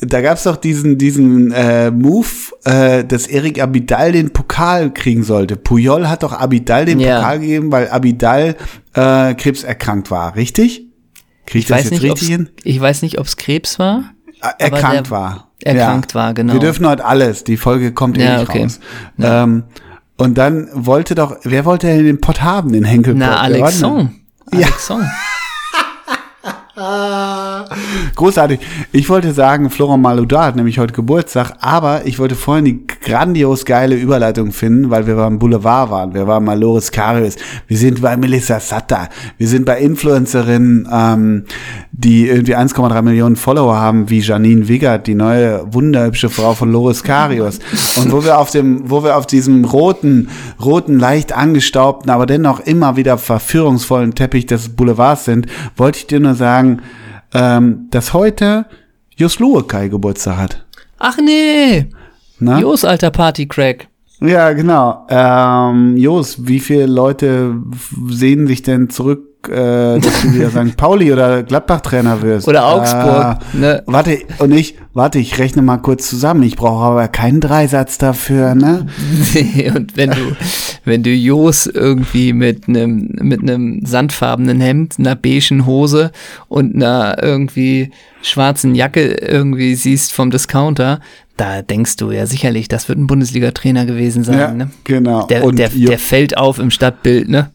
da 0.00 0.20
gab's 0.20 0.42
doch 0.42 0.56
diesen, 0.56 0.98
diesen 0.98 1.52
äh, 1.52 1.90
Move, 1.90 2.26
äh, 2.64 3.04
dass 3.04 3.26
Eric 3.26 3.62
Abidal 3.62 4.12
den 4.12 4.30
Pokal 4.32 4.92
kriegen 4.92 5.22
sollte. 5.22 5.56
Puyol 5.56 6.08
hat 6.08 6.22
doch 6.22 6.32
Abidal 6.32 6.84
den 6.84 7.00
yeah. 7.00 7.20
Pokal 7.20 7.38
gegeben, 7.40 7.72
weil 7.72 7.88
Abidal 7.88 8.56
äh, 8.94 9.34
krebserkrankt 9.34 10.10
war, 10.10 10.36
richtig? 10.36 10.88
Krieg 11.46 11.62
ich, 11.62 11.64
ich 11.64 11.66
das 11.68 11.84
jetzt 11.84 11.90
nicht, 11.92 12.02
richtig 12.02 12.28
hin? 12.28 12.50
Ich 12.62 12.80
weiß 12.80 13.02
nicht, 13.02 13.18
ob's 13.18 13.36
Krebs 13.36 13.78
war. 13.78 14.12
Ah, 14.40 14.54
erkrankt 14.58 15.10
war 15.10 15.48
erkrankt 15.62 16.12
ja. 16.12 16.20
war, 16.20 16.34
genau. 16.34 16.52
Wir 16.52 16.60
dürfen 16.60 16.86
heute 16.86 17.04
alles. 17.04 17.44
Die 17.44 17.56
Folge 17.56 17.92
kommt 17.92 18.18
eh 18.18 18.24
ja, 18.24 18.38
nicht 18.38 18.48
okay. 18.48 18.62
raus. 18.62 18.80
Ja. 19.16 19.44
Ähm, 19.44 19.64
und 20.16 20.36
dann 20.36 20.68
wollte 20.72 21.14
doch, 21.14 21.36
wer 21.42 21.64
wollte 21.64 21.86
denn 21.86 22.04
den 22.04 22.20
Pott 22.20 22.42
haben, 22.42 22.72
den 22.72 22.84
Henkel? 22.84 23.14
Na, 23.14 23.40
Alexon. 23.40 24.14
Alexon. 24.50 25.00
Ja. 25.00 25.08
Großartig. 28.14 28.60
Ich 28.92 29.08
wollte 29.08 29.32
sagen, 29.32 29.70
Florent 29.70 30.02
Malouda 30.02 30.44
hat 30.44 30.56
nämlich 30.56 30.78
heute 30.78 30.94
Geburtstag, 30.94 31.54
aber 31.60 32.06
ich 32.06 32.18
wollte 32.18 32.34
vorhin 32.34 32.64
die 32.64 32.86
grandios 32.86 33.64
geile 33.64 33.96
Überleitung 33.96 34.52
finden, 34.52 34.90
weil 34.90 35.06
wir 35.06 35.16
beim 35.16 35.38
Boulevard 35.38 35.90
waren. 35.90 36.14
Wir 36.14 36.26
waren 36.26 36.44
bei 36.44 36.54
Loris 36.54 36.92
Karius. 36.92 37.36
Wir 37.66 37.76
sind 37.76 38.00
bei 38.00 38.16
Melissa 38.16 38.60
Satta. 38.60 39.08
Wir 39.38 39.48
sind 39.48 39.64
bei 39.64 39.80
Influencerinnen, 39.80 40.88
ähm, 40.92 41.44
die 41.90 42.28
irgendwie 42.28 42.54
1,3 42.54 43.02
Millionen 43.02 43.36
Follower 43.36 43.76
haben, 43.76 44.08
wie 44.10 44.20
Janine 44.20 44.68
Wiggert, 44.68 45.06
die 45.06 45.14
neue 45.14 45.72
wunderhübsche 45.72 46.28
Frau 46.28 46.54
von 46.54 46.70
Loris 46.70 47.02
Karius. 47.02 47.58
Und 47.96 48.12
wo 48.12 48.24
wir 48.24 48.38
auf 48.38 48.50
dem, 48.50 48.88
wo 48.90 49.02
wir 49.02 49.16
auf 49.16 49.26
diesem 49.26 49.64
roten, 49.64 50.28
roten, 50.62 50.98
leicht 50.98 51.32
angestaubten, 51.32 52.10
aber 52.10 52.26
dennoch 52.26 52.60
immer 52.60 52.96
wieder 52.96 53.18
verführungsvollen 53.18 54.14
Teppich 54.14 54.46
des 54.46 54.68
Boulevards 54.68 55.24
sind, 55.24 55.46
wollte 55.76 55.98
ich 55.98 56.06
dir 56.06 56.20
nur 56.20 56.34
sagen, 56.68 56.82
ähm, 57.34 57.88
dass 57.90 58.12
heute 58.12 58.66
Jos 59.16 59.38
Luekai 59.38 59.88
Geburtstag 59.88 60.36
hat. 60.36 60.66
Ach 60.98 61.18
nee. 61.18 61.86
Na? 62.38 62.60
Jos, 62.60 62.84
alter 62.84 63.10
Party-Crack. 63.10 63.88
Ja, 64.20 64.52
genau. 64.52 65.06
Ähm, 65.08 65.96
Jos, 65.96 66.46
wie 66.46 66.60
viele 66.60 66.86
Leute 66.86 67.56
sehen 68.08 68.46
sich 68.46 68.62
denn 68.62 68.90
zurück 68.90 69.27
äh, 69.46 70.00
dass 70.00 70.22
du 70.22 70.34
wieder 70.34 70.50
St. 70.50 70.76
Pauli 70.76 71.12
oder 71.12 71.42
Gladbach-Trainer 71.42 72.22
wirst. 72.22 72.48
Oder 72.48 72.66
Augsburg. 72.66 73.38
Äh, 73.54 73.56
ne? 73.56 73.82
Warte, 73.86 74.18
und 74.38 74.52
ich, 74.52 74.76
warte, 74.94 75.18
ich 75.18 75.38
rechne 75.38 75.62
mal 75.62 75.78
kurz 75.78 76.08
zusammen. 76.08 76.42
Ich 76.42 76.56
brauche 76.56 76.84
aber 76.84 77.08
keinen 77.08 77.40
Dreisatz 77.40 77.98
dafür, 77.98 78.54
ne? 78.54 78.86
Nee, 79.34 79.70
und 79.74 79.96
wenn 79.96 80.10
du, 80.10 80.36
wenn 80.84 81.02
du 81.02 81.10
Jos 81.10 81.66
irgendwie 81.66 82.32
mit 82.32 82.68
einem 82.68 83.10
mit 83.20 83.42
einem 83.42 83.84
sandfarbenen 83.84 84.60
Hemd, 84.60 84.96
einer 84.98 85.14
beigen 85.14 85.66
Hose 85.66 86.10
und 86.48 86.74
einer 86.74 87.22
irgendwie 87.22 87.90
schwarzen 88.22 88.74
Jacke 88.74 89.12
irgendwie 89.12 89.74
siehst 89.74 90.12
vom 90.12 90.30
Discounter, 90.30 91.00
da 91.36 91.62
denkst 91.62 91.96
du 91.96 92.10
ja 92.10 92.26
sicherlich, 92.26 92.68
das 92.68 92.88
wird 92.88 92.98
ein 92.98 93.06
Bundesliga-Trainer 93.06 93.86
gewesen 93.86 94.24
sein, 94.24 94.38
ja, 94.38 94.52
ne? 94.52 94.70
Genau. 94.84 95.26
Der, 95.26 95.44
und 95.44 95.58
der, 95.58 95.68
der 95.68 95.98
fällt 95.98 96.36
auf 96.36 96.58
im 96.58 96.70
Stadtbild, 96.70 97.28
ne? 97.28 97.50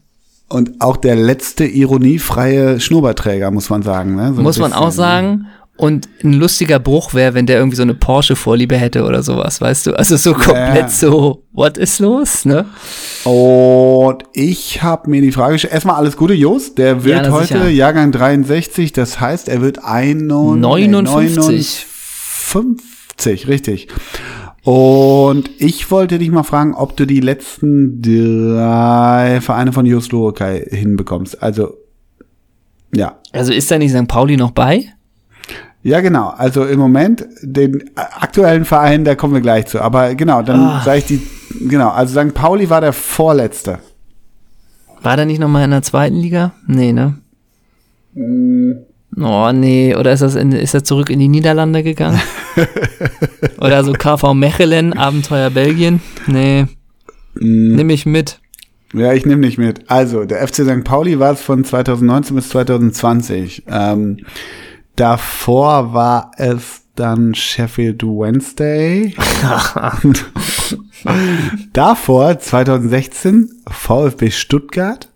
Und 0.48 0.80
auch 0.80 0.96
der 0.96 1.16
letzte 1.16 1.64
ironiefreie 1.64 2.78
Schnurrbartträger, 2.78 3.50
muss 3.50 3.70
man 3.70 3.82
sagen. 3.82 4.14
Ne? 4.14 4.34
So 4.34 4.42
muss 4.42 4.58
man 4.58 4.72
auch 4.72 4.92
sagen. 4.92 5.46
Und 5.76 6.08
ein 6.22 6.34
lustiger 6.34 6.78
Bruch 6.78 7.14
wäre, 7.14 7.34
wenn 7.34 7.46
der 7.46 7.58
irgendwie 7.58 7.76
so 7.76 7.82
eine 7.82 7.94
Porsche-Vorliebe 7.94 8.76
hätte 8.76 9.04
oder 9.04 9.24
sowas, 9.24 9.60
weißt 9.60 9.88
du? 9.88 9.98
Also 9.98 10.16
so 10.16 10.32
komplett 10.32 10.76
ja. 10.76 10.88
so, 10.88 11.42
what 11.52 11.78
ist 11.78 11.98
los, 11.98 12.44
ne? 12.44 12.66
Und 13.24 14.22
ich 14.32 14.84
habe 14.84 15.10
mir 15.10 15.20
die 15.20 15.32
Frage 15.32 15.54
gestellt, 15.54 15.74
erstmal 15.74 15.96
alles 15.96 16.16
Gute, 16.16 16.34
Jos, 16.34 16.76
der 16.76 17.02
wird 17.02 17.26
ja, 17.26 17.32
heute 17.32 17.46
sicher. 17.48 17.68
Jahrgang 17.68 18.12
63, 18.12 18.92
das 18.92 19.18
heißt, 19.18 19.48
er 19.48 19.62
wird 19.62 19.80
59. 19.82 21.86
59, 22.54 23.48
richtig. 23.48 23.88
Und 24.64 25.50
ich 25.58 25.90
wollte 25.90 26.18
dich 26.18 26.30
mal 26.30 26.42
fragen, 26.42 26.74
ob 26.74 26.96
du 26.96 27.06
die 27.06 27.20
letzten 27.20 28.00
drei 28.00 29.40
Vereine 29.42 29.74
von 29.74 29.84
Just 29.84 30.10
Luokai 30.12 30.66
hinbekommst. 30.70 31.42
Also, 31.42 31.76
ja. 32.94 33.18
Also 33.32 33.52
ist 33.52 33.70
da 33.70 33.76
nicht 33.76 33.94
St. 33.94 34.08
Pauli 34.08 34.38
noch 34.38 34.52
bei? 34.52 34.86
Ja, 35.82 36.00
genau. 36.00 36.28
Also 36.30 36.64
im 36.64 36.78
Moment, 36.78 37.26
den 37.42 37.90
aktuellen 37.94 38.64
Verein, 38.64 39.04
da 39.04 39.14
kommen 39.14 39.34
wir 39.34 39.42
gleich 39.42 39.66
zu. 39.66 39.82
Aber 39.82 40.14
genau, 40.14 40.40
dann 40.40 40.60
ah. 40.60 40.82
sage 40.82 40.98
ich 40.98 41.04
die, 41.04 41.22
genau. 41.68 41.90
Also 41.90 42.18
St. 42.18 42.32
Pauli 42.32 42.70
war 42.70 42.80
der 42.80 42.94
vorletzte. 42.94 43.80
War 45.02 45.16
der 45.16 45.26
nicht 45.26 45.40
nochmal 45.40 45.64
in 45.64 45.72
der 45.72 45.82
zweiten 45.82 46.16
Liga? 46.16 46.52
Nee, 46.66 46.92
ne? 46.92 47.18
Oh, 49.16 49.50
nee. 49.52 49.94
Oder 49.94 50.12
ist, 50.12 50.20
das 50.20 50.34
in, 50.34 50.52
ist 50.52 50.74
er 50.74 50.84
zurück 50.84 51.10
in 51.10 51.18
die 51.18 51.28
Niederlande 51.28 51.82
gegangen? 51.82 52.20
Oder 53.60 53.84
so 53.84 53.92
KV 53.92 54.34
Mechelen, 54.34 54.92
Abenteuer 54.92 55.50
Belgien? 55.50 56.00
Nee. 56.26 56.66
Mm. 57.34 57.76
Nimm 57.76 57.90
ich 57.90 58.06
mit. 58.06 58.40
Ja, 58.92 59.12
ich 59.12 59.26
nehme 59.26 59.40
nicht 59.40 59.58
mit. 59.58 59.90
Also, 59.90 60.24
der 60.24 60.46
FC 60.46 60.64
St. 60.64 60.84
Pauli 60.84 61.18
war 61.18 61.32
es 61.32 61.40
von 61.40 61.64
2019 61.64 62.36
bis 62.36 62.48
2020. 62.50 63.64
Ähm, 63.68 64.18
davor 64.96 65.94
war 65.94 66.30
es 66.36 66.82
dann 66.94 67.34
Sheffield 67.34 68.04
Wednesday. 68.04 69.16
davor 71.72 72.38
2016 72.38 73.50
VfB 73.68 74.30
Stuttgart. 74.30 75.08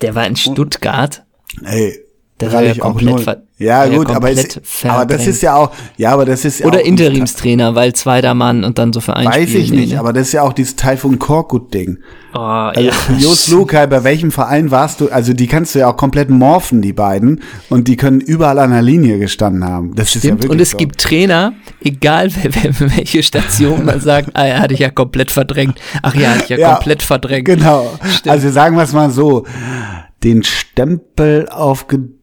Der 0.00 0.14
war 0.14 0.26
in 0.26 0.36
Stuttgart. 0.36 1.24
Ey, 1.62 1.98
der 2.40 2.52
war 2.52 2.62
ja 2.62 2.74
komplett, 2.74 3.20
ver 3.20 3.42
Ja, 3.58 3.78
War 3.80 3.86
ja 3.86 3.96
gut, 3.98 4.06
aber, 4.10 4.26
komplett 4.28 4.56
ist, 4.56 4.84
aber 4.86 5.04
das 5.06 5.26
ist 5.26 5.42
ja 5.42 5.54
auch, 5.56 5.70
ja, 5.96 6.12
aber 6.12 6.24
das 6.24 6.44
ist 6.44 6.60
ja 6.60 6.66
Oder 6.66 6.78
auch 6.80 6.84
Interimstrainer, 6.84 7.74
weil 7.74 7.92
zweiter 7.94 8.34
Mann 8.34 8.64
und 8.64 8.78
dann 8.78 8.92
so 8.92 9.00
für 9.00 9.14
ein 9.16 9.26
Weiß 9.26 9.48
Spiel. 9.50 9.60
ich 9.60 9.70
nicht, 9.72 9.98
aber 9.98 10.12
das 10.12 10.28
ist 10.28 10.32
ja 10.32 10.42
auch 10.42 10.52
dieses 10.52 10.76
Taifun 10.76 11.18
Korkut-Ding. 11.18 11.98
Oh, 12.34 12.38
Also, 12.38 12.80
ja. 12.80 12.92
Jos 13.18 13.48
Lukai, 13.48 13.86
bei 13.86 14.04
welchem 14.04 14.30
Verein 14.30 14.70
warst 14.70 15.00
du? 15.00 15.08
Also 15.10 15.32
die 15.32 15.46
kannst 15.48 15.74
du 15.74 15.80
ja 15.80 15.88
auch 15.90 15.96
komplett 15.96 16.30
morphen, 16.30 16.80
die 16.80 16.92
beiden. 16.92 17.40
Und 17.68 17.88
die 17.88 17.96
können 17.96 18.20
überall 18.20 18.58
an 18.60 18.70
der 18.70 18.82
Linie 18.82 19.18
gestanden 19.18 19.64
haben. 19.64 19.94
Das 19.96 20.08
ist 20.14 20.14
ja 20.14 20.20
Stimmt. 20.20 20.42
wirklich 20.44 20.50
Und 20.52 20.60
es 20.60 20.70
so. 20.70 20.78
gibt 20.78 20.98
Trainer, 21.00 21.52
egal 21.82 22.30
welche 22.78 23.22
Station 23.22 23.84
man 23.84 24.00
sagt, 24.10 24.30
ah, 24.34 24.44
er 24.46 24.60
hatte 24.60 24.74
ich 24.74 24.80
ja 24.80 24.90
komplett 24.90 25.30
verdrängt. 25.32 25.78
Ach 26.02 26.14
ja, 26.14 26.30
hatte 26.30 26.44
ich 26.44 26.48
ja, 26.50 26.58
Ja, 26.58 26.74
komplett 26.74 27.02
verdrängt. 27.02 27.46
Genau. 27.46 27.90
Stimmt. 28.10 28.32
Also 28.32 28.50
sagen 28.50 28.76
wir 28.76 28.84
es 28.84 28.92
mal 28.92 29.10
so, 29.10 29.44
den 30.22 30.42
Stempel 30.44 31.48
aufgedrückt, 31.48 32.14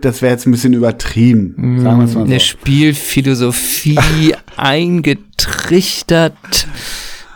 das 0.00 0.22
wäre 0.22 0.32
jetzt 0.32 0.46
ein 0.46 0.52
bisschen 0.52 0.72
übertrieben. 0.72 1.80
Sagen 1.82 1.98
wir 1.98 2.04
es 2.04 2.14
mal 2.14 2.24
Eine 2.24 2.34
so. 2.34 2.40
Spielphilosophie 2.46 4.34
eingetrichtert. 4.56 6.66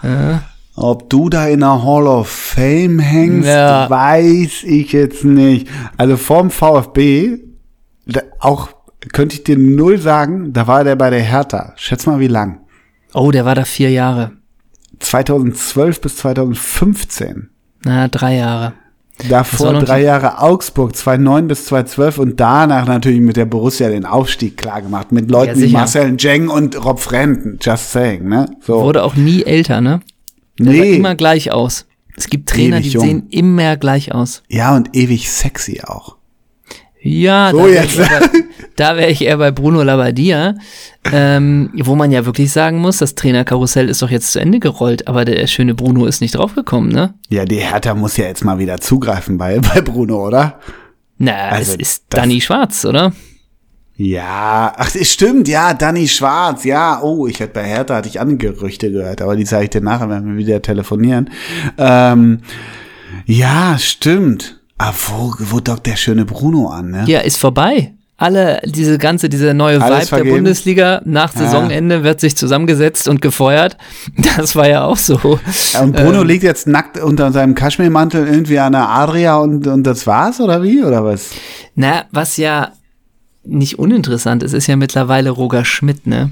Ja. 0.03 0.43
Ob 0.74 1.09
du 1.09 1.31
da 1.31 1.47
in 1.49 1.61
der 1.61 1.83
Hall 1.83 2.07
of 2.07 2.29
Fame 2.29 2.99
hängst, 2.99 3.49
Ja. 3.49 3.89
weiß 3.89 4.64
ich 4.64 4.93
jetzt 4.93 5.24
nicht. 5.24 5.68
Also 5.97 6.16
vorm 6.18 6.51
VfB, 6.51 7.39
da, 8.07 8.20
auch 8.41 8.68
könnte 9.12 9.37
ich 9.37 9.45
dir 9.45 9.57
null 9.57 9.99
sagen, 9.99 10.53
da 10.53 10.66
war 10.66 10.85
der 10.85 10.97
bei 10.97 11.09
der 11.11 11.22
Hertha. 11.22 11.72
Schätz 11.77 12.05
mal 12.07 12.18
wie 12.20 12.27
lang. 12.27 12.61
Oh, 13.14 13.31
der 13.31 13.45
war 13.47 13.55
da 13.55 13.64
vier 13.64 13.91
Jahre. 13.91 14.33
2012 14.99 16.01
bis 16.01 16.16
2015. 16.16 17.51
Na, 17.85 18.09
drei 18.09 18.37
Jahre. 18.37 18.72
Davor 19.29 19.75
drei 19.75 20.03
Jahre 20.03 20.41
Augsburg, 20.43 20.95
2009 20.95 21.49
bis 21.49 21.64
2012 21.67 22.19
und 22.19 22.41
danach 22.41 22.87
natürlich 22.87 23.21
mit 23.21 23.37
der 23.37 23.47
Borussia 23.47 23.89
den 23.89 24.05
Aufstieg 24.05 24.57
klar 24.57 24.83
gemacht. 24.83 25.11
Mit 25.11 25.31
Leuten 25.31 25.59
Ja, 25.59 25.67
wie. 25.67 25.73
Marcel 25.73 26.17
Jeng 26.19 26.49
und 26.49 26.85
Rob 26.85 27.01
Frenten. 27.01 27.59
Just 27.61 27.93
saying, 27.93 28.29
ne? 28.29 28.47
So. 28.61 28.83
Wurde 28.83 29.03
auch 29.03 29.17
nie 29.17 29.43
älter, 29.43 29.81
ne? 29.81 30.01
Der 30.59 30.67
sah 30.67 30.73
nee. 30.73 30.97
immer 30.97 31.14
gleich 31.14 31.51
aus. 31.51 31.87
Es 32.17 32.29
gibt 32.29 32.49
Trainer, 32.49 32.79
Ewig 32.79 32.89
die 32.89 32.95
jung. 32.95 33.05
sehen 33.05 33.27
immer 33.31 33.77
gleich 33.77 34.12
aus. 34.12 34.43
Ja, 34.49 34.75
und 34.75 34.97
ewig 34.97 35.31
sexy 35.31 35.83
auch. 35.85 36.16
Ja, 37.07 37.51
So 37.53 37.59
da 37.59 37.65
wäre 37.67 37.85
ich, 37.85 37.99
eher 37.99 38.21
bei- 38.21 38.45
da 38.77 38.97
wär 38.97 39.09
ich 39.11 39.23
eher 39.25 39.37
bei 39.39 39.51
Bruno 39.51 39.83
Labbadia, 39.83 40.55
ähm, 41.13 41.71
wo 41.85 41.95
man 41.95 42.11
ja 42.11 42.27
wirklich 42.27 42.51
sagen 42.53 42.79
muss, 42.79 42.99
das 42.99 43.15
Trainerkarussell 43.15 43.89
ist 43.89 44.03
doch 44.03 44.11
jetzt 44.11 44.33
zu 44.33 44.41
Ende 44.41 44.59
gerollt, 44.61 45.07
aber 45.09 45.25
der 45.25 45.47
schöne 45.47 45.75
Bruno 45.75 46.07
ist 46.07 46.21
nicht 46.21 46.35
draufgekommen, 46.35 46.91
ne? 46.91 47.15
Ja, 47.29 47.45
die 47.45 47.57
Hertha 47.57 47.95
muss 47.95 48.17
ja 48.17 48.25
jetzt 48.27 48.45
mal 48.45 48.59
wieder 48.59 48.81
zugreifen 48.81 49.39
bei, 49.39 49.59
bei 49.61 49.81
Bruno, 49.81 50.27
oder? 50.27 50.59
Na, 51.19 51.33
Also, 51.51 51.73
es 51.75 51.77
ist 51.79 52.05
Danny 52.11 52.41
Schwarz, 52.41 52.85
oder? 52.85 53.13
Ja, 53.99 54.75
ach, 54.77 54.95
es 54.95 55.11
stimmt, 55.11 55.49
ja, 55.49 55.73
Danny 55.73 56.07
Schwarz, 56.07 56.65
ja, 56.65 57.01
oh, 57.03 57.27
ich 57.27 57.41
hatte 57.41 57.53
bei 57.55 57.65
Hertha, 57.65 57.95
hatte 57.97 58.09
ich 58.09 58.21
andere 58.21 58.37
Gerüchte 58.37 58.93
gehört, 58.93 59.23
aber 59.23 59.37
die 59.37 59.45
zeige 59.45 59.65
ich 59.65 59.71
dir 59.71 59.81
nachher, 59.81 60.11
wenn 60.11 60.27
wir 60.27 60.37
wieder 60.37 60.61
telefonieren. 60.61 61.31
Ähm, 61.79 62.41
ja, 63.25 63.79
stimmt. 63.79 64.61
Aber 64.79 64.95
wo, 65.09 65.35
wo 65.39 65.61
dockt 65.61 65.87
der 65.87 65.97
schöne 65.97 66.24
Bruno 66.24 66.68
an, 66.68 66.91
ne? 66.91 67.05
Ja, 67.07 67.20
ist 67.20 67.39
vorbei. 67.39 67.93
Alle, 68.18 68.61
diese 68.64 68.97
ganze, 68.97 69.29
diese 69.29 69.53
neue 69.53 69.81
Alles 69.83 69.99
Vibe 69.99 70.07
vergeben? 70.07 70.29
der 70.29 70.35
Bundesliga 70.37 71.03
nach 71.05 71.35
Ja. 71.35 71.41
Saisonende 71.43 72.03
wird 72.03 72.20
sich 72.20 72.35
zusammengesetzt 72.35 73.09
und 73.09 73.20
gefeuert. 73.20 73.77
Das 74.37 74.57
war 74.57 74.68
ja 74.68 74.85
auch 74.85 74.97
so. 74.97 75.39
Ja, 75.72 75.81
Und 75.83 75.95
Bruno 75.97 76.22
Ähm. 76.22 76.27
liegt 76.27 76.43
jetzt 76.43 76.66
nackt 76.66 76.99
unter 76.99 77.31
seinem 77.33 77.55
Kaschmirmantel 77.55 78.27
irgendwie 78.27 78.59
an 78.59 78.72
der 78.72 78.89
Adria 78.89 79.37
und, 79.37 79.66
und 79.66 79.83
das 79.85 80.07
war's, 80.07 80.41
oder 80.41 80.62
wie, 80.62 80.83
oder 80.83 81.05
was? 81.05 81.31
Na, 81.74 82.05
was 82.11 82.37
ja 82.39 82.72
nicht 83.47 83.78
uninteressant 83.78 84.42
ist, 84.42 84.53
ist 84.53 84.66
ja 84.66 84.76
mittlerweile 84.76 85.30
Roger 85.30 85.64
Schmidt, 85.64 86.07
ne? 86.07 86.30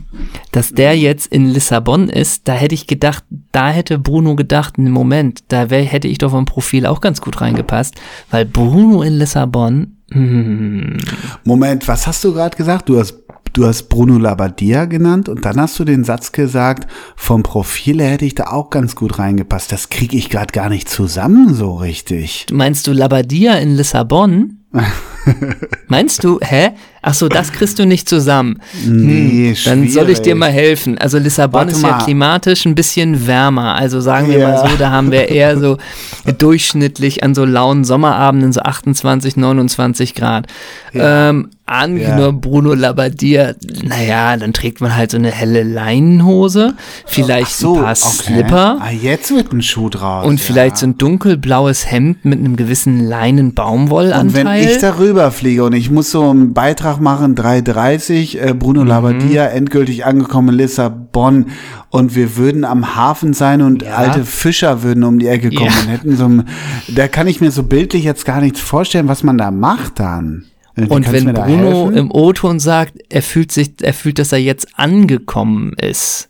Dass 0.53 0.73
der 0.73 0.97
jetzt 0.97 1.33
in 1.33 1.47
Lissabon 1.47 2.09
ist, 2.09 2.49
da 2.49 2.53
hätte 2.53 2.75
ich 2.75 2.87
gedacht, 2.87 3.25
da 3.53 3.71
hätte 3.71 3.99
Bruno 3.99 4.37
gedacht, 4.37 4.79
einen 4.79 4.91
Moment, 4.91 5.45
da 5.49 5.71
wär, 5.71 5.83
hätte 5.83 6.09
ich 6.09 6.19
doch 6.19 6.31
vom 6.31 6.45
Profil 6.45 6.87
auch 6.87 7.01
ganz 7.01 7.21
gut 7.21 7.41
reingepasst, 7.41 7.95
weil 8.31 8.45
Bruno 8.45 9.03
in 9.03 9.19
Lissabon, 9.19 9.95
hm, 10.11 10.97
Moment, 11.45 11.89
was 11.89 12.07
hast 12.07 12.23
du 12.25 12.33
gerade 12.33 12.57
gesagt? 12.57 12.89
Du 12.89 12.99
hast, 12.99 13.19
du 13.53 13.67
hast 13.67 13.85
Bruno 13.85 14.19
Labbadia 14.19 14.85
genannt 14.85 15.29
und 15.29 15.45
dann 15.45 15.61
hast 15.61 15.79
du 15.79 15.85
den 15.85 16.05
Satz 16.05 16.31
gesagt, 16.31 16.91
vom 17.17 17.43
Profil 17.43 18.01
her 18.01 18.11
hätte 18.11 18.25
ich 18.25 18.35
da 18.35 18.45
auch 18.45 18.71
ganz 18.71 18.95
gut 18.95 19.19
reingepasst. 19.19 19.73
Das 19.73 19.89
kriege 19.89 20.17
ich 20.17 20.31
gerade 20.31 20.53
gar 20.53 20.69
nicht 20.69 20.89
zusammen 20.89 21.55
so 21.55 21.75
richtig. 21.75 22.47
meinst 22.53 22.87
du 22.87 22.93
Labadia 22.93 23.55
in 23.55 23.75
Lissabon? 23.75 24.64
Meinst 25.89 26.25
du, 26.25 26.39
hä? 26.43 26.71
Ach 27.07 27.13
so, 27.13 27.29
das 27.29 27.53
kriegst 27.53 27.79
du 27.79 27.85
nicht 27.85 28.09
zusammen. 28.09 28.61
Nee, 28.87 29.55
Dann 29.67 29.89
soll 29.89 30.09
ich 30.09 30.21
dir 30.21 30.35
mal 30.35 30.51
helfen. 30.51 30.97
Also 30.97 31.19
Lissabon 31.19 31.61
Warte 31.61 31.73
ist 31.73 31.83
ja 31.83 31.91
mal. 31.91 32.05
klimatisch 32.05 32.65
ein 32.65 32.75
bisschen 32.75 33.27
wärmer. 33.27 33.75
Also 33.75 34.01
sagen 34.01 34.29
wir 34.29 34.39
Ja. 34.39 34.49
mal 34.49 34.69
so, 34.71 34.77
da 34.77 34.91
haben 34.91 35.13
wir 35.13 35.29
eher 35.29 35.59
so 35.59 35.77
durchschnittlich 36.39 37.23
an 37.23 37.35
so 37.35 37.45
lauen 37.45 37.85
Sommerabenden 37.85 38.53
so 38.55 38.61
28, 38.61 39.37
29 39.37 40.15
Grad. 40.15 40.47
Ähm, 40.95 41.51
angenommen 41.67 42.41
Bruno 42.41 42.73
Labbadia, 42.75 43.55
naja, 43.83 44.37
dann 44.37 44.53
trägt 44.53 44.81
man 44.81 44.97
halt 44.97 45.11
so 45.11 45.17
eine 45.17 45.31
helle 45.31 45.63
Leinenhose, 45.63 46.75
vielleicht 47.07 47.57
so, 47.57 47.77
ein 47.77 47.83
paar 47.83 47.93
okay. 47.93 48.33
Slipper. 48.33 48.79
Ah, 48.81 48.91
jetzt 48.91 49.35
wird 49.35 49.53
ein 49.53 49.63
Schuh 49.63 49.89
draus. 49.89 50.27
Und 50.27 50.41
ja. 50.41 50.45
vielleicht 50.47 50.77
so 50.79 50.87
ein 50.87 50.97
dunkelblaues 50.99 51.91
Hemd 51.91 52.25
mit 52.25 52.39
einem 52.39 52.57
gewissen 52.57 53.07
Leinen-Baumwollanteil. 53.09 54.64
Ich 54.65 54.79
darüber 54.79 55.31
fliege 55.31 55.65
und 55.65 55.73
ich 55.73 55.91
muss 55.91 56.11
so 56.11 56.29
einen 56.29 56.55
Beitrag 56.55 57.01
machen, 57.01 57.35
3.30, 57.35 58.39
äh, 58.41 58.55
Bruno 58.55 58.83
Mhm. 58.83 58.89
Labbadia, 58.89 59.47
endgültig 59.47 60.05
angekommen 60.07 60.51
in 60.51 60.55
Lissabon 60.57 61.47
und 61.91 62.15
wir 62.17 62.37
würden 62.37 62.65
am 62.65 62.97
Hafen 62.97 63.33
sein 63.35 63.63
und 63.63 63.83
Ja. 63.83 63.95
alte 63.97 64.25
Fischer 64.25 64.83
würden 64.83 65.05
um 65.05 65.19
die 65.19 65.29
Ecke 65.29 65.51
kommen 65.51 65.71
Ja. 65.71 65.81
und 65.83 65.89
hätten 65.89 66.17
so 66.17 66.25
ein, 66.27 66.49
da 66.95 67.09
kann 67.09 67.27
ich 67.27 67.41
mir 67.41 67.51
so 67.51 67.63
bildlich 67.63 68.05
jetzt 68.05 68.25
gar 68.25 68.41
nichts 68.41 68.61
vorstellen, 68.61 69.09
was 69.09 69.23
man 69.23 69.39
da 69.39 69.51
macht 69.51 70.01
dann. 70.01 70.45
Und 70.77 71.13
wenn 71.13 71.33
Bruno 71.33 71.91
im 71.91 72.11
O-Ton 72.11 72.59
sagt, 72.59 72.95
er 73.09 73.23
fühlt 73.23 73.53
sich, 73.53 73.75
er 73.81 73.95
fühlt, 73.95 74.19
dass 74.19 74.33
er 74.33 74.39
jetzt 74.41 74.67
angekommen 74.77 75.73
ist. 75.81 76.29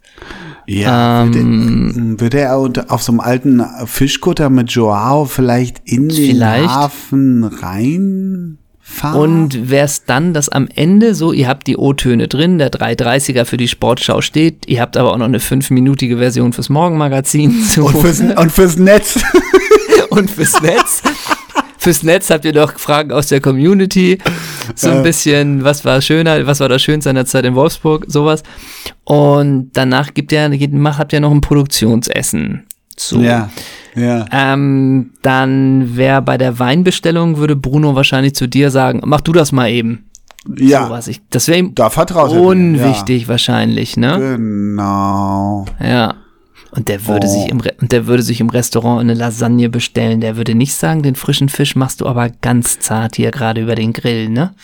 Ja, 0.67 1.25
ähm, 1.25 2.17
würde, 2.19 2.41
er 2.41 2.59
unter- 2.59 2.87
auf 2.91 3.03
so 3.03 3.13
einem 3.13 3.21
alten 3.21 3.63
Fischkutter 3.87 4.51
mit 4.51 4.71
Joao 4.73 5.25
vielleicht 5.27 5.83
in 5.85 6.09
den 6.09 6.17
Vielleicht. 6.17 6.69
Hafen 6.69 7.45
reinfahren? 7.45 8.59
Und 9.21 9.71
wäre 9.71 9.85
es 9.87 10.05
dann, 10.05 10.35
dass 10.35 10.49
am 10.49 10.69
Ende 10.75 11.15
so, 11.15 11.33
ihr 11.33 11.49
habt 11.49 11.67
die 11.67 11.77
O-Töne 11.77 12.29
drin, 12.29 12.59
der 12.59 12.71
330er 12.71 13.45
für 13.45 13.57
die 13.57 13.69
Sportschau 13.69 14.21
steht, 14.21 14.67
ihr 14.69 14.81
habt 14.81 14.97
aber 14.97 15.13
auch 15.13 15.19
noch 15.19 15.25
eine 15.27 15.41
fünfminütige 15.41 16.19
Version 16.19 16.53
fürs 16.53 16.69
Morgenmagazin. 16.69 17.63
So. 17.65 17.87
und, 17.87 17.97
fürs, 17.99 18.21
und 18.21 18.53
fürs 18.53 18.77
Netz. 18.77 19.19
und 20.11 20.31
fürs 20.31 20.61
Netz. 20.63 21.03
Fürs 21.85 22.03
Netz 22.03 22.31
habt 22.31 22.47
ihr 22.47 22.55
noch 22.55 22.79
Fragen 22.79 23.13
aus 23.13 23.27
der 23.27 23.43
Community. 23.43 24.17
So 24.75 24.89
ein 24.89 25.03
bisschen, 25.03 25.65
was 25.65 25.85
war 25.85 26.01
schöner, 26.01 26.47
was 26.47 26.61
war 26.61 26.71
das 26.71 26.81
Schönste 26.81 27.11
an 27.11 27.17
der 27.17 27.27
Zeit 27.27 27.45
in 27.45 27.55
Wolfsburg, 27.55 28.07
sowas. 28.09 28.43
Und 29.05 29.69
danach 29.75 30.15
gibt 30.15 30.33
ihr, 30.33 30.49
macht, 30.71 30.99
habt 30.99 31.13
ihr 31.13 31.21
noch 31.21 31.31
ein 31.31 31.43
Produktionsessen. 31.43 32.65
So. 32.97 33.21
ja, 33.21 33.51
ja. 33.95 34.25
Ähm, 34.33 35.11
dann 35.21 35.95
wäre 35.95 36.23
bei 36.23 36.39
der 36.39 36.59
Weinbestellung, 36.59 37.37
würde 37.37 37.55
Bruno 37.55 37.95
wahrscheinlich 37.95 38.35
zu 38.35 38.47
dir 38.49 38.71
sagen, 38.71 39.03
mach 39.05 39.21
du 39.21 39.33
das 39.33 39.53
mal 39.53 39.69
eben. 39.69 40.07
Ja, 40.57 40.85
So 40.87 40.91
was 40.91 41.09
ich, 41.09 41.21
das 41.29 41.49
wäre 41.49 41.59
ihm 41.59 41.75
da 41.75 41.91
unwichtig 42.29 43.29
wahrscheinlich, 43.29 43.97
Ja. 43.97 44.17
ne? 44.19 44.37
Genau. 44.39 45.67
Ja. 45.83 46.15
Und 46.77 46.89
der 46.89 47.07
würde 47.07 47.27
Oh. 47.29 47.31
sich 47.31 47.49
im 47.51 47.61
Re 47.61 47.73
und 47.81 47.93
der 47.93 48.07
würde 48.07 48.23
sich 48.23 48.41
im 48.41 48.49
Restaurant 48.51 49.01
eine 49.01 49.15
Lasagne 49.15 49.69
bestellen. 49.69 50.21
Der 50.21 50.37
würde 50.37 50.55
nicht 50.55 50.75
sagen, 50.75 51.03
den 51.03 51.15
frischen 51.15 51.49
Fisch 51.49 51.77
machst 51.77 52.01
du 52.01 52.07
aber 52.07 52.31
ganz 52.41 52.81
zart 52.81 53.17
hier 53.17 53.31
gerade 53.31 53.61
über 53.61 53.75
den 53.77 53.93
Grill, 53.93 54.29
ne? 54.29 54.55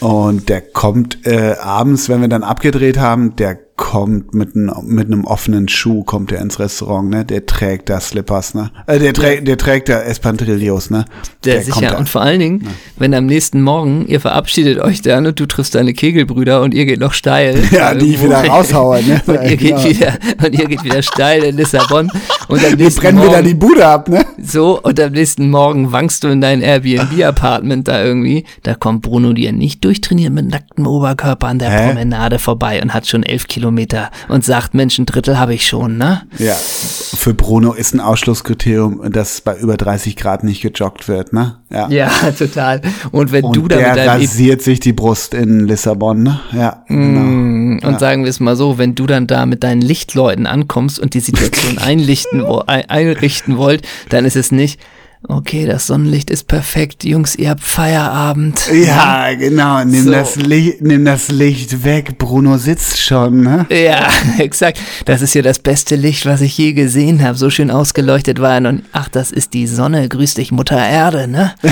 Und 0.00 0.48
der 0.48 0.62
kommt 0.62 1.26
äh, 1.26 1.56
abends, 1.60 2.08
wenn 2.08 2.22
wir 2.22 2.28
dann 2.28 2.42
abgedreht 2.42 2.96
haben, 2.98 3.36
der 3.36 3.58
kommt 3.80 4.34
mit, 4.34 4.54
n, 4.54 4.70
mit 4.82 5.06
einem 5.06 5.24
offenen 5.24 5.66
Schuh, 5.66 6.04
kommt 6.04 6.30
er 6.32 6.42
ins 6.42 6.58
Restaurant, 6.58 7.08
ne? 7.08 7.24
Der 7.24 7.46
trägt 7.46 7.88
da 7.88 7.98
Slippers, 7.98 8.52
ne? 8.52 8.70
Äh, 8.86 8.98
der, 8.98 9.14
trägt, 9.14 9.48
der 9.48 9.56
trägt 9.56 9.88
da 9.88 10.02
Espantrillos, 10.02 10.90
ne? 10.90 11.06
Der, 11.44 11.62
kommt 11.62 11.74
sicher. 11.74 11.98
Und 11.98 12.06
vor 12.06 12.20
allen 12.20 12.40
Dingen, 12.40 12.66
wenn 12.98 13.14
am 13.14 13.24
nächsten 13.24 13.62
Morgen, 13.62 14.06
ihr 14.06 14.20
verabschiedet 14.20 14.80
euch 14.80 15.00
dann 15.00 15.26
und 15.26 15.40
du 15.40 15.46
triffst 15.46 15.74
deine 15.74 15.94
Kegelbrüder 15.94 16.60
und 16.60 16.74
ihr 16.74 16.84
geht 16.84 17.00
noch 17.00 17.14
steil. 17.14 17.58
Ja, 17.70 17.94
die 17.94 18.14
ich 18.14 18.22
wieder 18.22 18.44
raushaue, 18.44 19.02
ne? 19.02 19.22
und 19.26 19.42
ihr 19.48 19.56
geht 19.56 19.70
Ja. 19.70 19.84
wieder, 19.84 20.18
und 20.44 20.58
ihr 20.58 20.66
geht 20.66 20.84
wieder 20.84 21.02
steil 21.02 21.42
in 21.44 21.56
Lissabon. 21.56 22.10
Und 22.48 22.58
am 22.58 22.70
Wir 22.72 22.76
nächsten 22.76 23.00
brennen 23.00 23.18
Morgen, 23.18 23.30
wieder 23.30 23.42
die 23.42 23.54
Bude 23.54 23.86
ab, 23.86 24.08
ne? 24.10 24.26
So, 24.42 24.78
und 24.82 25.00
am 25.00 25.12
nächsten 25.12 25.48
Morgen 25.48 25.90
wankst 25.90 26.22
du 26.22 26.28
in 26.28 26.42
dein 26.42 26.60
Airbnb-Apartment 26.60 27.88
da 27.88 28.04
irgendwie. 28.04 28.44
Da 28.62 28.74
kommt 28.74 29.00
Bruno 29.02 29.32
dir 29.32 29.52
nicht 29.52 29.82
durchtrainiert 29.84 30.34
mit 30.34 30.50
nacktem 30.50 30.86
Oberkörper 30.86 31.46
an 31.46 31.58
der 31.58 31.70
Hä? 31.70 31.86
Promenade 31.88 32.38
vorbei 32.38 32.82
und 32.82 32.92
hat 32.92 33.06
schon 33.06 33.22
elf 33.22 33.48
Kilometer 33.48 33.69
Kilometer 33.70 34.10
und 34.28 34.44
sagt, 34.44 34.74
Mensch, 34.74 34.98
ein 34.98 35.06
Drittel 35.06 35.38
habe 35.38 35.54
ich 35.54 35.66
schon, 35.66 35.96
ne? 35.96 36.22
Ja, 36.38 36.54
für 36.54 37.34
Bruno 37.34 37.72
ist 37.72 37.94
ein 37.94 38.00
Ausschlusskriterium, 38.00 39.12
dass 39.12 39.40
bei 39.40 39.56
über 39.56 39.76
30 39.76 40.16
Grad 40.16 40.42
nicht 40.42 40.60
gejoggt 40.60 41.08
wird, 41.08 41.32
ne? 41.32 41.56
Ja, 41.70 41.88
ja 41.88 42.10
total. 42.38 42.80
Und 43.12 43.30
wenn 43.32 43.44
und 43.44 43.56
du 43.56 43.68
da 43.68 43.76
der 43.76 43.88
mit 43.88 43.96
deinem 43.98 44.20
rasiert 44.22 44.62
sich 44.62 44.80
die 44.80 44.92
Brust 44.92 45.34
in 45.34 45.66
Lissabon, 45.66 46.22
ne? 46.22 46.40
Ja, 46.52 46.84
genau. 46.88 47.20
Mm, 47.20 47.80
und 47.84 47.92
Ja. 47.92 47.98
sagen 47.98 48.24
wir 48.24 48.30
es 48.30 48.40
mal 48.40 48.56
so, 48.56 48.76
wenn 48.78 48.94
du 48.96 49.06
dann 49.06 49.26
da 49.26 49.46
mit 49.46 49.62
deinen 49.62 49.82
Lichtleuten 49.82 50.46
ankommst 50.46 50.98
und 50.98 51.14
die 51.14 51.20
Situation 51.20 51.78
einlichten, 51.84 52.44
einrichten 52.44 53.56
wollt, 53.56 53.86
dann 54.08 54.24
ist 54.24 54.36
es 54.36 54.50
nicht, 54.50 54.80
okay, 55.28 55.66
das 55.66 55.86
Sonnenlicht 55.86 56.30
ist 56.30 56.46
perfekt, 56.48 57.04
Jungs, 57.04 57.36
ihr 57.36 57.50
habt 57.50 57.62
Feierabend. 57.62 58.68
Ja, 58.72 59.32
genau. 59.34 59.84
Nimm, 59.84 60.04
So. 60.04 60.10
das 60.10 60.36
Licht, 60.36 60.80
nimm 60.82 61.04
das 61.04 61.28
Licht 61.28 61.84
weg. 61.84 62.18
Bruno 62.18 62.56
sitzt 62.58 63.00
schon, 63.00 63.40
ne? 63.42 63.66
Ja, 63.70 64.08
exakt. 64.38 64.80
Das 65.04 65.22
ist 65.22 65.34
ja 65.34 65.42
das 65.42 65.58
beste 65.58 65.96
Licht, 65.96 66.26
was 66.26 66.40
ich 66.40 66.56
je 66.58 66.72
gesehen 66.72 67.22
habe. 67.22 67.36
So 67.36 67.50
schön 67.50 67.70
ausgeleuchtet 67.70 68.40
war 68.40 68.54
er 68.54 68.60
nie. 68.72 68.82
Ach, 68.92 69.08
das 69.08 69.30
ist 69.32 69.54
die 69.54 69.66
Sonne. 69.66 70.08
Grüß 70.08 70.34
dich, 70.34 70.52
Mutter 70.52 70.78
Erde, 70.78 71.28
ne? 71.28 71.54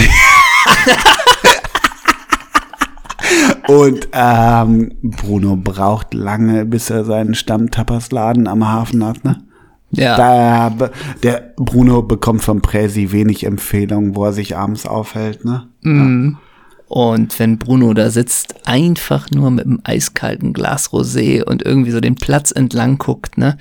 Und 3.67 4.09
ähm, 4.13 4.93
Bruno 5.03 5.57
braucht 5.57 6.15
lange, 6.15 6.65
bis 6.65 6.89
er 6.89 7.05
seinen 7.05 7.35
Stammtappersladen 7.35 8.47
am 8.49 8.67
Hafen 8.67 9.05
hat, 9.05 9.23
ne? 9.25 9.43
Ja. 9.91 10.17
Da, 10.17 10.91
der 11.23 11.55
Bruno 11.57 12.03
bekommt 12.03 12.43
vom 12.43 12.61
Präsi 12.61 13.11
wenig 13.13 13.45
Empfehlungen, 13.45 14.15
wo 14.15 14.27
er 14.27 14.33
sich 14.33 14.57
abends 14.57 14.87
aufhält, 14.87 15.45
ne? 15.45 15.69
Und 16.89 17.39
wenn 17.39 17.59
Bruno 17.59 17.93
da 17.93 18.09
sitzt, 18.09 18.67
einfach 18.67 19.31
nur 19.31 19.51
mit 19.51 19.67
einem 19.67 19.81
eiskalten 19.85 20.55
Glas 20.55 20.91
Rosé 20.91 21.43
und 21.43 21.63
irgendwie 21.63 21.91
so 21.91 22.01
den 22.01 22.15
Platz 22.15 22.51
entlang 22.51 22.97
guckt, 22.97 23.37
ne? 23.37 23.59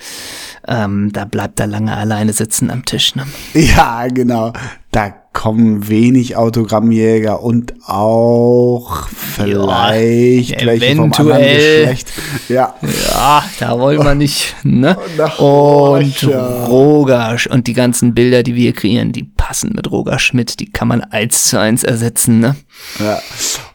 Ähm, 0.66 1.12
da 1.12 1.26
bleibt 1.26 1.60
er 1.60 1.68
lange 1.68 1.96
alleine 1.96 2.32
sitzen 2.32 2.72
am 2.72 2.86
Tisch, 2.86 3.16
ne? 3.16 3.26
Ja, 3.54 4.08
genau. 4.08 4.54
Da 4.92 5.14
kommen 5.38 5.88
wenig 5.88 6.36
Autogrammjäger 6.36 7.44
und 7.44 7.76
auch 7.86 9.08
vielleicht 9.08 10.62
Ja, 10.62 10.66
welche 10.66 10.96
vom 10.96 11.14
anderen. 11.14 11.44
Geschlecht. 11.44 12.12
Ja. 12.50 12.74
Ja, 13.12 13.44
da 13.60 13.80
wollen 13.80 14.04
wir 14.04 14.16
nicht, 14.16 14.56
ne? 14.64 14.98
Nach 15.16 15.38
Und 15.38 16.24
Roger. 16.24 16.66
Roger 16.68 17.38
und 17.52 17.68
die 17.68 17.74
ganzen 17.74 18.16
Bilder, 18.16 18.42
die 18.42 18.56
wir 18.56 18.64
hier 18.64 18.74
kreieren, 18.74 19.12
die 19.12 19.26
passen 19.26 19.74
mit 19.76 19.92
Roger 19.92 20.18
Schmidt, 20.18 20.60
die 20.60 20.72
kann 20.72 20.88
man 20.88 21.02
eins 21.02 21.44
zu 21.44 21.60
eins 21.60 21.84
ersetzen, 21.84 22.40
ne? 22.40 22.56
ja. 22.98 23.20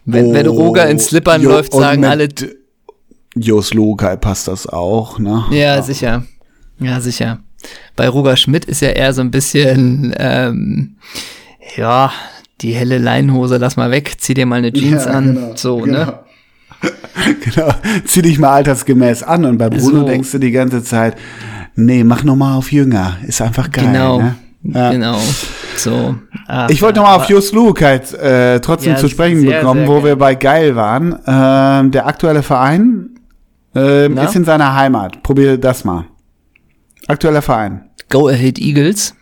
Wenn, 0.04 0.34
wenn 0.34 0.48
Roger 0.48 0.90
in 0.90 0.98
Slippern 0.98 1.42
Jo, 1.42 1.50
läuft, 1.50 1.74
und 1.74 1.80
sagen 1.80 2.04
alle, 2.04 2.26
Jos 3.36 3.72
Lukai 3.72 4.16
passt 4.16 4.48
das 4.48 4.66
auch, 4.66 5.20
ne? 5.20 5.44
ja, 5.52 5.80
sicher. 5.80 6.24
Ja, 6.80 7.00
sicher. 7.00 7.38
Bei 7.94 8.08
Roger 8.08 8.36
Schmidt 8.36 8.64
ist 8.64 8.82
ja 8.82 8.88
eher 8.88 9.12
so 9.12 9.20
ein 9.20 9.30
bisschen, 9.30 10.12
ähm, 10.18 10.96
ja, 11.76 12.12
die 12.60 12.72
helle 12.72 12.98
Leinhose, 12.98 13.56
lass 13.56 13.76
mal 13.76 13.90
weg, 13.90 14.14
zieh 14.18 14.34
dir 14.34 14.46
mal 14.46 14.56
eine 14.56 14.72
Jeans 14.72 15.04
Ja, 15.06 15.10
an, 15.12 15.34
genau, 15.34 15.52
so, 15.56 15.78
genau. 15.78 15.98
ne? 16.06 16.18
Genau. 17.44 17.68
Zieh 18.06 18.22
dich 18.22 18.38
mal 18.40 18.50
altersgemäß 18.54 19.22
an 19.22 19.44
und 19.44 19.58
bei 19.58 19.68
Bruno 19.70 20.00
So. 20.00 20.04
denkst 20.06 20.32
du 20.32 20.38
die 20.38 20.50
ganze 20.50 20.82
Zeit, 20.82 21.16
nee, 21.76 22.02
mach 22.02 22.24
noch 22.24 22.34
mal 22.34 22.56
auf 22.56 22.72
jünger. 22.72 23.18
Ist 23.26 23.40
einfach 23.40 23.70
geil, 23.70 23.86
Genau, 23.86 24.18
ne? 24.20 24.34
Ja. 24.64 24.90
genau. 24.90 25.18
So. 25.76 26.16
Ach, 26.48 26.68
Ich 26.70 26.82
wollte 26.82 26.98
ja, 26.98 27.02
noch 27.04 27.10
mal 27.10 27.16
auf 27.22 27.28
Just 27.28 27.52
Luke 27.54 27.84
halt 27.84 28.12
äh, 28.14 28.58
trotzdem 28.60 28.92
Ja, 28.92 28.98
zu 28.98 29.08
sprechen 29.08 29.40
sehr, 29.40 29.60
bekommen, 29.60 29.80
sehr 29.80 29.88
wo 29.88 29.92
gerne. 29.94 30.08
wir 30.08 30.16
bei 30.16 30.34
geil 30.34 30.74
waren. 30.74 31.16
Ähm, 31.26 31.90
der 31.92 32.06
aktuelle 32.06 32.42
Verein 32.42 33.10
ähm, 33.76 34.18
ist 34.18 34.34
in 34.34 34.44
seiner 34.44 34.74
Heimat. 34.74 35.22
Probier 35.22 35.58
das 35.58 35.84
mal. 35.84 36.06
Aktueller 37.06 37.42
Verein. 37.42 37.82
Go 38.08 38.28
Ahead 38.28 38.58
Eagles. 38.58 39.14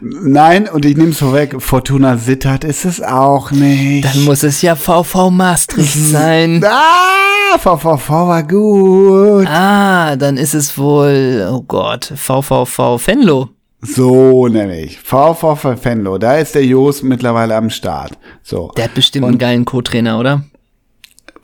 Nein, 0.00 0.68
und 0.68 0.84
ich 0.84 0.96
nehme 0.96 1.10
es 1.10 1.18
vorweg, 1.18 1.60
Fortuna 1.60 2.16
Sittard 2.16 2.64
ist 2.64 2.84
es 2.84 3.02
auch 3.02 3.50
nicht. 3.50 4.04
Dann 4.04 4.24
muss 4.24 4.42
es 4.42 4.62
ja 4.62 4.76
VV 4.76 5.30
Maastricht 5.30 5.94
sein. 5.94 6.62
ah, 6.64 7.58
VVV 7.58 8.08
war 8.10 8.42
gut. 8.42 9.46
Ah, 9.48 10.16
dann 10.16 10.36
ist 10.36 10.54
es 10.54 10.76
wohl, 10.78 11.48
oh 11.50 11.62
Gott, 11.62 12.12
VVV 12.14 13.00
Venlo. 13.06 13.48
So 13.80 14.46
nämlich. 14.48 15.00
VVV 15.00 15.76
Venlo, 15.84 16.18
da 16.18 16.36
ist 16.36 16.54
der 16.54 16.64
Jos 16.64 17.02
mittlerweile 17.02 17.56
am 17.56 17.70
Start. 17.70 18.12
So, 18.42 18.70
Der 18.76 18.84
hat 18.84 18.94
bestimmt 18.94 19.26
einen 19.26 19.38
geilen 19.38 19.64
Co-Trainer, 19.64 20.18
oder? 20.18 20.44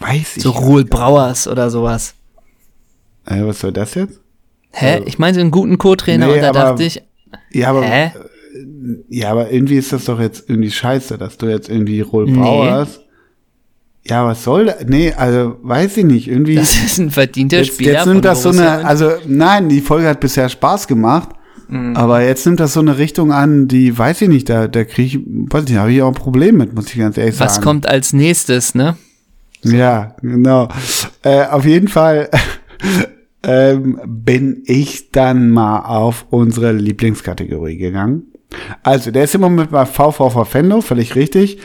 weiß 0.01 0.37
ich. 0.37 0.43
So 0.45 0.51
Ruhl 0.51 0.85
Brauers 0.85 1.49
oder 1.49 1.71
sowas. 1.71 2.15
äh, 3.27 3.43
was 3.45 3.59
soll 3.61 3.73
das 3.73 3.95
jetzt? 3.95 4.21
Hä? 4.73 5.03
Ich 5.07 5.19
meinte 5.19 5.41
einen 5.41 5.51
guten 5.51 5.79
Co-Trainer 5.79 6.27
Nee, 6.27 6.35
und 6.35 6.41
da 6.43 6.51
aber- 6.51 6.59
dachte 6.61 6.85
ich, 6.85 7.03
Ja, 7.53 7.71
aber 7.71 7.83
hä? 7.83 8.13
Ja, 9.09 9.31
aber 9.31 9.51
irgendwie 9.51 9.77
ist 9.77 9.93
das 9.93 10.05
doch 10.07 10.21
jetzt 10.21 10.49
irgendwie 10.49 10.71
scheiße, 10.71 11.19
dass 11.19 11.37
du 11.39 11.47
jetzt 11.47 11.69
irgendwie 11.69 12.01
Roll 12.01 12.27
Nee. 12.27 12.85
Ja, 14.07 14.25
was 14.25 14.43
soll 14.45 14.67
das? 14.67 14.85
Nee, 14.87 15.13
also 15.13 15.57
weiß 15.63 15.99
ich 15.99 16.05
nicht. 16.05 16.29
Irgendwie. 16.29 16.55
Das 16.55 16.75
ist 16.83 16.99
ein 16.99 17.11
verdienter 17.11 17.59
jetzt, 17.59 17.75
Spieler. 17.75 17.93
jetzt 17.93 18.07
nimmt 18.07 18.25
das 18.25 18.43
so 18.43 18.49
eine, 18.51 18.87
also 18.87 19.11
nein, 19.27 19.69
die 19.69 19.81
Folge 19.83 20.09
hat 20.09 20.21
bisher 20.21 20.49
Spaß 20.49 20.87
gemacht. 20.87 21.31
Aber 21.95 22.23
jetzt 22.23 22.47
nimmt 22.47 22.61
das 22.61 22.73
so 22.73 22.81
eine 22.81 22.97
Richtung 22.97 23.31
an, 23.31 23.69
die 23.69 23.97
weiß 23.99 24.23
ich 24.23 24.29
nicht, 24.31 24.49
da, 24.49 24.69
da 24.69 24.85
kriege 24.85 25.19
ich, 25.19 25.25
weiß 25.27 25.65
ich 25.65 25.71
nicht, 25.71 25.79
habe 25.79 25.93
ich 25.93 26.01
auch 26.01 26.09
ein 26.09 26.15
Problem 26.15 26.57
mit, 26.57 26.75
muss 26.75 26.87
ich 26.87 26.97
ganz 26.99 27.19
ehrlich 27.19 27.35
sagen. 27.37 27.51
Was 27.51 27.61
kommt 27.61 27.87
als 27.87 28.15
nächstes, 28.15 28.75
ne? 28.75 28.97
Ja, 29.65 30.17
genau. 30.23 30.69
Äh, 31.23 31.45
auf 31.45 31.67
jeden 31.67 31.89
Fall 31.89 32.31
ähm, 33.43 34.01
bin 34.07 34.63
ich 34.67 35.11
dann 35.11 35.51
mal 35.51 35.81
auf 35.81 36.27
unsere 36.31 36.73
Lieblingskategorie 36.73 37.77
gegangen. 37.77 38.33
Also, 38.83 39.11
der 39.11 39.25
ist 39.25 39.35
im 39.35 39.43
Moment 39.43 39.71
bei 39.71 39.85
VVV 39.85 40.45
Fendo, 40.45 40.81
völlig 40.81 41.15
richtig. 41.15 41.59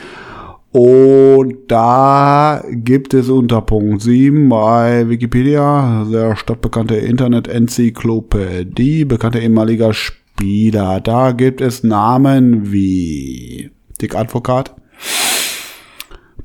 Und 0.73 1.55
da 1.67 2.63
gibt 2.71 3.13
es 3.13 3.29
unter 3.29 3.61
Punkt 3.61 4.01
7 4.01 4.49
bei 4.49 5.07
Wikipedia 5.07 6.03
der 6.11 6.35
stadtbekannte 6.35 6.95
Internet-Enzyklopädie, 6.95 9.05
bekannter 9.05 9.39
ehemaliger 9.39 9.93
Spieler. 9.93 10.99
Da 10.99 11.31
gibt 11.31 11.61
es 11.61 11.83
Namen 11.83 12.71
wie 12.71 13.69
Dick 14.01 14.15
Advokat, 14.15 14.73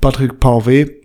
Patrick 0.02 0.40
Pauvet, 0.40 0.97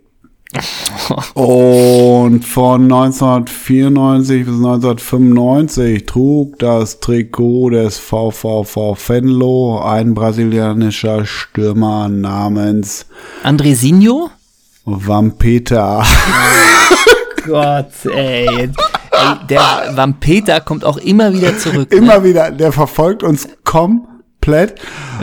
und 1.33 2.45
von 2.45 2.83
1994 2.83 4.45
bis 4.45 4.55
1995 4.55 6.05
trug 6.05 6.59
das 6.59 6.99
Trikot 6.99 7.71
des 7.71 7.97
VVV 7.99 8.97
Venlo 9.07 9.81
ein 9.83 10.13
brasilianischer 10.13 11.25
Stürmer 11.25 12.09
namens 12.09 13.05
Andresinho? 13.43 14.29
Vampeta. 14.85 16.03
Gott, 17.45 17.91
ey. 18.13 18.47
ey 18.47 18.69
der 19.49 19.91
Vampeter 19.93 20.61
kommt 20.61 20.83
auch 20.85 20.97
immer 20.97 21.33
wieder 21.33 21.57
zurück. 21.57 21.91
Ne? 21.91 21.97
Immer 21.97 22.23
wieder, 22.23 22.51
der 22.51 22.71
verfolgt 22.71 23.23
uns 23.23 23.47
komplett. 23.63 24.75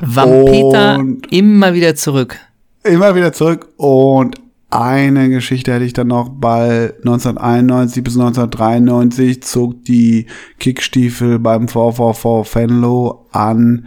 Vampeter 0.03 0.99
Und 0.99 1.33
immer 1.33 1.75
wieder 1.75 1.95
zurück. 1.95 2.37
immer 2.85 3.15
wieder 3.15 3.33
zurück 3.33 3.69
und 3.77 4.37
eine 4.71 5.29
Geschichte 5.31 5.73
hätte 5.73 5.85
ich 5.85 5.93
dann 5.93 6.07
noch 6.09 6.29
bei 6.29 6.93
1991 6.99 8.05
bis 8.05 8.15
1993 8.17 9.43
zog 9.43 9.85
die 9.85 10.27
Kickstiefel 10.59 11.39
beim 11.39 11.67
VVV 11.69 12.47
Venlo 12.55 13.27
an 13.33 13.87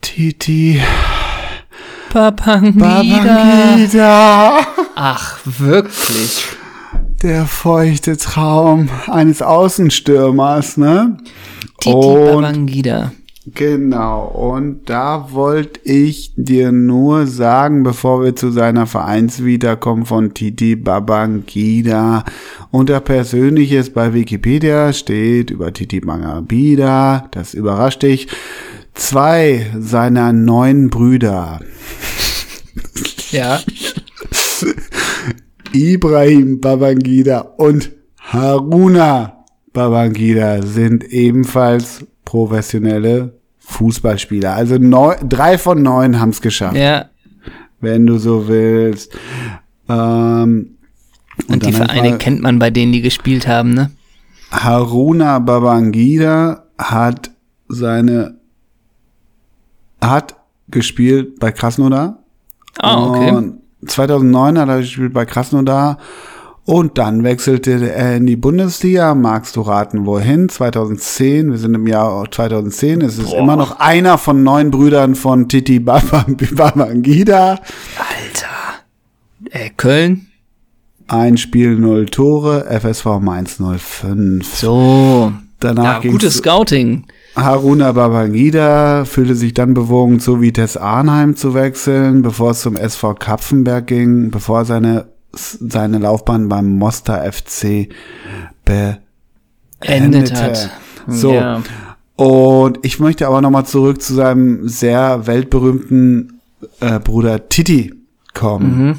Titi 0.00 0.80
Papangida. 2.10 3.02
Babangida. 3.02 4.58
Ach, 4.96 5.38
wirklich. 5.46 6.44
Der 7.22 7.46
feuchte 7.46 8.18
Traum 8.18 8.90
eines 9.06 9.40
Außenstürmers, 9.40 10.76
ne? 10.76 11.16
Titi 11.80 11.94
Und- 11.96 12.26
Babangida. 12.26 13.12
Genau, 13.46 14.26
und 14.26 14.88
da 14.88 15.32
wollte 15.32 15.80
ich 15.82 16.32
dir 16.36 16.70
nur 16.70 17.26
sagen, 17.26 17.82
bevor 17.82 18.22
wir 18.22 18.36
zu 18.36 18.52
seiner 18.52 18.86
Vereinsvita 18.86 19.74
kommen 19.74 20.06
von 20.06 20.32
Titi 20.32 20.76
Babangida. 20.76 22.24
Unter 22.70 23.00
Persönliches 23.00 23.90
bei 23.90 24.14
Wikipedia 24.14 24.92
steht 24.92 25.50
über 25.50 25.72
Titi 25.72 25.98
Babangida, 25.98 27.26
das 27.32 27.54
überrascht 27.54 28.04
dich, 28.04 28.28
zwei 28.94 29.72
seiner 29.76 30.32
neun 30.32 30.88
Brüder, 30.88 31.58
Ja. 33.32 33.60
Ibrahim 35.72 36.60
Babangida 36.60 37.40
und 37.40 37.90
Haruna 38.20 39.44
Babangida, 39.72 40.62
sind 40.62 41.04
ebenfalls 41.04 42.06
professionelle 42.32 43.34
Fußballspieler. 43.58 44.54
Also 44.54 44.78
neun, 44.78 45.16
drei 45.28 45.58
von 45.58 45.82
neun 45.82 46.18
haben 46.18 46.30
es 46.30 46.40
geschafft. 46.40 46.78
Ja. 46.78 47.10
wenn 47.80 48.06
du 48.06 48.16
so 48.16 48.48
willst. 48.48 49.12
Ähm, 49.86 50.78
Und, 51.46 51.66
die 51.66 51.72
Vereine 51.74 52.16
kennt 52.16 52.40
man 52.40 52.58
bei 52.58 52.70
denen, 52.70 52.92
die 52.92 53.02
gespielt 53.02 53.46
haben, 53.46 53.74
ne? 53.74 53.90
Haruna 54.50 55.40
Babangida 55.40 56.64
hat 56.78 57.30
seine 57.68 58.38
hat 60.00 60.36
gespielt 60.68 61.38
bei 61.38 61.52
Krasnodar. 61.52 62.18
Ah, 62.78 63.08
okay. 63.08 63.30
Und 63.30 63.60
2009 63.86 64.58
hat 64.58 64.68
er 64.70 64.78
gespielt 64.78 65.12
bei 65.12 65.26
Krasnodar 65.26 65.98
und 66.64 66.96
dann 66.98 67.24
wechselte 67.24 67.90
er 67.92 68.16
in 68.16 68.26
die 68.26 68.36
Bundesliga. 68.36 69.14
Magst 69.14 69.56
du 69.56 69.62
raten, 69.62 70.06
wohin? 70.06 70.48
2010. 70.48 71.50
Wir 71.50 71.58
sind 71.58 71.74
im 71.74 71.86
Jahr 71.86 72.24
2010. 72.30 73.00
Es 73.00 73.18
ist 73.18 73.30
Boah. 73.30 73.38
immer 73.38 73.56
noch 73.56 73.80
einer 73.80 74.16
von 74.18 74.42
neun 74.42 74.70
Brüdern 74.70 75.14
von 75.14 75.48
Titi 75.48 75.80
Baba- 75.80 76.24
Babangida. 76.54 77.50
Alter. 77.98 79.50
Äh, 79.50 79.70
Köln? 79.76 80.26
Ein 81.08 81.36
Spiel, 81.36 81.76
null 81.76 82.06
Tore. 82.06 82.64
FSV 82.70 83.18
Mainz 83.20 83.58
05. 83.60 84.44
So. 84.54 85.32
Danach 85.60 86.02
Ja, 86.04 86.10
gutes 86.10 86.38
Scouting. 86.38 87.04
Haruna 87.36 87.92
Babangida 87.92 89.04
fühlte 89.04 89.34
sich 89.34 89.54
dann 89.54 89.74
bewogen, 89.74 90.20
zu 90.20 90.40
Vitesse 90.40 90.80
Arnheim 90.80 91.34
zu 91.36 91.54
wechseln, 91.54 92.22
bevor 92.22 92.50
es 92.50 92.60
zum 92.62 92.76
SV 92.76 93.14
Kapfenberg 93.14 93.86
ging, 93.86 94.30
bevor 94.30 94.64
seine, 94.64 95.06
seine 95.32 95.98
Laufbahn 95.98 96.48
beim 96.48 96.76
Mostar 96.78 97.24
FC 97.32 97.88
Endet 98.64 99.00
beendete. 99.80 100.36
hat. 100.42 100.70
So. 101.06 101.32
Ja. 101.34 101.62
Und 102.16 102.78
ich 102.82 103.00
möchte 103.00 103.26
aber 103.26 103.40
nochmal 103.40 103.66
zurück 103.66 104.00
zu 104.02 104.14
seinem 104.14 104.68
sehr 104.68 105.26
weltberühmten 105.26 106.40
äh, 106.80 107.00
Bruder 107.00 107.48
Titi 107.48 107.94
kommen. 108.34 108.86
Mhm. 108.86 108.96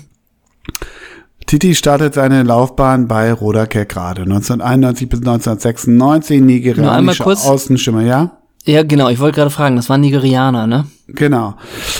Titi 1.45 1.75
startet 1.75 2.13
seine 2.15 2.43
Laufbahn 2.43 3.07
bei 3.07 3.31
Roda 3.33 3.65
Kerkrade 3.65 4.21
1991 4.23 5.09
bis 5.09 5.19
1996, 5.19 5.87
Nur 5.87 6.07
einmal 6.11 6.45
nigerianischer 6.55 7.23
kurz- 7.23 7.45
Außenschimmer, 7.45 8.01
ja? 8.01 8.37
Ja, 8.65 8.83
genau. 8.83 9.09
Ich 9.09 9.19
wollte 9.19 9.35
gerade 9.35 9.49
fragen, 9.49 9.75
das 9.75 9.89
waren 9.89 9.99
Nigerianer, 10.01 10.67
ne? 10.67 10.85
Genau. 11.07 11.55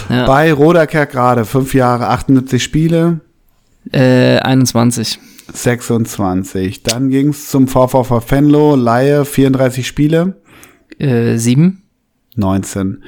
Ja. 0.10 0.26
Bei 0.26 0.54
Roda 0.54 0.86
Kerkrade 0.86 1.44
fünf 1.44 1.74
Jahre, 1.74 2.08
78 2.08 2.64
Spiele, 2.64 3.20
Äh, 3.92 4.38
21. 4.40 5.20
26. 5.54 6.84
Dann 6.84 7.10
ging's 7.10 7.50
zum 7.50 7.68
VVV 7.68 8.22
Venlo, 8.30 8.76
Laie, 8.76 9.26
34 9.26 9.86
Spiele, 9.86 10.42
Äh, 11.00 11.38
7. 11.38 11.82
19. 12.36 13.04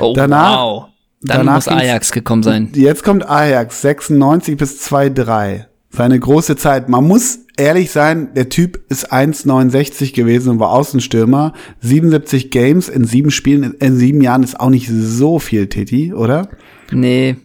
Oh, 0.00 0.12
Danach- 0.14 0.58
wow. 0.58 0.84
Dann 1.22 1.38
danach 1.38 1.54
muss 1.56 1.68
Ajax 1.68 2.12
gekommen 2.12 2.42
sein. 2.42 2.70
Jetzt 2.74 3.04
kommt 3.04 3.28
Ajax, 3.28 3.82
96 3.82 4.56
bis 4.56 4.80
2,3. 4.82 5.66
Seine 5.90 6.18
große 6.18 6.56
Zeit. 6.56 6.88
Man 6.88 7.06
muss 7.06 7.40
ehrlich 7.58 7.90
sein, 7.90 8.32
der 8.34 8.48
Typ 8.48 8.80
ist 8.88 9.12
1,69 9.12 10.14
gewesen 10.14 10.50
und 10.50 10.60
war 10.60 10.70
Außenstürmer. 10.70 11.52
77 11.80 12.50
Games 12.50 12.88
in 12.88 13.04
sieben 13.04 13.30
Spielen, 13.30 13.74
in 13.80 13.96
sieben 13.96 14.22
Jahren 14.22 14.42
ist 14.42 14.58
auch 14.58 14.70
nicht 14.70 14.88
so 14.90 15.38
viel, 15.38 15.66
Titi, 15.66 16.14
oder? 16.14 16.48
Nee, 16.90 17.36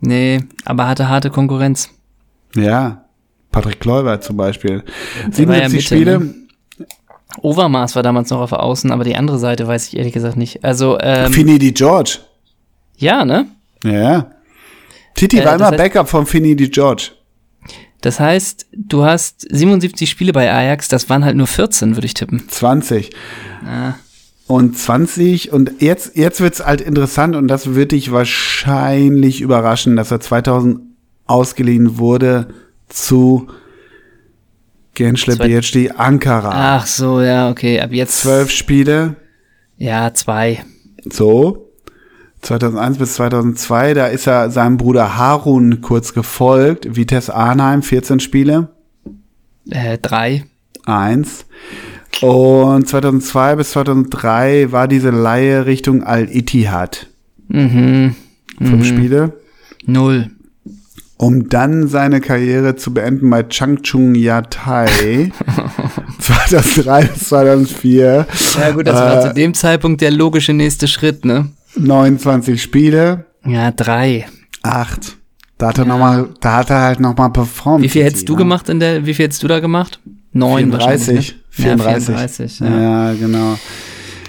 nee, 0.00 0.44
aber 0.64 0.86
hatte 0.86 1.08
harte 1.08 1.30
Konkurrenz. 1.30 1.90
Ja. 2.56 3.04
Patrick 3.52 3.80
Kluivert 3.80 4.24
zum 4.24 4.36
Beispiel. 4.36 4.82
Der 5.36 5.48
war 5.48 5.56
ja 5.56 5.68
77 5.68 5.72
Mitte, 5.72 5.82
Spiele, 5.82 6.18
ne? 6.20 6.34
Overmars 7.42 7.94
war 7.96 8.02
damals 8.02 8.30
noch 8.30 8.40
auf 8.40 8.50
der 8.50 8.62
Außen, 8.62 8.90
aber 8.92 9.04
die 9.04 9.16
andere 9.16 9.38
Seite 9.38 9.66
weiß 9.66 9.88
ich 9.88 9.96
ehrlich 9.96 10.12
gesagt 10.12 10.36
nicht. 10.36 10.64
Also, 10.64 10.98
ähm, 11.00 11.32
Finny 11.32 11.58
Di 11.58 11.72
George. 11.72 12.18
ja, 12.96 13.24
ne? 13.24 13.46
Ja, 13.84 13.92
ja. 13.92 14.30
Titi 15.14 15.38
Äh, 15.38 15.44
war 15.44 15.54
immer 15.56 15.70
heißt- 15.70 15.76
Backup 15.76 16.08
von 16.08 16.26
Finny 16.26 16.54
Di 16.56 16.68
George. 16.68 17.10
Das 18.02 18.20
heißt, 18.20 18.66
du 18.72 19.04
hast 19.04 19.46
77 19.50 20.08
Spiele 20.08 20.32
bei 20.32 20.50
Ajax, 20.52 20.88
das 20.88 21.08
waren 21.10 21.24
halt 21.24 21.36
nur 21.36 21.46
14, 21.46 21.96
würde 21.96 22.06
ich 22.06 22.14
tippen. 22.14 22.48
20. 22.48 23.10
Ah, 23.66 23.94
Und 24.46 24.78
20 24.78 25.52
und 25.52 25.80
jetzt, 25.80 26.14
jetzt 26.16 26.40
wird's 26.40 26.64
halt 26.64 26.80
interessant 26.80 27.34
und 27.34 27.48
das 27.48 27.74
wird 27.74 27.90
dich 27.92 28.12
wahrscheinlich 28.12 29.40
überraschen, 29.40 29.96
dass 29.96 30.10
er 30.12 30.20
2000 30.20 30.80
ausgeliehen 31.26 31.98
wurde 31.98 32.48
zu 32.88 33.48
Zwei- 34.94 35.34
BHD 35.60 35.90
Ankara. 35.98 36.76
Ach 36.78 36.86
so, 36.86 37.20
ja, 37.20 37.50
okay, 37.50 37.80
ab 37.80 37.92
jetzt. 37.92 38.20
Zwölf 38.22 38.50
Spiele, 38.50 39.16
Ja, 39.76 40.14
zwei. 40.14 40.64
so. 41.10 41.62
2001 42.42 42.98
bis 42.98 43.14
2002, 43.14 43.92
da 43.94 44.06
ist 44.06 44.26
er 44.28 44.50
seinem 44.50 44.76
Bruder 44.76 45.16
Harun 45.16 45.80
kurz 45.80 46.14
gefolgt. 46.14 46.94
Vitesse 46.96 47.34
Arnheim, 47.34 47.82
14 47.82 48.20
Spiele. 48.20 48.68
Äh, 49.68 49.98
drei. 49.98 50.44
Eins. 50.84 51.46
Und 52.22 52.88
2002 52.88 53.56
bis 53.56 53.72
2003 53.72 54.70
war 54.70 54.86
diese 54.86 55.10
Leihe 55.10 55.66
Richtung 55.66 56.04
Al-Ittihad. 56.04 57.08
Mhm. 57.48 58.14
Fünf 58.58 58.86
Spiele. 58.86 59.32
Null. 59.84 60.30
Um 61.18 61.48
dann 61.48 61.88
seine 61.88 62.20
Karriere 62.20 62.76
zu 62.76 62.92
beenden 62.92 63.30
bei 63.30 63.42
Changchung 63.44 64.14
Yatai. 64.14 65.32
2003 66.20 67.04
bis 67.06 67.28
2004. 67.28 68.26
Ja 68.60 68.70
gut, 68.72 68.86
das 68.86 68.94
war 68.96 69.18
Äh, 69.24 69.28
zu 69.28 69.34
dem 69.34 69.54
Zeitpunkt 69.54 70.00
der 70.02 70.10
logische 70.10 70.52
nächste 70.52 70.88
Schritt, 70.88 71.24
ne? 71.24 71.50
29 71.76 72.60
Spiele. 72.60 73.24
Ja, 73.46 73.70
drei. 73.70 74.26
Acht. 74.62 75.16
Da 75.58 75.68
hat 75.68 75.78
er 75.78 75.84
noch 75.86 75.98
mal, 75.98 76.28
da 76.40 76.56
hat 76.56 76.70
er 76.70 76.80
halt 76.82 77.00
nochmal 77.00 77.30
performt. 77.30 77.82
Wie 77.82 77.88
viel 77.88 78.04
hättest 78.04 78.28
du 78.28 78.32
ne? 78.34 78.38
gemacht 78.38 78.68
in 78.68 78.78
der, 78.80 79.06
wie 79.06 79.14
viel 79.14 79.24
hättest 79.24 79.42
du 79.42 79.48
da 79.48 79.60
gemacht? 79.60 80.00
Neun 80.32 80.70
34. 80.70 81.06
wahrscheinlich. 81.06 81.32
Ne? 81.32 81.36
34. 81.50 82.08
Ja, 82.08 82.14
34, 82.16 82.60
ja. 82.60 82.66
Ja, 83.08 83.14
genau. 83.14 83.58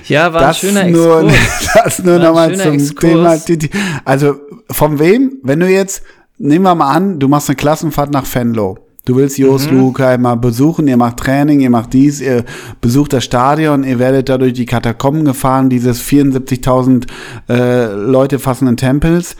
ja, 0.05 0.33
war 0.33 0.41
das 0.41 0.63
ein 0.63 0.69
schöner 0.69 0.83
nur, 0.85 1.23
Exkurs. 1.29 1.69
das 1.83 1.99
nur 1.99 2.13
War 2.13 2.19
ein 2.19 2.25
nochmal 2.25 2.55
zum 2.55 2.73
Exkurs. 2.75 3.01
Thema 3.01 3.37
Titi. 3.37 3.69
Also, 4.05 4.39
von 4.71 4.99
wem? 4.99 5.33
Wenn 5.43 5.59
du 5.59 5.67
jetzt, 5.69 6.01
nehmen 6.37 6.63
wir 6.65 6.75
mal 6.75 6.91
an, 6.91 7.19
du 7.19 7.27
machst 7.27 7.49
eine 7.49 7.55
Klassenfahrt 7.55 8.11
nach 8.11 8.25
Venlo. 8.33 8.77
Du 9.05 9.15
willst 9.15 9.37
Jos 9.37 9.71
Mhm. 9.71 9.77
Lukai 9.79 10.17
mal 10.17 10.35
besuchen, 10.35 10.85
ihr 10.89 10.97
macht 10.97 11.15
Training, 11.15 11.61
ihr 11.61 11.69
macht 11.69 11.93
dies, 11.93 12.19
ihr 12.19 12.43
besucht 12.81 13.13
das 13.13 13.23
Stadion, 13.23 13.85
ihr 13.85 13.99
werdet 13.99 14.27
da 14.27 14.37
durch 14.37 14.51
die 14.51 14.65
Katakomben 14.65 15.23
gefahren, 15.23 15.69
dieses 15.69 16.01
74.000 16.01 17.07
äh, 17.47 17.85
Leute 17.93 18.37
fassenden 18.37 18.75
Tempels. 18.75 19.37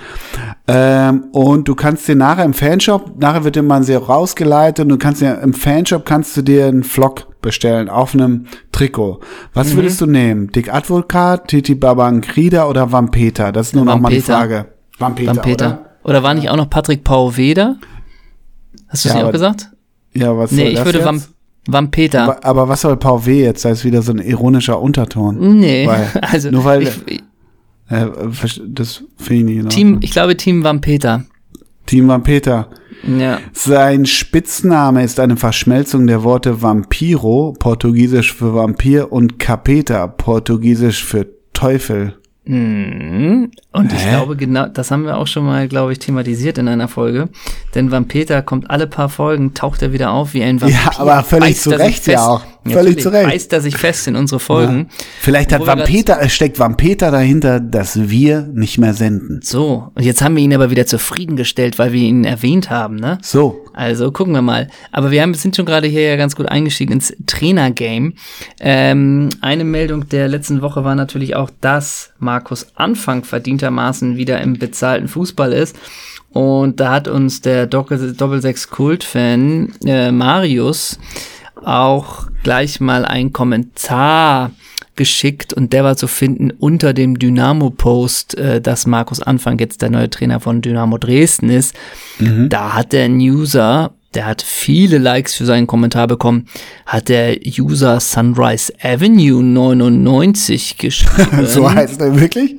Ähm, 0.69 1.25
und 1.33 1.67
du 1.67 1.75
kannst 1.75 2.07
dir 2.07 2.15
nachher 2.15 2.45
im 2.45 2.53
Fanshop, 2.53 3.19
nachher 3.19 3.43
wird 3.43 3.57
dir 3.57 3.61
mal 3.63 3.83
sehr 3.83 3.99
rausgeleitet 3.99 4.83
und 4.85 4.89
du 4.89 4.97
kannst 4.97 5.19
dir 5.21 5.39
im 5.41 5.53
Fanshop 5.53 6.05
kannst 6.05 6.37
du 6.37 6.43
dir 6.43 6.67
einen 6.67 6.83
Vlog 6.83 7.27
bestellen 7.41 7.89
auf 7.89 8.13
einem 8.13 8.45
Trikot. 8.71 9.19
Was 9.53 9.73
Mhm. 9.73 9.77
würdest 9.77 9.99
du 9.99 10.05
nehmen? 10.05 10.47
Dick 10.47 10.73
Advokat, 10.73 11.49
Titi 11.49 11.75
Babankrida 11.75 12.67
oder 12.69 12.93
Vampeta? 12.93 13.51
Das 13.51 13.67
ist 13.67 13.75
nur 13.75 13.83
noch 13.83 13.99
mal 13.99 14.09
die. 14.09 14.21
Frage. 14.21 14.67
Vampeta, 14.97 15.35
Vampeta. 15.35 15.65
oder? 15.67 15.86
Oder 16.07 16.23
war 16.23 16.33
nicht 16.33 16.49
auch 16.49 16.55
noch 16.55 16.69
Patrick 16.69 17.03
Pauweder? 17.03 17.77
Hast 18.87 19.05
du 19.05 19.09
es 19.09 19.13
Ja, 19.13 19.19
nicht 19.19 19.27
auch 19.27 19.31
gesagt? 19.31 19.69
Ja, 20.13 20.35
was 20.37 20.51
Nee, 20.51 20.57
soll 20.63 20.67
ich 20.69 20.75
das 20.77 20.85
würde? 20.85 21.05
Vamp 21.05 21.23
Vampeta. 21.69 22.23
Aber, 22.23 22.45
aber 22.45 22.69
was 22.69 22.79
soll 22.81 22.95
Paul 22.95 23.25
W 23.25 23.41
jetzt? 23.43 23.65
Da 23.65 23.69
ist 23.71 23.83
wieder 23.83 24.01
so 24.01 24.13
ein 24.13 24.19
ironischer 24.19 24.79
Unterton. 24.81 25.59
Nee, 25.59 25.85
Weil, 25.85 26.07
also 26.21 26.49
nur 26.49 26.63
weil, 26.63 26.83
ich, 26.83 27.21
äh, 27.89 28.05
das 28.69 29.03
finde 29.17 29.51
ich 29.51 29.57
nicht. 29.57 29.63
in 29.63 29.69
Team, 29.69 29.97
ich 30.01 30.11
glaube 30.11 30.37
Team 30.37 30.63
Vampeta. 30.63 31.25
Team 31.85 32.07
Vampeta. 32.07 32.69
Ja. 33.05 33.39
Sein 33.51 34.05
Spitzname 34.05 35.03
ist 35.03 35.19
eine 35.19 35.35
Verschmelzung 35.35 36.07
der 36.07 36.23
Worte 36.23 36.61
Vampiro, 36.61 37.53
portugiesisch 37.59 38.33
für 38.33 38.55
Vampir, 38.55 39.11
und 39.11 39.37
Capeta, 39.37 40.07
portugiesisch 40.07 41.03
für 41.03 41.27
Teufel. 41.53 42.17
Mhm. 42.47 43.51
Und 43.71 43.93
ich 43.93 44.05
Hä? 44.05 44.09
glaube, 44.09 44.35
genau, 44.35 44.67
das 44.67 44.91
haben 44.91 45.05
wir 45.05 45.17
auch 45.17 45.27
schon 45.27 45.45
mal, 45.45 45.67
glaube 45.67 45.91
ich, 45.91 45.99
thematisiert 45.99 46.57
in 46.57 46.67
einer 46.67 46.87
Folge. 46.87 47.29
Denn 47.75 47.91
Vampeta 47.91 48.41
kommt 48.41 48.69
alle 48.69 48.87
paar 48.87 49.09
Folgen, 49.09 49.53
taucht 49.53 49.81
er 49.81 49.93
wieder 49.93 50.11
auf 50.11 50.33
wie 50.33 50.43
ein 50.43 50.61
Vampir. 50.61 50.77
Ja, 50.77 50.99
aber 50.99 51.23
völlig 51.23 51.59
zu 51.59 51.71
Recht 51.71 52.07
ja 52.07 52.25
auch. 52.25 52.41
Völlig 52.73 53.01
zu 53.01 53.09
Recht. 53.09 53.29
Beißt 53.29 53.53
er 53.53 53.61
sich 53.61 53.77
fest 53.77 54.07
in 54.07 54.15
unsere 54.15 54.39
Folgen. 54.39 54.89
Vielleicht 55.19 55.53
hat 55.53 55.61
es 56.21 56.33
steckt 56.33 56.59
Vampeta 56.59 57.11
dahinter, 57.11 57.59
dass 57.59 58.09
wir 58.09 58.49
nicht 58.53 58.77
mehr 58.77 58.93
senden. 58.93 59.41
So, 59.43 59.91
und 59.93 60.03
jetzt 60.03 60.21
haben 60.21 60.35
wir 60.35 60.43
ihn 60.43 60.53
aber 60.53 60.69
wieder 60.71 60.85
zufriedengestellt, 60.85 61.79
weil 61.79 61.93
wir 61.93 62.01
ihn 62.01 62.23
erwähnt 62.23 62.69
haben, 62.69 62.95
ne? 62.95 63.17
So. 63.21 63.63
Also 63.73 64.11
gucken 64.11 64.33
wir 64.33 64.41
mal. 64.41 64.67
Aber 64.91 65.11
wir 65.11 65.21
haben, 65.21 65.33
sind 65.35 65.55
schon 65.55 65.65
gerade 65.65 65.87
hier 65.87 66.01
ja 66.01 66.15
ganz 66.15 66.35
gut 66.35 66.47
eingestiegen 66.47 66.93
ins 66.93 67.13
Trainer-Game. 67.27 68.13
Ähm, 68.59 69.29
eine 69.41 69.63
Meldung 69.63 70.09
der 70.09 70.27
letzten 70.27 70.61
Woche 70.61 70.83
war 70.83 70.95
natürlich 70.95 71.35
auch, 71.35 71.51
dass 71.61 72.11
Markus 72.17 72.67
Anfang 72.75 73.23
verdientermaßen 73.23 74.17
wieder 74.17 74.41
im 74.41 74.57
bezahlten 74.57 75.07
Fußball 75.07 75.53
ist. 75.53 75.75
Und 76.31 76.79
da 76.79 76.91
hat 76.91 77.07
uns 77.07 77.41
der 77.41 77.67
Doppel- 77.67 78.13
Doppelsechs-Kult-Fan 78.13 79.73
äh, 79.85 80.11
Marius 80.11 80.99
auch 81.65 82.27
gleich 82.43 82.79
mal 82.79 83.05
einen 83.05 83.33
Kommentar 83.33 84.51
geschickt 84.97 85.53
und 85.53 85.71
der 85.71 85.83
war 85.83 85.95
zu 85.95 86.07
finden 86.07 86.51
unter 86.51 86.93
dem 86.93 87.17
Dynamo-Post, 87.17 88.37
äh, 88.37 88.59
dass 88.59 88.85
Markus 88.85 89.21
Anfang 89.21 89.59
jetzt 89.59 89.81
der 89.81 89.89
neue 89.89 90.09
Trainer 90.09 90.41
von 90.41 90.61
Dynamo 90.61 90.97
Dresden 90.97 91.49
ist. 91.49 91.75
Mhm. 92.19 92.49
Da 92.49 92.73
hat 92.73 92.91
der 92.91 93.09
User, 93.09 93.93
der 94.13 94.25
hat 94.25 94.41
viele 94.41 94.97
Likes 94.97 95.35
für 95.35 95.45
seinen 95.45 95.67
Kommentar 95.67 96.07
bekommen, 96.07 96.47
hat 96.85 97.07
der 97.07 97.37
User 97.45 97.99
Sunrise 97.99 98.73
Avenue 98.81 99.43
99 99.43 100.77
geschrieben. 100.79 101.45
so 101.45 101.71
heißt 101.71 102.01
er 102.01 102.19
wirklich? 102.19 102.57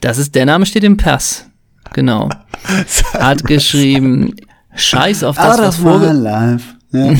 Das 0.00 0.16
ist, 0.16 0.34
der 0.34 0.46
Name 0.46 0.64
steht 0.64 0.84
im 0.84 0.96
Pass. 0.96 1.46
Genau. 1.92 2.28
hat 3.14 3.44
geschrieben, 3.44 4.34
Scheiß 4.74 5.24
auf 5.24 5.36
das, 5.36 5.58
was 5.58 5.76
vorgefallen 5.76 6.60
ja, 6.92 7.14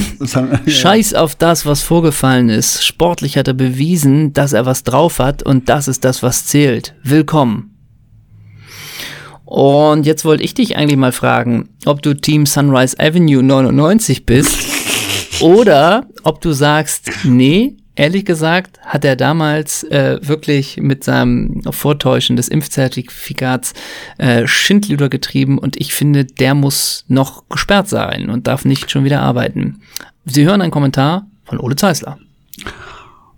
Scheiß 0.66 1.14
auf 1.14 1.36
das, 1.36 1.64
was 1.64 1.82
vorgefallen 1.82 2.48
ist. 2.48 2.84
Sportlich 2.84 3.36
hat 3.36 3.46
er 3.46 3.54
bewiesen, 3.54 4.32
dass 4.32 4.52
er 4.52 4.66
was 4.66 4.82
drauf 4.82 5.20
hat 5.20 5.44
und 5.44 5.68
das 5.68 5.86
ist 5.86 6.04
das, 6.04 6.24
was 6.24 6.46
zählt. 6.46 6.94
Willkommen. 7.04 7.76
Und 9.44 10.06
jetzt 10.06 10.24
wollte 10.24 10.42
ich 10.42 10.54
dich 10.54 10.76
eigentlich 10.76 10.96
mal 10.96 11.12
fragen, 11.12 11.68
ob 11.84 12.02
du 12.02 12.14
Team 12.14 12.46
Sunrise 12.46 12.98
Avenue 12.98 13.42
99 13.42 14.26
bist 14.26 14.56
oder 15.40 16.06
ob 16.24 16.40
du 16.40 16.52
sagst, 16.52 17.10
nee, 17.24 17.76
ehrlich 18.00 18.24
gesagt 18.24 18.80
hat 18.82 19.04
er 19.04 19.14
damals 19.14 19.84
äh, 19.84 20.18
wirklich 20.22 20.78
mit 20.78 21.04
seinem 21.04 21.62
Vortäuschen 21.70 22.34
des 22.34 22.48
Impfzertifikats 22.48 23.74
äh, 24.16 24.46
Schindluder 24.46 25.10
getrieben 25.10 25.58
und 25.58 25.78
ich 25.78 25.92
finde, 25.92 26.24
der 26.24 26.54
muss 26.54 27.04
noch 27.08 27.44
gesperrt 27.50 27.90
sein 27.90 28.30
und 28.30 28.46
darf 28.46 28.64
nicht 28.64 28.90
schon 28.90 29.04
wieder 29.04 29.20
arbeiten. 29.20 29.82
Sie 30.24 30.46
hören 30.46 30.62
einen 30.62 30.70
Kommentar 30.70 31.26
von 31.44 31.60
Ole 31.60 31.76
Zeisler. 31.76 32.18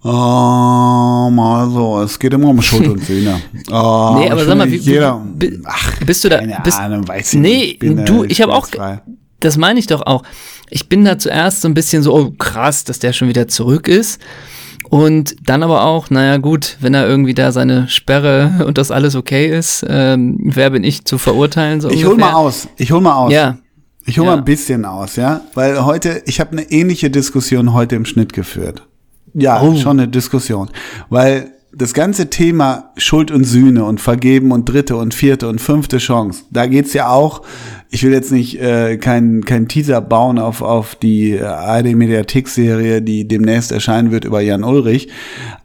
Um, 0.03 1.39
also, 1.39 2.03
es 2.03 2.19
geht 2.19 2.33
immer 2.33 2.49
um 2.49 2.63
Schuld 2.63 2.89
und 2.89 3.05
Sühne. 3.05 3.41
Uh, 3.71 4.15
nee, 4.19 4.31
aber 4.31 4.45
sag 4.45 4.59
mal, 4.59 4.71
wie, 4.71 4.77
jeder, 4.77 5.25
ach, 5.65 6.01
bist 6.05 6.25
du 6.25 6.29
da? 6.29 6.41
Bist, 6.63 6.79
Ahnung, 6.79 7.07
weiß 7.07 7.35
ich 7.35 7.39
nee, 7.39 7.59
nicht. 7.59 7.79
Bin, 7.81 8.05
du, 8.05 8.25
ich 8.25 8.43
habe 8.43 8.53
auch, 8.53 8.69
das 9.41 9.57
meine 9.57 9.79
ich 9.79 9.87
doch 9.87 10.03
auch. 10.03 10.25
Ich 10.71 10.89
bin 10.89 11.05
da 11.05 11.19
zuerst 11.19 11.61
so 11.61 11.69
ein 11.69 11.75
bisschen 11.75 12.03
so, 12.03 12.15
oh 12.15 12.31
krass, 12.31 12.85
dass 12.85 12.99
der 12.99 13.13
schon 13.13 13.29
wieder 13.29 13.47
zurück 13.47 13.87
ist. 13.89 14.21
Und 14.93 15.49
dann 15.49 15.63
aber 15.63 15.87
auch, 15.87 16.11
naja 16.11 16.37
gut, 16.37 16.77
wenn 16.81 16.93
er 16.93 17.09
irgendwie 17.09 17.33
da 17.33 17.51
seine 17.51 17.89
Sperre 17.89 18.63
und 18.67 18.77
das 18.77 18.91
alles 18.91 19.17
okay 19.17 19.49
ist, 19.49 19.87
ähm, 19.89 20.37
wer 20.45 20.69
bin 20.69 20.85
ich 20.85 21.07
zu 21.07 21.17
verurteilen? 21.17 21.81
So 21.81 21.89
ich 21.89 22.05
hol 22.05 22.19
mal 22.19 22.35
aus, 22.35 22.69
ich 22.77 22.93
hol 22.93 23.01
mal 23.01 23.15
aus. 23.15 23.33
Ja. 23.33 23.57
Ich 24.05 24.19
hol 24.19 24.27
ja. 24.27 24.33
mal 24.33 24.39
ein 24.39 24.45
bisschen 24.45 24.85
aus, 24.85 25.17
ja, 25.17 25.41
weil 25.55 25.83
heute, 25.87 26.21
ich 26.27 26.41
habe 26.41 26.53
eine 26.53 26.71
ähnliche 26.71 27.09
Diskussion 27.09 27.73
heute 27.73 27.97
im 27.97 28.05
Schnitt 28.05 28.35
geführt. 28.35 28.87
Ja, 29.33 29.63
oh. 29.63 29.75
schon 29.77 29.99
eine 29.99 30.09
Diskussion, 30.09 30.69
weil 31.09 31.53
das 31.75 31.95
ganze 31.95 32.31
Thema 32.31 32.93
Schuld 32.97 33.31
und 33.31 33.45
Sühne 33.45 33.85
und 33.85 34.01
Vergeben 34.01 34.53
und 34.53 34.67
dritte 34.69 34.97
und 34.97 35.15
vierte 35.15 35.49
und 35.49 35.61
fünfte 35.61 35.99
Chance, 35.99 36.45
da 36.51 36.67
geht's 36.67 36.93
ja 36.93 37.09
auch 37.09 37.43
ich 37.95 38.03
will 38.03 38.13
jetzt 38.13 38.33
nicht 38.33 38.59
äh, 38.59 38.97
kein, 38.97 39.45
kein 39.45 39.69
Teaser 39.69 40.01
bauen 40.01 40.39
auf, 40.39 40.63
auf 40.63 40.95
die 40.95 41.33
äh, 41.33 41.43
ARD-Mediathek-Serie, 41.43 43.03
die 43.03 43.29
demnächst 43.29 43.71
erscheinen 43.71 44.11
wird 44.11 44.25
über 44.25 44.41
Jan 44.41 44.65
Ulrich. 44.65 45.09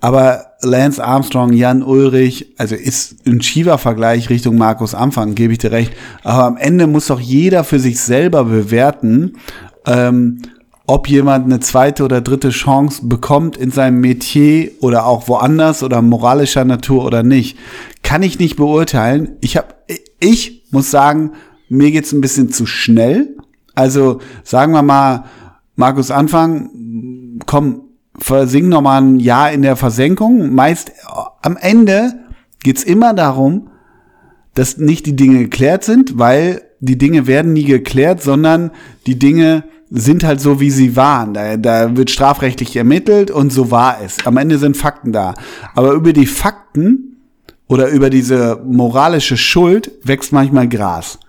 Aber 0.02 0.48
Lance 0.62 1.02
Armstrong, 1.02 1.54
Jan 1.54 1.84
Ulrich, 1.84 2.54
also 2.58 2.76
ist 2.76 3.26
ein 3.26 3.42
Shiva-Vergleich 3.42 4.30
Richtung 4.30 4.58
Markus 4.58 4.94
Anfang, 4.94 5.36
gebe 5.36 5.54
ich 5.54 5.60
dir 5.60 5.72
recht. 5.72 5.94
Aber 6.26 6.44
am 6.44 6.58
Ende 6.58 6.86
muss 6.86 7.08
doch 7.08 7.22
jeder 7.22 7.64
für 7.64 7.80
sich 7.80 8.02
selber 8.02 8.44
bewerten, 8.44 9.38
ähm, 9.86 10.42
ob 10.88 11.10
jemand 11.10 11.46
eine 11.46 11.60
zweite 11.60 12.06
oder 12.06 12.22
dritte 12.22 12.50
Chance 12.50 13.08
bekommt 13.08 13.58
in 13.58 13.72
seinem 13.72 14.00
Metier 14.00 14.72
oder 14.80 15.06
auch 15.06 15.28
woanders 15.28 15.84
oder 15.84 16.02
moralischer 16.02 16.64
Natur 16.64 17.06
oder 17.06 17.24
nicht. 17.24 17.58
Kann 18.04 18.24
ich 18.24 18.40
nicht 18.40 18.56
beurteilen. 18.56 19.36
Ich 19.42 19.58
habe, 19.58 19.68
ich 20.20 20.64
muss 20.72 20.90
sagen, 20.90 21.34
mir 21.68 21.92
geht's 21.92 22.14
ein 22.14 22.22
bisschen 22.22 22.50
zu 22.50 22.66
schnell. 22.66 23.36
Also 23.76 24.22
sagen 24.44 24.72
wir 24.72 24.82
mal, 24.82 25.26
Markus 25.76 26.10
Anfang, 26.10 26.70
komm, 27.46 27.82
versing 28.18 28.70
noch 28.70 28.82
mal 28.82 29.02
ein 29.02 29.20
Jahr 29.20 29.52
in 29.52 29.64
der 29.64 29.76
Versenkung. 29.76 30.56
Meist 30.56 30.94
am 31.42 31.58
Ende 31.58 32.14
geht's 32.64 32.84
immer 32.84 33.14
darum, 33.14 33.70
dass 34.54 34.78
nicht 34.78 35.06
die 35.06 35.18
Dinge 35.18 35.40
geklärt 35.40 35.84
sind, 35.84 36.18
weil 36.18 36.62
die 36.80 36.98
Dinge 36.98 37.28
werden 37.28 37.52
nie 37.54 37.66
geklärt, 37.66 38.24
sondern 38.24 38.72
die 39.06 39.20
Dinge 39.20 39.66
sind 39.90 40.24
halt 40.24 40.42
so, 40.42 40.60
wie 40.60 40.72
sie 40.72 40.96
waren. 40.96 41.34
Da, 41.34 41.58
da 41.58 41.96
wird 41.96 42.10
strafrechtlich 42.10 42.76
ermittelt 42.76 43.32
und 43.32 43.52
so 43.52 43.72
war 43.72 44.02
es. 44.02 44.26
Am 44.26 44.38
Ende 44.38 44.58
sind 44.58 44.78
Fakten 44.78 45.12
da. 45.12 45.34
Aber 45.76 45.94
über 45.94 46.14
die 46.14 46.26
Fakten 46.26 47.18
oder 47.68 47.90
über 47.90 48.10
diese 48.10 48.62
moralische 48.66 49.38
Schuld 49.38 49.92
wächst 50.04 50.32
manchmal 50.32 50.68
Gras. 50.68 51.20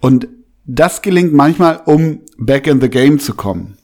Und 0.00 0.28
das 0.66 1.02
gelingt 1.02 1.32
manchmal, 1.32 1.80
um 1.84 2.20
back 2.38 2.66
in 2.66 2.80
the 2.80 2.88
game 2.88 3.18
zu 3.18 3.34
kommen. 3.34 3.76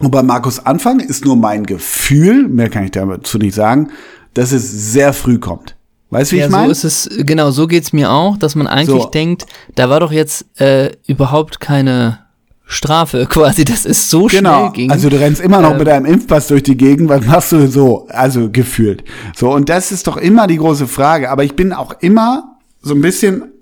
Und 0.00 0.10
bei 0.10 0.22
Markus 0.22 0.64
Anfang 0.64 1.00
ist 1.00 1.24
nur 1.24 1.36
mein 1.36 1.64
Gefühl, 1.64 2.48
mehr 2.48 2.68
kann 2.68 2.84
ich 2.84 2.90
dazu 2.90 3.38
nicht 3.38 3.54
sagen, 3.54 3.90
dass 4.34 4.50
es 4.50 4.92
sehr 4.92 5.12
früh 5.12 5.38
kommt. 5.38 5.76
Weißt 6.10 6.32
du, 6.32 6.36
wie 6.36 6.40
ja, 6.40 6.46
ich 6.46 6.52
meine? 6.52 6.74
So 6.74 6.88
ist 6.88 7.08
es, 7.08 7.26
genau, 7.26 7.50
so 7.50 7.66
geht's 7.66 7.92
mir 7.92 8.10
auch, 8.10 8.36
dass 8.36 8.54
man 8.54 8.66
eigentlich 8.66 9.02
so. 9.02 9.08
denkt, 9.08 9.46
da 9.74 9.90
war 9.90 10.00
doch 10.00 10.12
jetzt 10.12 10.46
äh, 10.60 10.92
überhaupt 11.06 11.60
keine 11.60 12.23
Strafe 12.66 13.26
quasi, 13.28 13.64
das 13.64 13.84
ist 13.84 14.10
so 14.10 14.26
genau. 14.26 14.60
schnell 14.60 14.72
ging. 14.72 14.90
Also 14.90 15.08
du 15.08 15.20
rennst 15.20 15.40
immer 15.40 15.60
noch 15.60 15.74
äh, 15.74 15.78
mit 15.78 15.86
deinem 15.86 16.06
Impfpass 16.06 16.48
durch 16.48 16.62
die 16.62 16.76
Gegend, 16.76 17.08
was 17.08 17.26
machst 17.26 17.52
du 17.52 17.66
so? 17.68 18.06
Also 18.08 18.50
gefühlt. 18.50 19.04
So, 19.36 19.52
und 19.52 19.68
das 19.68 19.92
ist 19.92 20.06
doch 20.06 20.16
immer 20.16 20.46
die 20.46 20.56
große 20.56 20.86
Frage. 20.86 21.30
Aber 21.30 21.44
ich 21.44 21.56
bin 21.56 21.72
auch 21.72 22.00
immer 22.00 22.56
so 22.80 22.94
ein 22.94 23.00
bisschen 23.00 23.52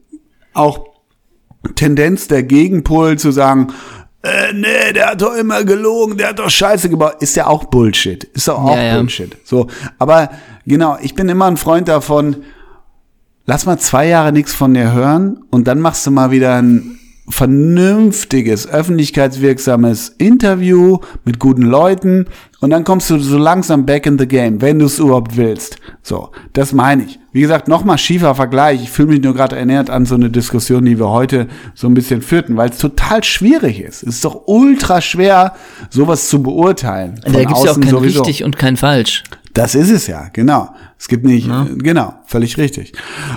auch 0.55 0.86
Tendenz 1.74 2.28
der 2.28 2.42
Gegenpol 2.42 3.18
zu 3.18 3.30
sagen, 3.30 3.72
äh, 4.22 4.53
nee, 4.53 4.92
der 4.94 5.11
hat 5.11 5.22
doch 5.22 5.34
immer 5.34 5.64
gelogen, 5.64 6.16
der 6.16 6.28
hat 6.28 6.38
doch 6.38 6.50
Scheiße 6.50 6.88
gebaut, 6.88 7.16
ist 7.20 7.34
ja 7.34 7.48
auch 7.48 7.64
Bullshit. 7.64 8.22
Ist 8.24 8.46
doch 8.46 8.62
auch 8.62 8.76
ja, 8.76 8.96
Bullshit. 8.96 9.32
Ja. 9.32 9.40
So, 9.44 9.66
aber 9.98 10.30
genau, 10.64 10.96
ich 11.00 11.14
bin 11.14 11.28
immer 11.28 11.46
ein 11.46 11.57
Freund 11.57 11.88
davon, 11.88 12.36
lass 13.46 13.66
mal 13.66 13.78
zwei 13.78 14.07
Jahre 14.07 14.32
nichts 14.32 14.55
von 14.55 14.74
dir 14.74 14.92
hören 14.92 15.42
und 15.50 15.66
dann 15.66 15.80
machst 15.80 16.07
du 16.07 16.12
mal 16.12 16.30
wieder 16.30 16.55
ein 16.55 16.98
vernünftiges, 17.32 18.68
öffentlichkeitswirksames 18.68 20.10
Interview 20.18 20.98
mit 21.24 21.38
guten 21.38 21.62
Leuten 21.62 22.26
und 22.60 22.70
dann 22.70 22.84
kommst 22.84 23.10
du 23.10 23.18
so 23.18 23.38
langsam 23.38 23.86
back 23.86 24.06
in 24.06 24.18
the 24.18 24.28
game, 24.28 24.60
wenn 24.60 24.78
du 24.78 24.86
es 24.86 24.98
überhaupt 24.98 25.36
willst. 25.36 25.78
So, 26.02 26.30
das 26.52 26.72
meine 26.72 27.04
ich. 27.04 27.18
Wie 27.32 27.40
gesagt, 27.40 27.66
nochmal 27.66 27.98
schiefer 27.98 28.34
Vergleich. 28.34 28.82
Ich 28.82 28.90
fühle 28.90 29.08
mich 29.08 29.22
nur 29.22 29.34
gerade 29.34 29.56
erinnert 29.56 29.90
an 29.90 30.06
so 30.06 30.14
eine 30.14 30.30
Diskussion, 30.30 30.84
die 30.84 30.98
wir 30.98 31.08
heute 31.08 31.48
so 31.74 31.88
ein 31.88 31.94
bisschen 31.94 32.22
führten, 32.22 32.56
weil 32.56 32.70
es 32.70 32.78
total 32.78 33.24
schwierig 33.24 33.80
ist. 33.80 34.02
Es 34.02 34.16
ist 34.16 34.24
doch 34.24 34.42
ultra 34.46 35.00
schwer, 35.00 35.54
sowas 35.90 36.28
zu 36.28 36.42
beurteilen. 36.42 37.18
da 37.24 37.40
gibt 37.40 37.56
es 37.56 37.64
ja 37.64 37.72
auch 37.72 37.80
kein 37.80 37.90
sowieso. 37.90 38.22
richtig 38.22 38.44
und 38.44 38.58
kein 38.58 38.76
falsch. 38.76 39.24
Das 39.55 39.74
ist 39.74 39.90
es 39.90 40.07
ja, 40.07 40.28
genau. 40.32 40.70
Es 40.98 41.09
gibt 41.09 41.24
nicht, 41.24 41.46
ja. 41.46 41.66
genau, 41.76 42.14
völlig 42.24 42.57
richtig. 42.57 42.92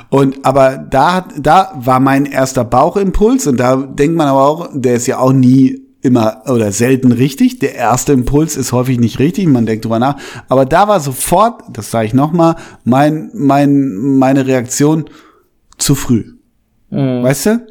Und 0.10 0.46
aber 0.46 0.78
da 0.78 1.28
da 1.38 1.74
war 1.76 2.00
mein 2.00 2.26
erster 2.26 2.64
Bauchimpuls 2.64 3.48
und 3.48 3.58
da 3.58 3.76
denkt 3.76 4.16
man 4.16 4.28
aber 4.28 4.48
auch, 4.48 4.70
der 4.74 4.96
ist 4.96 5.08
ja 5.08 5.20
auch 5.20 5.34
nie 5.34 5.82
immer 6.06 6.44
oder 6.46 6.72
selten 6.72 7.12
richtig. 7.12 7.60
Der 7.60 7.76
erste 7.76 8.14
Impuls 8.14 8.56
ist 8.56 8.72
häufig 8.72 9.00
nicht 9.00 9.20
richtig, 9.20 9.48
man 9.48 9.66
denkt 9.66 9.86
drüber 9.86 10.00
nach. 10.00 10.18
Aber 10.48 10.66
da 10.66 10.88
war 10.88 11.00
sofort, 11.00 11.64
das 11.74 11.92
sage 11.92 12.06
ich 12.06 12.14
nochmal, 12.14 12.56
mein, 12.84 13.32
mein, 13.34 13.96
meine 13.96 14.46
Reaktion 14.46 15.06
zu 15.78 15.96
früh. 15.96 16.36
Mhm. 16.92 17.24
Weißt 17.24 17.48
du? 17.48 17.68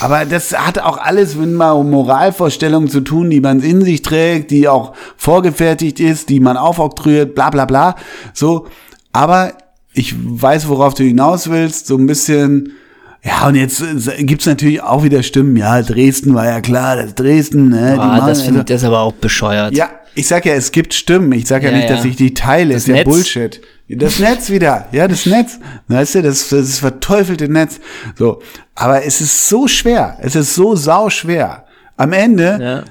Aber 0.00 0.24
das 0.24 0.52
hat 0.52 0.78
auch 0.78 0.98
alles 0.98 1.34
mit 1.34 1.50
mal 1.50 1.82
Moralvorstellungen 1.82 2.88
zu 2.88 3.00
tun, 3.00 3.30
die 3.30 3.40
man 3.40 3.60
in 3.60 3.82
sich 3.82 4.02
trägt, 4.02 4.50
die 4.50 4.68
auch 4.68 4.94
vorgefertigt 5.16 6.00
ist, 6.00 6.28
die 6.28 6.40
man 6.40 6.56
aufoktroyiert, 6.56 7.34
bla 7.34 7.50
bla 7.50 7.64
bla. 7.64 7.96
So. 8.32 8.66
Aber 9.12 9.52
ich 9.92 10.14
weiß, 10.16 10.68
worauf 10.68 10.94
du 10.94 11.04
hinaus 11.04 11.50
willst, 11.50 11.86
so 11.86 11.96
ein 11.96 12.06
bisschen, 12.06 12.72
ja, 13.22 13.46
und 13.46 13.56
jetzt 13.56 13.82
äh, 13.82 14.24
gibt's 14.24 14.46
natürlich 14.46 14.82
auch 14.82 15.04
wieder 15.04 15.22
Stimmen, 15.22 15.56
ja, 15.56 15.82
Dresden 15.82 16.34
war 16.34 16.46
ja 16.46 16.60
klar, 16.60 16.96
das 16.96 17.14
Dresden, 17.14 17.68
ne? 17.68 17.96
Ah, 17.98 18.26
das 18.26 18.42
finde 18.42 18.60
ich 18.60 18.66
das 18.66 18.84
aber 18.84 19.00
auch 19.00 19.12
bescheuert. 19.12 19.76
Ja, 19.76 19.90
ich 20.14 20.26
sag 20.26 20.44
ja, 20.46 20.54
es 20.54 20.72
gibt 20.72 20.94
Stimmen. 20.94 21.32
Ich 21.32 21.46
sag 21.46 21.62
ja, 21.62 21.70
ja 21.70 21.76
nicht, 21.76 21.88
ja. 21.88 21.96
dass 21.96 22.04
ich 22.04 22.16
die 22.16 22.34
teile, 22.34 22.74
das 22.74 22.84
ist 22.84 22.88
Netz. 22.88 22.98
ja 22.98 23.04
Bullshit. 23.04 23.60
Das 23.88 24.18
Netz 24.18 24.48
wieder, 24.48 24.88
ja, 24.92 25.06
das 25.06 25.26
Netz. 25.26 25.58
Weißt 25.88 26.14
du, 26.14 26.22
das, 26.22 26.48
das 26.48 26.78
verteufelte 26.78 27.48
Netz. 27.48 27.80
So. 28.16 28.40
Aber 28.74 29.04
es 29.04 29.20
ist 29.20 29.48
so 29.48 29.68
schwer. 29.68 30.16
Es 30.20 30.34
ist 30.34 30.54
so 30.54 30.76
sau 30.76 31.10
schwer. 31.10 31.66
Am 31.96 32.12
Ende, 32.12 32.58
ja. 32.60 32.84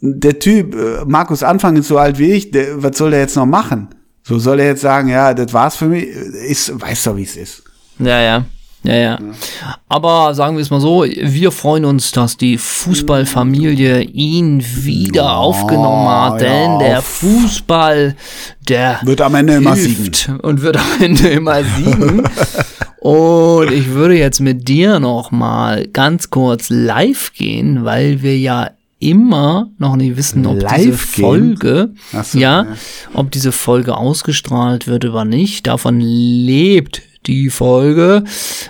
der 0.00 0.38
Typ, 0.38 0.74
äh, 0.74 1.04
Markus 1.04 1.42
Anfang 1.42 1.76
ist 1.76 1.88
so 1.88 1.98
alt 1.98 2.18
wie 2.18 2.32
ich, 2.32 2.50
der, 2.50 2.82
was 2.82 2.96
soll 2.96 3.10
der 3.10 3.20
jetzt 3.20 3.36
noch 3.36 3.46
machen? 3.46 3.88
So 4.22 4.38
soll 4.38 4.60
er 4.60 4.66
jetzt 4.66 4.80
sagen, 4.80 5.08
ja, 5.08 5.34
das 5.34 5.52
war's 5.52 5.76
für 5.76 5.86
mich. 5.86 6.06
Ist, 6.06 6.80
weißt 6.80 7.06
du, 7.06 7.16
wie 7.16 7.24
es 7.24 7.36
ist. 7.36 7.62
Ja, 7.98 8.20
ja. 8.20 8.44
Ja, 8.84 8.94
ja. 8.94 9.18
Aber 9.88 10.34
sagen 10.34 10.56
wir 10.56 10.62
es 10.62 10.70
mal 10.70 10.80
so, 10.80 11.04
wir 11.04 11.50
freuen 11.50 11.86
uns, 11.86 12.12
dass 12.12 12.36
die 12.36 12.58
Fußballfamilie 12.58 14.02
ihn 14.02 14.62
wieder 14.62 15.22
Ja, 15.22 15.36
aufgenommen 15.36 16.06
hat, 16.06 16.42
denn 16.42 16.72
ja, 16.72 16.78
der 16.78 17.02
Fußball, 17.02 18.14
der 18.68 19.00
Wird 19.02 19.22
am 19.22 19.34
Ende 19.34 19.54
immer 19.54 19.74
siegen. 19.74 20.38
und 20.40 20.60
wird 20.60 20.76
am 20.76 21.02
Ende 21.02 21.28
immer 21.28 21.64
siegen. 21.64 22.28
und 23.00 23.72
ich 23.72 23.88
würde 23.90 24.18
jetzt 24.18 24.40
mit 24.40 24.68
dir 24.68 25.00
noch 25.00 25.30
mal 25.30 25.86
ganz 25.88 26.28
kurz 26.28 26.68
live 26.68 27.32
gehen, 27.32 27.86
weil 27.86 28.22
wir 28.22 28.38
ja 28.38 28.70
immer 28.98 29.70
noch 29.78 29.96
nicht 29.96 30.16
wissen, 30.16 30.46
ob 30.46 30.58
diese 30.60 30.90
Live 30.90 31.14
gehen? 31.14 31.24
Folge, 31.24 31.90
so, 32.22 32.38
ja, 32.38 32.62
ja. 32.62 32.66
ob 33.14 33.30
diese 33.30 33.52
Folge 33.52 33.96
ausgestrahlt 33.96 34.86
wird 34.86 35.04
oder 35.04 35.24
nicht. 35.24 35.66
Davon 35.66 36.00
lebt 36.00 37.02
die 37.26 37.50
Folge. 37.50 38.24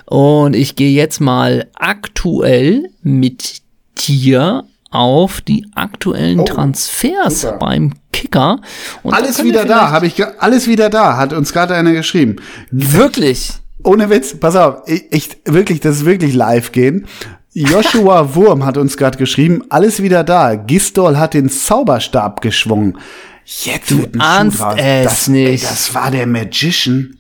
Und 0.07 0.55
ich 0.55 0.77
gehe 0.77 0.91
jetzt 0.91 1.21
mal 1.21 1.67
aktuell 1.75 2.91
mit 3.03 3.63
dir 3.99 4.65
auf 4.91 5.41
die 5.41 5.67
aktuellen 5.75 6.45
Transfers 6.47 7.43
super. 7.43 7.59
beim 7.59 7.95
Kicker. 8.13 8.61
Und 9.03 9.13
Alles 9.13 9.43
wieder 9.43 9.65
da, 9.65 9.91
habe 9.91 10.07
ich, 10.07 10.25
alles 10.39 10.69
wieder 10.69 10.89
da, 10.89 11.17
hat 11.17 11.33
uns 11.33 11.53
gerade 11.53 11.75
einer 11.75 11.93
geschrieben. 11.93 12.37
Wirklich? 12.71 13.55
Ohne 13.83 14.09
Witz, 14.09 14.37
pass 14.39 14.57
auf, 14.57 14.83
ich, 14.87 15.05
ich 15.11 15.31
wirklich, 15.45 15.81
das 15.81 15.97
ist 15.97 16.05
wirklich 16.05 16.33
live 16.35 16.73
gehen. 16.73 17.07
Joshua 17.53 18.35
Wurm 18.35 18.65
hat 18.65 18.77
uns 18.77 18.97
gerade 18.97 19.19
geschrieben, 19.19 19.63
alles 19.69 20.01
wieder 20.03 20.25
da. 20.25 20.55
Gistol 20.55 21.19
hat 21.19 21.35
den 21.35 21.51
Zauberstab 21.51 22.41
geschwungen. 22.41 22.97
Jetzt 23.45 23.91
ein 23.91 24.21
ahnst 24.21 24.63
es 24.77 25.05
das, 25.05 25.29
nicht. 25.29 25.65
das 25.65 25.95
war 25.95 26.11
der 26.11 26.27
Magician. 26.27 27.19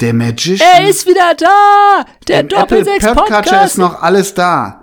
Der 0.00 0.14
Magician. 0.14 0.66
Er 0.78 0.88
ist 0.88 1.06
wieder 1.06 1.34
da! 1.36 2.04
Der 2.26 2.40
Im 2.40 2.46
Apple 2.46 2.58
Doppelsechs 2.58 3.04
Podcatcher 3.06 3.42
Podcast! 3.42 3.64
ist 3.66 3.78
noch 3.78 4.00
alles 4.02 4.32
da. 4.34 4.76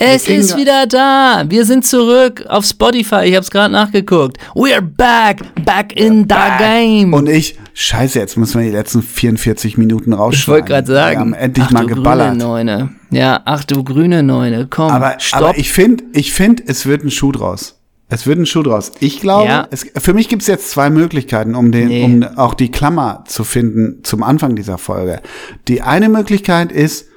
Es 0.00 0.28
ist 0.28 0.56
wieder 0.56 0.86
da. 0.86 1.42
Wir 1.48 1.64
sind 1.64 1.84
zurück 1.84 2.44
auf 2.48 2.64
Spotify. 2.64 3.24
Ich 3.24 3.34
habe 3.34 3.40
es 3.42 3.50
gerade 3.50 3.72
nachgeguckt. 3.72 4.38
We're 4.54 4.80
back, 4.80 5.42
back 5.64 5.92
in 6.00 6.20
the 6.22 6.36
game. 6.58 7.12
Und 7.12 7.28
ich, 7.28 7.58
scheiße, 7.74 8.18
jetzt 8.20 8.36
müssen 8.36 8.60
wir 8.60 8.70
die 8.70 8.76
letzten 8.76 9.02
44 9.02 9.76
Minuten 9.76 10.12
rausschneiden. 10.12 10.40
ich 10.40 10.48
wollte 10.48 10.68
gerade 10.68 10.92
sagen, 10.92 11.14
Wir 11.16 11.20
haben 11.20 11.32
endlich 11.34 11.66
ach, 11.66 11.70
mal 11.72 11.86
du 11.86 11.94
geballert. 11.96 12.28
grüne 12.30 12.44
Neune. 12.44 12.90
Ja, 13.10 13.40
ach 13.44 13.64
du 13.64 13.82
grüne 13.82 14.22
Neune. 14.22 14.68
Komm, 14.70 14.90
Aber, 14.92 15.16
stopp. 15.18 15.42
aber 15.42 15.58
ich 15.58 15.72
finde, 15.72 16.04
ich 16.12 16.32
finde, 16.32 16.62
es 16.68 16.86
wird 16.86 17.02
ein 17.02 17.10
Schuh 17.10 17.32
draus. 17.32 17.77
Es 18.10 18.26
wird 18.26 18.38
ein 18.38 18.46
Schuh 18.46 18.62
draus. 18.62 18.92
Ich 19.00 19.20
glaube, 19.20 19.48
Ja. 19.48 19.68
es, 19.70 19.86
für 19.98 20.14
mich 20.14 20.28
gibt 20.28 20.42
es 20.42 20.48
jetzt 20.48 20.70
zwei 20.70 20.88
Möglichkeiten, 20.90 21.54
um 21.54 21.72
den, 21.72 21.88
Nee. 21.88 22.04
um 22.04 22.22
auch 22.36 22.54
die 22.54 22.70
Klammer 22.70 23.24
zu 23.26 23.44
finden 23.44 24.02
zum 24.02 24.22
Anfang 24.22 24.56
dieser 24.56 24.78
Folge. 24.78 25.20
Die 25.68 25.82
eine 25.82 26.08
Möglichkeit 26.08 26.72
ist, 26.72 27.08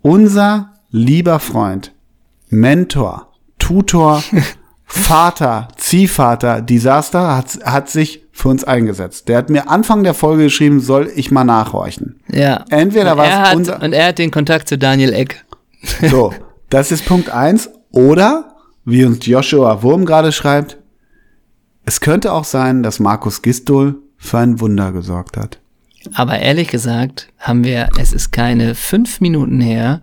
unser 0.00 0.70
lieber 0.90 1.38
Freund, 1.38 1.92
Mentor, 2.48 3.28
Tutor, 3.58 4.22
Vater, 4.84 5.68
Ziehvater, 5.76 6.60
Desaster 6.60 7.36
hat, 7.36 7.58
hat 7.64 7.88
sich 7.88 8.26
für 8.32 8.48
uns 8.48 8.64
eingesetzt. 8.64 9.28
Der 9.28 9.38
hat 9.38 9.48
mir 9.48 9.70
Anfang 9.70 10.02
der 10.04 10.12
Folge 10.14 10.44
geschrieben, 10.44 10.80
soll 10.80 11.10
ich 11.14 11.30
mal 11.30 11.44
nachhorchen. 11.44 12.20
ja. 12.28 12.64
Entweder 12.68 13.16
war 13.16 13.50
es 13.50 13.54
unser, 13.56 13.80
Und 13.82 13.92
er 13.92 14.08
hat 14.08 14.18
den 14.18 14.30
Kontakt 14.30 14.68
zu 14.68 14.76
Daniel 14.76 15.12
Eck. 15.14 15.44
so, 16.10 16.34
das 16.68 16.90
ist 16.92 17.06
Punkt 17.06 17.30
eins. 17.30 17.70
Oder, 17.90 18.51
wie 18.84 19.04
uns 19.04 19.24
Joshua 19.26 19.82
Wurm 19.82 20.04
gerade 20.04 20.32
schreibt, 20.32 20.78
es 21.84 22.00
könnte 22.00 22.32
auch 22.32 22.44
sein, 22.44 22.82
dass 22.82 23.00
Markus 23.00 23.42
Gistol 23.42 23.96
für 24.16 24.38
ein 24.38 24.60
Wunder 24.60 24.92
gesorgt 24.92 25.36
hat. 25.36 25.58
Aber 26.14 26.38
ehrlich 26.38 26.68
gesagt 26.68 27.28
haben 27.38 27.64
wir, 27.64 27.88
es 27.98 28.12
ist 28.12 28.32
keine 28.32 28.74
fünf 28.74 29.20
Minuten 29.20 29.60
her, 29.60 30.02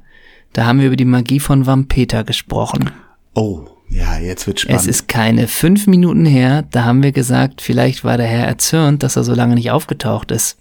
da 0.53 0.65
haben 0.65 0.79
wir 0.79 0.87
über 0.87 0.95
die 0.95 1.05
Magie 1.05 1.39
von 1.39 1.65
Vampeta 1.65 2.23
gesprochen. 2.23 2.91
Oh, 3.33 3.65
ja, 3.89 4.17
jetzt 4.19 4.45
wird 4.47 4.59
spannend. 4.61 4.81
Es 4.81 4.87
ist 4.87 5.07
keine 5.07 5.47
fünf 5.47 5.87
Minuten 5.87 6.25
her, 6.25 6.63
da 6.71 6.83
haben 6.85 7.01
wir 7.03 7.11
gesagt, 7.11 7.61
vielleicht 7.61 8.03
war 8.03 8.17
der 8.17 8.27
Herr 8.27 8.45
erzürnt, 8.47 9.03
dass 9.03 9.15
er 9.15 9.23
so 9.23 9.33
lange 9.33 9.55
nicht 9.55 9.71
aufgetaucht 9.71 10.31
ist. 10.31 10.57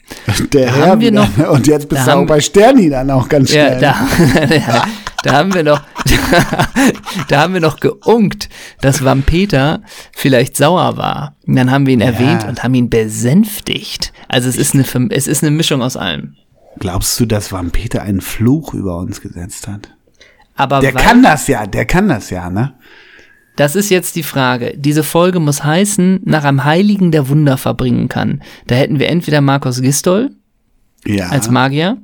der 0.53 0.66
da 0.66 0.73
Herr 0.75 0.87
haben 0.91 1.01
wir 1.01 1.12
noch- 1.12 1.37
Und 1.51 1.66
jetzt 1.66 1.89
bist 1.89 2.07
da 2.07 2.12
du 2.14 2.19
auch 2.21 2.27
bei 2.27 2.41
Sterni 2.41 2.89
dann 2.91 3.11
auch 3.11 3.29
ganz 3.29 3.53
Ja, 3.53 3.66
schnell. 3.66 3.81
da, 3.81 4.55
ja, 4.55 4.85
da 5.23 5.33
haben 5.33 5.55
wir 5.55 5.64
noch, 5.64 5.83
da 7.29 7.41
haben 7.41 7.55
wir 7.55 7.61
noch 7.61 7.81
geunkt, 7.81 8.49
dass 8.81 9.05
Vampeta 9.05 9.81
vielleicht 10.14 10.57
sauer 10.57 10.97
war. 10.97 11.37
Und 11.47 11.57
dann 11.57 11.71
haben 11.71 11.87
wir 11.87 11.95
ihn 11.95 12.01
erwähnt 12.01 12.45
und 12.47 12.62
haben 12.62 12.75
ihn 12.75 12.91
besänftigt. 12.91 14.12
Also 14.29 14.49
es 14.49 14.57
ist 14.57 14.75
eine, 14.75 14.85
es 15.11 15.27
ist 15.27 15.43
eine 15.43 15.51
Mischung 15.51 15.83
aus 15.83 15.97
allem. 15.97 16.37
Glaubst 16.79 17.19
du, 17.19 17.27
dass 17.27 17.51
Vampeta 17.51 18.03
einen 18.03 18.21
Fluch 18.21 18.75
über 18.75 18.99
uns 18.99 19.21
gesetzt 19.21 19.66
hat? 19.66 19.91
Aber 20.55 20.81
Der 20.81 20.93
kann 20.93 21.23
das 21.23 21.47
ja, 21.47 21.66
der 21.66 21.87
kann 21.87 22.09
das 22.09 22.31
ja, 22.31 22.51
ne? 22.51 22.75
Das 23.57 23.75
ist 23.75 23.91
jetzt 23.91 24.14
die 24.14 24.23
Frage. 24.23 24.75
Diese 24.77 25.03
Folge 25.03 25.41
muss 25.41 25.64
heißen, 25.64 26.21
nach 26.25 26.45
einem 26.45 26.62
Heiligen, 26.62 27.11
der 27.11 27.29
Wunder 27.29 27.57
verbringen 27.57 28.09
kann. 28.09 28.41
Da 28.69 28.77
hätten 28.77 29.01
wir 29.01 29.09
entweder 29.09 29.41
Markus 29.41 29.83
Gistol 29.83 30.31
Ja. 31.07 31.28
als 31.28 31.49
Magier. 31.49 31.96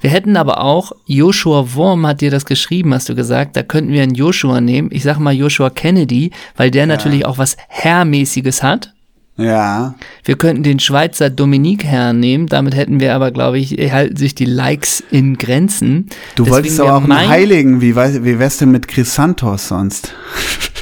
Wir 0.00 0.10
hätten 0.10 0.36
aber 0.36 0.60
auch, 0.62 0.92
Joshua 1.06 1.74
Worm 1.74 2.06
hat 2.06 2.20
dir 2.20 2.30
das 2.30 2.46
geschrieben, 2.46 2.94
hast 2.94 3.08
du 3.08 3.14
gesagt, 3.14 3.56
da 3.56 3.62
könnten 3.62 3.92
wir 3.92 4.02
einen 4.02 4.14
Joshua 4.14 4.60
nehmen. 4.60 4.88
Ich 4.92 5.02
sag 5.02 5.18
mal 5.18 5.34
Joshua 5.34 5.68
Kennedy, 5.68 6.30
weil 6.56 6.70
der 6.70 6.86
natürlich 6.86 7.26
auch 7.26 7.38
was 7.38 7.56
Herrmäßiges 7.68 8.62
hat. 8.62 8.94
ja. 9.36 9.94
Wir 10.24 10.36
könnten 10.36 10.62
den 10.62 10.78
Schweizer 10.80 11.28
Dominik 11.28 11.84
Herrn 11.84 12.18
nehmen, 12.20 12.46
damit 12.46 12.74
hätten 12.74 12.98
wir 13.00 13.14
aber, 13.14 13.30
glaube 13.30 13.58
ich, 13.58 13.72
halten 13.92 14.16
sich 14.16 14.34
die 14.34 14.44
Likes 14.46 15.02
in 15.10 15.36
Grenzen. 15.36 16.06
Du 16.34 16.44
Deswegen 16.44 16.50
wolltest 16.54 16.80
aber 16.80 16.94
auch 16.96 17.04
einen 17.04 17.28
Heiligen. 17.28 17.80
Wie, 17.80 17.94
wie 17.94 18.38
wär's 18.38 18.58
denn 18.58 18.70
mit 18.70 18.88
Chrysanthos 18.88 19.68
sonst? 19.68 20.14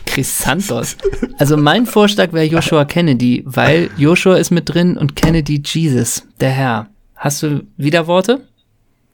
Chrysanthos. 0.06 0.96
Also 1.38 1.56
mein 1.56 1.86
Vorschlag 1.86 2.32
wäre 2.32 2.44
Joshua 2.44 2.84
Kennedy, 2.84 3.42
weil 3.46 3.90
Joshua 3.96 4.36
ist 4.36 4.50
mit 4.52 4.68
drin 4.72 4.96
und 4.96 5.16
Kennedy 5.16 5.60
Jesus, 5.64 6.22
der 6.40 6.50
Herr. 6.50 6.86
Hast 7.24 7.42
du 7.42 7.62
Widerworte? 7.78 8.46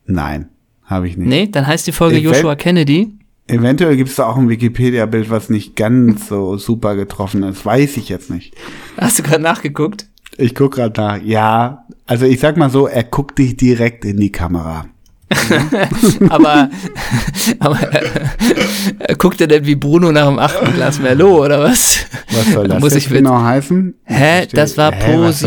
Nein, 0.04 0.48
habe 0.84 1.06
ich 1.06 1.16
nicht. 1.16 1.28
Nee, 1.28 1.46
dann 1.46 1.64
heißt 1.64 1.86
die 1.86 1.92
Folge 1.92 2.16
Event- 2.16 2.34
Joshua 2.34 2.56
Kennedy. 2.56 3.12
Eventuell 3.46 3.96
gibt 3.96 4.10
es 4.10 4.16
da 4.16 4.26
auch 4.26 4.36
ein 4.36 4.48
Wikipedia-Bild, 4.48 5.30
was 5.30 5.48
nicht 5.48 5.76
ganz 5.76 6.26
so 6.26 6.56
super 6.56 6.96
getroffen 6.96 7.44
ist. 7.44 7.64
Weiß 7.64 7.96
ich 7.98 8.08
jetzt 8.08 8.28
nicht. 8.28 8.56
Hast 8.96 9.20
du 9.20 9.22
gerade 9.22 9.42
nachgeguckt? 9.44 10.08
Ich 10.36 10.56
guck 10.56 10.74
gerade 10.74 11.00
nach. 11.00 11.22
Ja, 11.22 11.84
also 12.04 12.26
ich 12.26 12.40
sag 12.40 12.56
mal 12.56 12.68
so, 12.68 12.88
er 12.88 13.04
guckt 13.04 13.38
dich 13.38 13.56
direkt 13.56 14.04
in 14.04 14.16
die 14.16 14.32
Kamera. 14.32 14.86
Aber, 16.30 16.68
aber 17.60 17.78
äh, 18.98 19.14
guckt 19.16 19.40
er 19.40 19.46
denn 19.46 19.64
wie 19.64 19.76
Bruno 19.76 20.10
nach 20.10 20.26
dem 20.26 20.40
achten 20.40 20.72
Glas 20.72 20.98
Merlot 20.98 21.44
oder 21.46 21.62
was? 21.62 22.04
Was 22.32 22.52
soll 22.52 22.66
das 22.66 22.80
Muss 22.80 22.94
jetzt 22.94 23.06
ich 23.06 23.12
genau 23.12 23.40
heißen? 23.40 23.94
Hä, 24.02 24.46
das 24.52 24.76
war 24.76 24.92
Hä, 24.92 25.14
was 25.18 25.44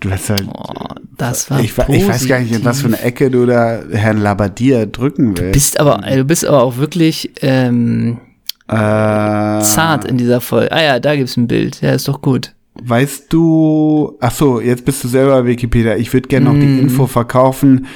Posi. 0.00 0.12
Was 0.14 0.26
soll, 0.26 0.36
Oh, 0.52 0.94
das 1.16 1.50
war 1.50 1.60
ich, 1.60 1.72
ich 1.88 2.08
weiß 2.08 2.26
gar 2.26 2.40
nicht, 2.40 2.52
in 2.54 2.64
was 2.64 2.80
für 2.80 2.88
eine 2.88 3.00
Ecke 3.00 3.30
du 3.30 3.46
da 3.46 3.80
Herrn 3.92 4.18
Labadier 4.18 4.86
drücken 4.86 5.36
willst. 5.38 5.52
Bist 5.52 5.80
aber, 5.80 5.98
du 6.14 6.24
bist 6.24 6.44
aber 6.46 6.62
auch 6.62 6.76
wirklich 6.78 7.30
ähm, 7.42 8.18
äh, 8.68 8.72
zart 8.74 10.04
in 10.06 10.16
dieser 10.16 10.40
Folge. 10.40 10.72
Ah 10.72 10.82
ja, 10.82 11.00
da 11.00 11.14
gibt's 11.16 11.36
ein 11.36 11.46
Bild. 11.48 11.80
Ja, 11.80 11.92
ist 11.92 12.08
doch 12.08 12.22
gut. 12.22 12.54
Weißt 12.82 13.32
du, 13.32 14.16
ach 14.20 14.30
so, 14.32 14.60
jetzt 14.60 14.84
bist 14.84 15.04
du 15.04 15.08
selber 15.08 15.44
Wikipedia. 15.44 15.96
Ich 15.96 16.12
würde 16.12 16.28
gerne 16.28 16.46
noch 16.46 16.54
die 16.54 16.66
Mhm. 16.66 16.80
Info 16.80 17.06
verkaufen. 17.06 17.86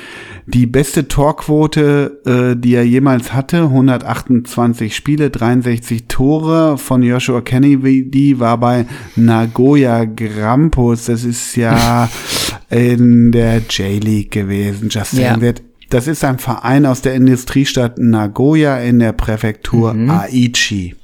Die 0.47 0.66
beste 0.66 1.09
Torquote, 1.09 2.20
äh, 2.26 2.61
die 2.61 2.74
er 2.74 2.84
jemals 2.84 3.32
hatte, 3.32 3.62
128 3.62 4.95
Spiele, 4.95 5.30
63 5.30 6.05
Tore 6.07 6.76
von 6.76 7.03
Joshua 7.03 7.40
Kennedy, 7.40 8.38
war 8.40 8.59
bei 8.59 8.84
Nagoya 9.16 10.05
Grampus. 10.05 11.07
Das 11.07 11.24
ist 11.24 11.57
ja 11.57 12.11
in 12.70 13.32
der 13.32 13.62
J-League 13.70 14.32
gewesen. 14.32 14.88
Just 14.90 15.14
Ja. 15.14 15.36
that. 15.38 15.62
Das 15.90 16.09
ist 16.09 16.24
ein 16.24 16.38
Verein 16.38 16.86
aus 16.86 17.03
der 17.03 17.14
Industriestadt 17.14 17.99
Nagoya 17.99 18.78
in 18.78 18.99
der 18.99 19.12
Präfektur 19.12 19.95
Mhm. 19.95 20.11
Aichi. 20.11 20.95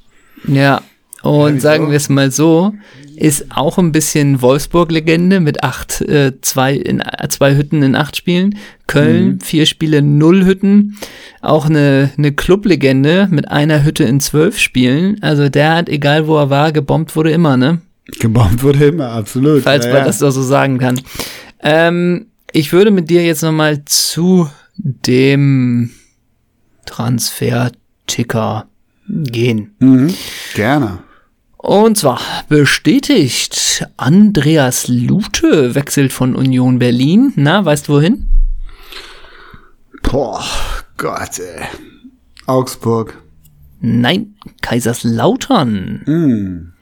Ja, 0.47 0.81
und 1.23 1.55
wieso? 1.55 1.63
sagen 1.63 1.89
wir 1.89 1.97
es 1.97 2.09
mal 2.09 2.31
so, 2.31 2.73
ist 3.15 3.55
auch 3.55 3.77
ein 3.77 3.91
bisschen 3.91 4.41
Wolfsburg-Legende 4.41 5.39
mit 5.39 5.63
acht, 5.63 6.01
äh, 6.01 6.33
zwei, 6.41 6.73
in, 6.73 7.01
äh, 7.01 7.27
zwei 7.29 7.55
Hütten 7.55 7.83
in 7.83 7.95
acht 7.95 8.15
Spielen. 8.17 8.57
Köln, 8.87 9.39
vier 9.39 9.65
Spiele, 9.67 10.01
null 10.01 10.43
Hütten. 10.45 10.97
Auch 11.41 11.67
eine, 11.67 12.11
eine 12.17 12.31
Club-Legende 12.31 13.27
mit 13.29 13.49
einer 13.49 13.83
Hütte 13.83 14.03
in 14.05 14.19
zwölf 14.19 14.57
Spielen. 14.57 15.21
Also 15.21 15.49
der 15.49 15.75
hat, 15.75 15.89
egal 15.89 16.27
wo 16.27 16.37
er 16.37 16.49
war, 16.49 16.71
gebombt 16.71 17.15
wurde 17.15 17.31
immer, 17.31 17.57
ne? 17.57 17.81
Gebombt 18.19 18.63
wurde 18.63 18.85
immer, 18.87 19.09
absolut. 19.11 19.61
Falls 19.61 19.85
Ja, 19.85 19.91
man 19.91 19.99
ja. 20.01 20.05
das 20.07 20.19
doch 20.19 20.31
so 20.31 20.41
sagen 20.41 20.79
kann. 20.79 20.99
Ähm, 21.61 22.25
ich 22.51 22.73
würde 22.73 22.91
mit 22.91 23.09
dir 23.09 23.23
jetzt 23.23 23.43
nochmal 23.43 23.83
zu 23.85 24.49
dem 24.77 25.91
Transfer-Ticker 26.85 28.65
gehen. 29.07 29.75
Mhm, 29.79 30.13
gerne. 30.55 30.99
Und 31.61 31.95
zwar 31.95 32.19
bestätigt 32.49 33.85
Andreas 33.95 34.87
Lute 34.87 35.75
wechselt 35.75 36.11
von 36.11 36.35
Union 36.35 36.79
Berlin. 36.79 37.33
Na, 37.35 37.63
weißt 37.63 37.87
du 37.87 37.93
wohin? 37.93 38.27
Boah, 40.01 40.43
Gott, 40.97 41.37
ey. 41.37 41.67
Augsburg. 42.47 43.21
Nein, 43.79 44.33
Kaiserslautern. 44.63 46.01
Hm. 46.05 46.73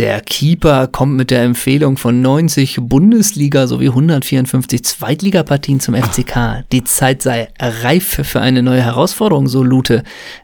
Der 0.00 0.22
Keeper 0.22 0.86
kommt 0.86 1.14
mit 1.14 1.30
der 1.30 1.42
Empfehlung 1.42 1.98
von 1.98 2.22
90 2.22 2.78
Bundesliga 2.80 3.66
sowie 3.66 3.88
154 3.88 4.82
Zweitligapartien 4.82 5.78
zum 5.78 5.94
FCK. 5.94 6.64
Die 6.72 6.84
Zeit 6.84 7.20
sei 7.20 7.48
reif 7.60 8.22
für 8.26 8.40
eine 8.40 8.62
neue 8.62 8.80
Herausforderung, 8.80 9.46
so 9.46 9.62
Lute. 9.62 10.02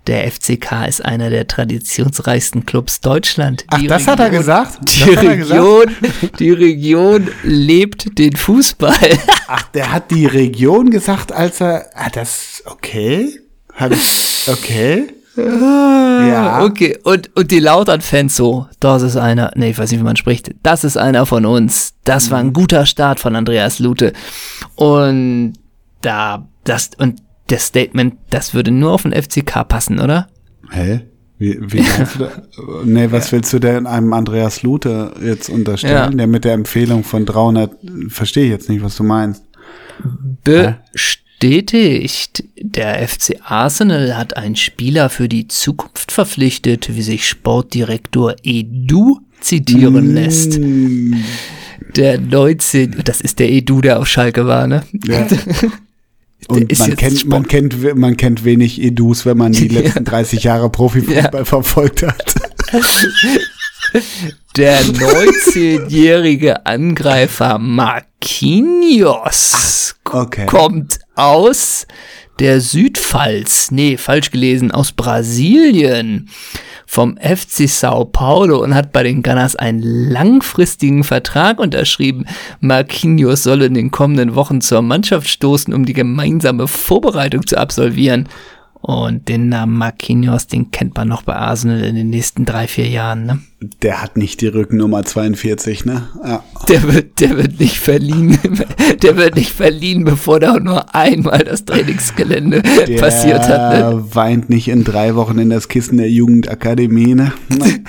Der 0.08 0.30
FCK 0.30 0.86
ist 0.86 1.02
einer 1.02 1.30
der 1.30 1.46
traditionsreichsten 1.46 2.66
Clubs 2.66 3.00
Deutschland. 3.00 3.64
Ach, 3.68 3.78
Die 3.78 3.86
das 3.86 4.06
hat 4.06 4.20
er 4.20 4.28
gesagt? 4.28 4.78
Die 4.82 5.14
Das 5.14 5.24
er 5.24 5.36
gesagt? 5.38 5.60
Region, 5.62 5.96
die 6.38 6.50
Region 6.50 7.28
lebt 7.42 8.18
den 8.18 8.36
Fußball. 8.36 8.92
Ach, 9.48 9.62
der 9.72 9.90
hat 9.90 10.10
die 10.10 10.26
Region 10.26 10.90
gesagt, 10.90 11.32
als 11.32 11.62
er. 11.62 11.86
Ah, 11.94 12.10
das. 12.10 12.62
Okay. 12.66 13.40
Hat, 13.72 13.92
okay. 14.48 15.15
Ja. 15.36 16.64
Okay, 16.64 16.98
und, 17.04 17.34
und 17.36 17.50
die 17.50 17.60
Lautern-Fans 17.60 18.36
so, 18.36 18.66
das 18.80 19.02
ist 19.02 19.16
einer, 19.16 19.50
nee, 19.54 19.70
ich 19.70 19.78
weiß 19.78 19.90
nicht, 19.90 20.00
wie 20.00 20.04
man 20.04 20.16
spricht, 20.16 20.54
das 20.62 20.84
ist 20.84 20.96
einer 20.96 21.26
von 21.26 21.44
uns. 21.46 21.94
Das 22.04 22.30
war 22.30 22.38
ein 22.38 22.52
guter 22.52 22.86
Start 22.86 23.20
von 23.20 23.36
Andreas 23.36 23.78
Lute. 23.78 24.12
Und 24.74 25.54
da, 26.02 26.48
das, 26.64 26.90
und 26.98 27.20
das 27.48 27.66
Statement, 27.66 28.14
das 28.30 28.54
würde 28.54 28.70
nur 28.70 28.92
auf 28.92 29.02
den 29.02 29.12
FCK 29.12 29.66
passen, 29.68 30.00
oder? 30.00 30.28
Hä? 30.70 31.02
Wie, 31.38 31.58
wie 31.60 31.82
meinst 31.82 32.14
du 32.14 32.18
da? 32.20 32.30
Nee, 32.84 33.08
was 33.12 33.30
willst 33.30 33.52
du 33.52 33.58
denn 33.58 33.86
einem 33.86 34.12
Andreas 34.14 34.62
Lute 34.62 35.12
jetzt 35.22 35.50
unterstellen, 35.50 35.94
Ja. 36.12 36.16
der 36.16 36.26
mit 36.26 36.44
der 36.46 36.54
Empfehlung 36.54 37.04
von 37.04 37.26
300, 37.26 37.72
verstehe 38.08 38.44
ich 38.46 38.50
jetzt 38.50 38.70
nicht, 38.70 38.82
was 38.82 38.96
du 38.96 39.04
meinst. 39.04 39.44
Bestätigt. 41.38 42.44
Der 42.58 43.06
FC 43.06 43.36
Arsenal 43.44 44.16
hat 44.16 44.36
einen 44.36 44.56
Spieler 44.56 45.10
für 45.10 45.28
die 45.28 45.48
Zukunft 45.48 46.10
verpflichtet, 46.12 46.94
wie 46.96 47.02
sich 47.02 47.28
Sportdirektor 47.28 48.36
Edu 48.42 49.20
zitieren 49.40 50.14
lässt. 50.14 50.58
Der 51.96 52.18
19, 52.20 53.02
das 53.04 53.20
ist 53.20 53.38
der 53.38 53.50
Edu, 53.52 53.80
der 53.80 54.00
auf 54.00 54.08
Schalke 54.08 54.46
war, 54.46 54.66
ne? 54.66 54.82
Ja. 55.06 55.26
Und 56.48 56.78
man 56.78 56.96
kennt, 56.96 57.26
man, 57.26 57.48
kennt, 57.48 57.96
man 57.96 58.16
kennt 58.16 58.44
wenig 58.44 58.80
Edus, 58.80 59.26
wenn 59.26 59.36
man 59.36 59.52
die 59.52 59.68
letzten 59.68 60.04
30 60.04 60.44
Jahre 60.44 60.70
Profifußball 60.70 61.40
Ja. 61.40 61.44
verfolgt 61.44 62.02
hat. 62.02 62.34
Der 64.56 64.80
19-jährige 64.82 66.64
Angreifer 66.66 67.58
Marquinhos 68.68 69.14
Okay. 70.10 70.46
kommt 70.46 70.98
aus 71.14 71.86
der 72.38 72.60
Südpfalz. 72.60 73.70
Nee, 73.70 73.96
falsch 73.96 74.30
gelesen, 74.30 74.70
aus 74.70 74.92
Brasilien. 74.92 76.28
Vom 76.88 77.16
FC 77.16 77.68
Sao 77.68 78.04
Paulo 78.04 78.62
und 78.62 78.74
hat 78.74 78.92
bei 78.92 79.02
den 79.02 79.22
Gunners 79.24 79.56
einen 79.56 79.82
langfristigen 79.82 81.02
Vertrag 81.02 81.58
unterschrieben. 81.58 82.26
Marquinhos 82.60 83.42
soll 83.42 83.62
in 83.62 83.74
den 83.74 83.90
kommenden 83.90 84.36
Wochen 84.36 84.60
zur 84.60 84.82
Mannschaft 84.82 85.28
stoßen, 85.28 85.74
um 85.74 85.84
die 85.84 85.94
gemeinsame 85.94 86.68
Vorbereitung 86.68 87.44
zu 87.46 87.58
absolvieren. 87.58 88.28
Und 88.80 89.28
den 89.28 89.48
Namen 89.48 89.76
Marquinhos, 89.78 90.46
den 90.46 90.70
kennt 90.70 90.94
man 90.96 91.08
noch 91.08 91.22
bei 91.22 91.34
Arsenal 91.34 91.82
in 91.82 91.96
den 91.96 92.10
nächsten 92.10 92.44
drei, 92.44 92.68
vier 92.68 92.86
Jahren. 92.86 93.26
Ne? 93.26 93.40
Der 93.82 94.02
hat 94.02 94.16
nicht 94.16 94.40
die 94.40 94.46
Rückennummer 94.46 95.04
42, 95.04 95.84
ne? 95.86 96.08
Ja. 96.22 96.44
Der 96.68 96.82
wird, 96.82 97.18
der 97.20 97.36
wird 97.36 97.58
nicht 97.58 97.78
verliehen. 97.78 98.38
Der 99.02 99.16
wird 99.16 99.34
nicht 99.34 99.50
verliehen, 99.50 100.04
bevor 100.04 100.40
da 100.40 100.58
nur 100.58 100.94
einmal 100.94 101.40
das 101.40 101.64
Trainingsgelände 101.64 102.62
Der 102.62 102.98
passiert 102.98 103.48
hat. 103.48 103.94
Ne? 103.94 104.14
weint 104.14 104.48
nicht 104.48 104.68
in 104.68 104.84
drei 104.84 105.16
Wochen 105.16 105.38
in 105.38 105.50
das 105.50 105.68
Kissen 105.68 105.98
der 105.98 106.10
Jugendakademie, 106.10 107.14
ne? 107.14 107.32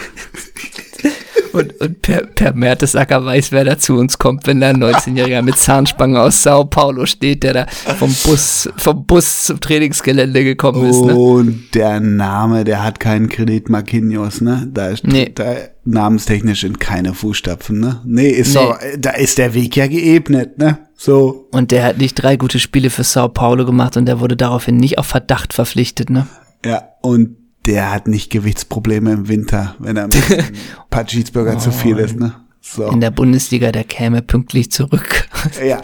Und, 1.58 1.80
und 1.82 2.02
per, 2.02 2.26
per 2.28 2.54
Mertesacker 2.54 3.24
weiß, 3.26 3.52
wer 3.52 3.66
da 3.66 3.78
zu 3.78 3.96
uns 3.96 4.18
kommt, 4.18 4.46
wenn 4.48 4.60
da 4.62 4.70
ein 4.70 4.84
19-Jähriger 4.84 5.42
mit 5.42 5.58
Zahnspange 5.58 6.20
aus 6.22 6.44
Sao 6.44 6.66
Paulo 6.66 7.06
steht, 7.06 7.44
der 7.44 7.54
da 7.54 7.66
vom 7.98 8.14
Bus, 8.26 8.70
vom 8.78 9.06
Bus 9.06 9.46
zum 9.46 9.60
Trainingsgelände 9.60 10.44
gekommen 10.44 10.90
ist. 10.90 11.02
Ne? 11.04 11.16
Und 11.16 11.66
der 11.74 12.00
Name, 12.00 12.64
der 12.64 12.84
hat 12.84 13.00
keinen 13.00 13.30
Kredit 13.30 13.70
Marquinhos, 13.70 14.42
ne? 14.42 14.68
Da 14.74 14.90
ist 14.90 15.06
Nee. 15.06 15.32
da 15.34 15.56
namenstechnisch 15.86 16.64
in 16.64 16.80
keine 16.80 17.14
Fußstapfen, 17.14 17.80
ne? 17.80 18.02
Nee, 18.06 18.30
ist 18.30 18.50
Nee. 18.54 18.62
doch, 18.62 18.78
da 19.00 19.12
ist 19.12 19.38
der 19.38 19.54
Weg 19.54 19.76
ja 19.76 19.88
geebnet, 19.88 20.58
ne? 20.58 20.80
So. 20.96 21.48
Und 21.52 21.72
der 21.72 21.84
hat 21.86 21.98
nicht 22.00 22.16
drei 22.16 22.38
gute 22.38 22.60
Spiele 22.60 22.90
für 22.90 23.04
Sao 23.04 23.30
Paulo 23.30 23.66
gemacht 23.66 23.98
und 23.98 24.06
der 24.06 24.20
wurde 24.20 24.36
daraufhin 24.36 24.78
nicht 24.78 24.98
auf 24.98 25.06
Verdacht 25.06 25.54
verpflichtet. 25.54 26.10
Ne? 26.10 26.28
Ja, 26.66 26.84
und 27.02 27.36
der 27.68 27.92
hat 27.92 28.08
nicht 28.08 28.32
Gewichtsprobleme 28.32 29.12
im 29.12 29.28
Winter, 29.28 29.76
wenn 29.80 29.98
er 29.98 30.08
mit 30.08 30.16
ein 30.32 30.54
paar 30.90 31.06
Cheeseburger 31.06 31.60
zu 31.60 31.72
viel 31.72 31.98
ist, 31.98 32.20
ne? 32.20 32.34
So. 32.60 32.90
In 32.90 33.00
der 33.00 33.12
Bundesliga, 33.12 33.72
der 33.72 33.86
käme 33.86 34.22
pünktlich 34.22 34.72
zurück. 34.72 35.30
ja, 35.66 35.80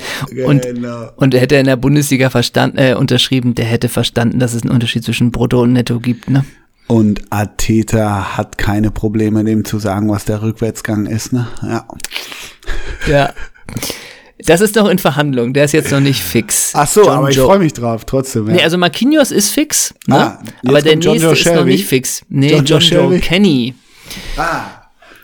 Und, 0.45 0.63
genau. 0.63 1.11
und 1.15 1.33
hätte 1.33 1.55
er 1.55 1.61
in 1.61 1.67
der 1.67 1.77
Bundesliga 1.77 2.29
verstanden, 2.29 2.77
äh, 2.77 2.93
unterschrieben, 2.95 3.55
der 3.55 3.65
hätte 3.65 3.87
verstanden, 3.87 4.39
dass 4.39 4.53
es 4.53 4.63
einen 4.63 4.71
Unterschied 4.71 5.03
zwischen 5.03 5.31
Brutto 5.31 5.61
und 5.61 5.73
Netto 5.73 5.99
gibt, 5.99 6.29
ne? 6.29 6.43
Und 6.87 7.21
Ateta 7.29 8.35
hat 8.37 8.57
keine 8.57 8.91
Probleme, 8.91 9.45
dem 9.45 9.63
zu 9.63 9.79
sagen, 9.79 10.09
was 10.09 10.25
der 10.25 10.41
Rückwärtsgang 10.41 11.05
ist, 11.05 11.31
ne? 11.31 11.47
Ja. 11.61 11.85
Ja. 13.07 13.33
Das 14.45 14.61
ist 14.61 14.75
noch 14.75 14.89
in 14.89 14.99
Verhandlung, 14.99 15.53
der 15.53 15.65
ist 15.65 15.71
jetzt 15.73 15.91
noch 15.91 15.99
nicht 15.99 16.21
fix. 16.21 16.71
Ach 16.75 16.87
so, 16.87 17.01
John 17.03 17.17
aber 17.17 17.29
ich 17.29 17.37
freue 17.37 17.59
mich 17.59 17.73
drauf, 17.73 18.05
trotzdem. 18.05 18.47
Ja. 18.47 18.53
Nee, 18.55 18.63
also 18.63 18.77
Marquinhos 18.77 19.31
ist 19.31 19.49
fix, 19.51 19.93
ne? 20.07 20.15
Ah, 20.15 20.39
aber 20.65 20.81
der 20.81 20.93
John 20.97 21.13
nächste 21.13 21.27
Joe 21.27 21.33
ist 21.33 21.45
noch 21.45 21.53
Shelby. 21.53 21.71
nicht 21.71 21.85
fix. 21.85 22.21
Nee, 22.29 22.51
John 22.51 22.65
John, 22.65 22.79
Joe 22.81 23.01
Joe. 23.11 23.19
Kenny. 23.19 23.73
ah, 24.37 24.61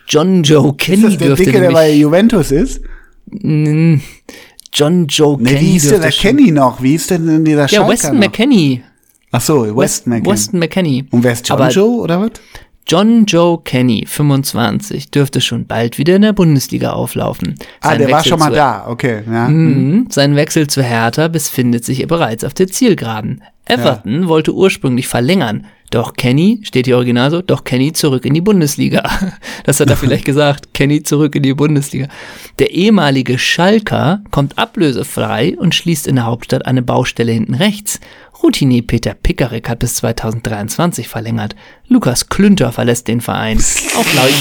John 0.07 0.43
Joe 0.43 0.70
ist 0.70 0.78
Kenny 0.78 1.01
das 1.03 1.17
der 1.17 1.28
dürfte 1.28 1.43
Dicke, 1.45 1.59
der 1.61 1.72
bei 1.72 1.91
Juventus 1.93 2.51
ist? 2.51 2.82
John 3.32 5.07
Joe 5.07 5.38
Nee, 5.39 5.49
Kenny 5.49 5.61
wie 5.61 5.65
hieß 5.72 5.82
der, 5.84 5.91
dürfte 5.99 6.01
der 6.01 6.11
Kenny 6.32 6.51
noch? 6.51 6.82
Wie 6.82 6.91
hieß 6.91 7.07
denn 7.07 7.28
denn 7.28 7.45
dieser 7.45 7.61
Ja, 7.63 7.67
Schalker 7.67 7.89
Weston 7.91 8.13
noch? 8.13 8.20
McKenney. 8.28 8.84
Ach 9.32 9.41
so, 9.41 9.76
West 9.78 10.07
McKenny. 10.07 10.32
Weston 10.32 10.59
McKenney. 10.59 11.05
Und 11.11 11.24
wer 11.24 11.34
ist 11.34 11.47
John 11.47 11.59
Aber 11.61 11.70
Joe, 11.70 12.01
oder 12.01 12.22
was? 12.22 12.32
John 12.90 13.26
Joe 13.26 13.62
Kenny, 13.64 14.04
25, 14.08 15.12
dürfte 15.12 15.42
schon 15.42 15.68
bald 15.68 16.00
wieder 16.00 16.16
in 16.16 16.24
der 16.24 16.34
Bundesliga 16.34 16.94
auflaufen. 16.94 17.54
Ah, 17.82 17.90
Sein 17.90 18.00
der 18.00 18.10
war 18.10 18.18
Wechsel 18.18 18.30
schon 18.32 18.40
mal 18.40 18.52
da, 18.52 18.88
okay. 18.88 19.22
Ja. 19.32 19.48
Mhm. 19.48 20.08
Sein 20.10 20.36
Wechsel 20.36 20.66
zu 20.66 20.82
Hertha 20.82 21.28
befindet 21.28 21.86
sich 21.86 22.08
bereits 22.08 22.44
auf 22.44 22.56
der 22.56 22.66
Zielgeraden. 22.66 23.44
Everton 23.66 24.28
wollte 24.28 24.56
ursprünglich 24.56 25.08
verlängern, 25.08 25.68
doch 25.92 26.14
Kenny, 26.14 26.60
steht 26.64 26.88
hier 26.88 26.96
original 26.96 27.30
so, 27.30 27.44
doch 27.44 27.64
Kenny 27.64 27.94
zurück 27.94 28.26
in 28.26 28.34
die 28.34 28.42
Bundesliga. 28.42 29.04
Das 29.66 29.80
hat 29.80 29.90
er 29.92 29.98
vielleicht 29.98 30.26
gesagt, 30.26 30.74
Kenny 30.74 31.04
zurück 31.04 31.36
in 31.36 31.44
die 31.44 31.54
Bundesliga. 31.54 32.08
Der 32.58 32.72
ehemalige 32.72 33.38
Schalker 33.38 34.22
kommt 34.32 34.58
ablösefrei 34.58 35.56
und 35.60 35.76
schließt 35.76 36.08
in 36.08 36.16
der 36.16 36.26
Hauptstadt 36.26 36.66
eine 36.66 36.82
Baustelle 36.82 37.32
hinten 37.32 37.54
rechts. 37.54 38.00
Routinier 38.42 38.84
Peter 38.84 39.14
Pickerick 39.14 39.70
hat 39.70 39.80
bis 39.80 39.96
2023 39.96 41.08
verlängert. 41.08 41.56
Lukas 41.88 42.30
Klünter 42.30 42.72
verlässt 42.72 43.08
den 43.08 43.22
Verein. 43.22 43.64
Auch, 43.98 44.14
Leih 44.14 44.34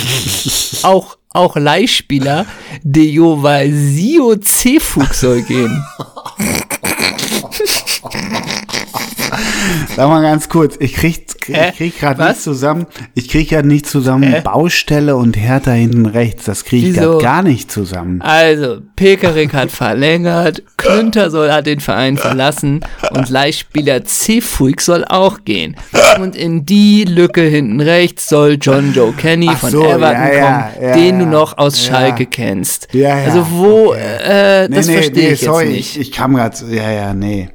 auch, 0.83 1.19
auch 1.31 1.57
Leihspieler 1.57 2.47
Deovasio 2.83 4.37
Cefug 4.41 5.13
soll 5.15 5.43
gehen. 5.43 5.85
Sag 9.97 10.09
mal 10.09 10.23
ganz 10.23 10.49
kurz, 10.49 10.77
ich 10.79 10.95
krieg, 10.95 11.27
ich 11.49 11.77
krieg 11.77 11.99
gerade 11.99 12.25
nicht 12.25 12.41
zusammen, 12.41 12.87
ich 13.15 13.29
krieg 13.29 13.51
ja 13.51 13.63
nicht 13.63 13.87
zusammen 13.87 14.33
Hä? 14.33 14.41
Baustelle 14.43 15.17
und 15.17 15.37
Hertha 15.37 15.73
hinten 15.73 16.07
rechts, 16.07 16.45
das 16.45 16.65
krieg 16.65 16.85
ich 16.85 16.95
grad 16.95 17.21
gar 17.21 17.43
nicht 17.43 17.71
zusammen. 17.71 18.23
Also, 18.23 18.79
Pekarik 18.97 19.53
hat 19.55 19.71
verlängert, 19.71 20.63
Klünter 20.77 21.31
soll 21.31 21.53
hat 21.53 21.67
den 21.67 21.81
Verein 21.81 22.17
verlassen 22.17 22.81
und 23.11 23.29
Leihspieler 23.29 24.05
Cefuig 24.05 24.81
soll 24.81 25.05
auch 25.05 25.45
gehen. 25.45 25.77
Und 26.21 26.37
in 26.37 26.65
die 26.65 27.05
Lücke 27.05 27.43
hinten 27.43 27.81
rechts 27.81 28.29
soll 28.29 28.59
John 28.61 28.93
Joe 28.95 29.13
Kenny 29.13 29.49
Ach 29.51 29.59
von 29.59 29.71
so, 29.71 29.85
Everton 29.85 30.23
ja, 30.23 30.33
ja, 30.33 30.45
kommen, 30.45 30.65
ja, 30.83 30.95
den 30.95 31.19
du 31.19 31.27
noch 31.27 31.59
aus. 31.59 31.79
Schalke 31.79 32.27
kennst. 32.27 32.89
Also 32.95 33.47
wo, 33.51 33.91
okay. 33.91 34.65
äh, 34.65 34.69
das 34.69 34.91
verstehe 34.91 35.33
ich 35.33 35.41
sorry, 35.41 35.67
jetzt 35.67 35.75
nicht. 35.75 35.97
Ich, 35.97 36.01
ich 36.01 36.13
kam 36.13 36.35
grad, 36.35 36.63
ja, 36.71 36.91
ja, 36.91 37.15
nee. 37.15 37.48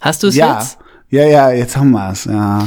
Hast 0.00 0.22
du 0.22 0.28
es 0.28 0.36
Ja, 0.36 0.58
jetzt? 0.58 0.78
ja, 1.10 1.24
ja, 1.24 1.50
jetzt 1.50 1.76
haben 1.76 1.90
wir's, 1.92 2.24
ja. 2.24 2.66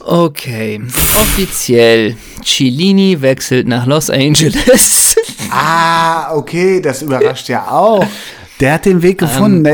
Okay, 0.00 0.80
offiziell. 1.20 2.16
Cellini 2.44 3.20
wechselt 3.22 3.66
nach 3.68 3.86
Los 3.86 4.10
Angeles. 4.10 5.14
Ah, 5.50 6.34
okay, 6.34 6.80
das 6.80 7.02
überrascht 7.02 7.48
ja 7.48 7.68
auch. 7.70 8.04
Der 8.60 8.74
hat 8.74 8.84
den 8.84 9.02
Weg 9.02 9.20
Ähm, 9.20 9.28
gefunden. 9.28 9.64
da, 9.64 9.72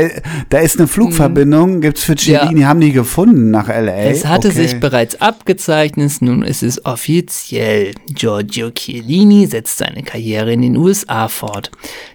da 0.49 0.57
ist 0.59 0.79
eine 0.79 0.87
Flugverbindung, 0.87 1.81
gibt's 1.81 2.03
für 2.03 2.15
Cellini, 2.15 2.61
haben 2.61 2.81
die 2.81 2.91
gefunden 2.91 3.51
nach 3.51 3.67
LA. 3.67 4.05
Es 4.05 4.25
hatte 4.25 4.49
okay. 4.49 4.67
sich 4.67 4.79
bereits 4.79 5.21
abgezeichnet, 5.21 6.21
nun 6.21 6.41
ist 6.43 6.63
es 6.63 6.83
offiziell. 6.85 7.93
Giorgio 8.09 8.71
Chiellini 8.71 9.45
setzt 9.45 9.77
seine 9.77 10.03
Karriere 10.03 10.53
in 10.53 10.61
den 10.61 10.77
USA 10.77 11.27
fort. 11.27 11.71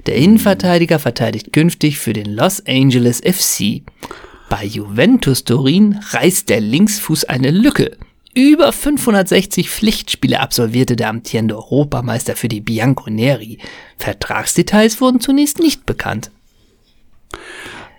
Der 0.06 0.16
Innenverteidiger 0.16 0.98
verteidigt 0.98 1.52
künftig 1.52 1.98
für 1.98 2.12
den 2.12 2.26
Los 2.34 2.62
Angeles 2.66 3.20
FC. 3.20 3.82
Bei 4.48 4.64
Juventus 4.64 5.44
Turin 5.44 6.00
reißt 6.10 6.48
der 6.48 6.60
Linksfuß 6.60 7.24
eine 7.24 7.50
Lücke. 7.50 7.96
Über 8.34 8.70
560 8.70 9.70
Pflichtspiele 9.70 10.40
absolvierte 10.40 10.94
der 10.94 11.08
amtierende 11.08 11.56
Europameister 11.56 12.36
für 12.36 12.48
die 12.48 12.60
Bianconeri. 12.60 13.58
Vertragsdetails 13.96 15.00
wurden 15.00 15.20
zunächst 15.20 15.58
nicht 15.58 15.86
bekannt. 15.86 16.30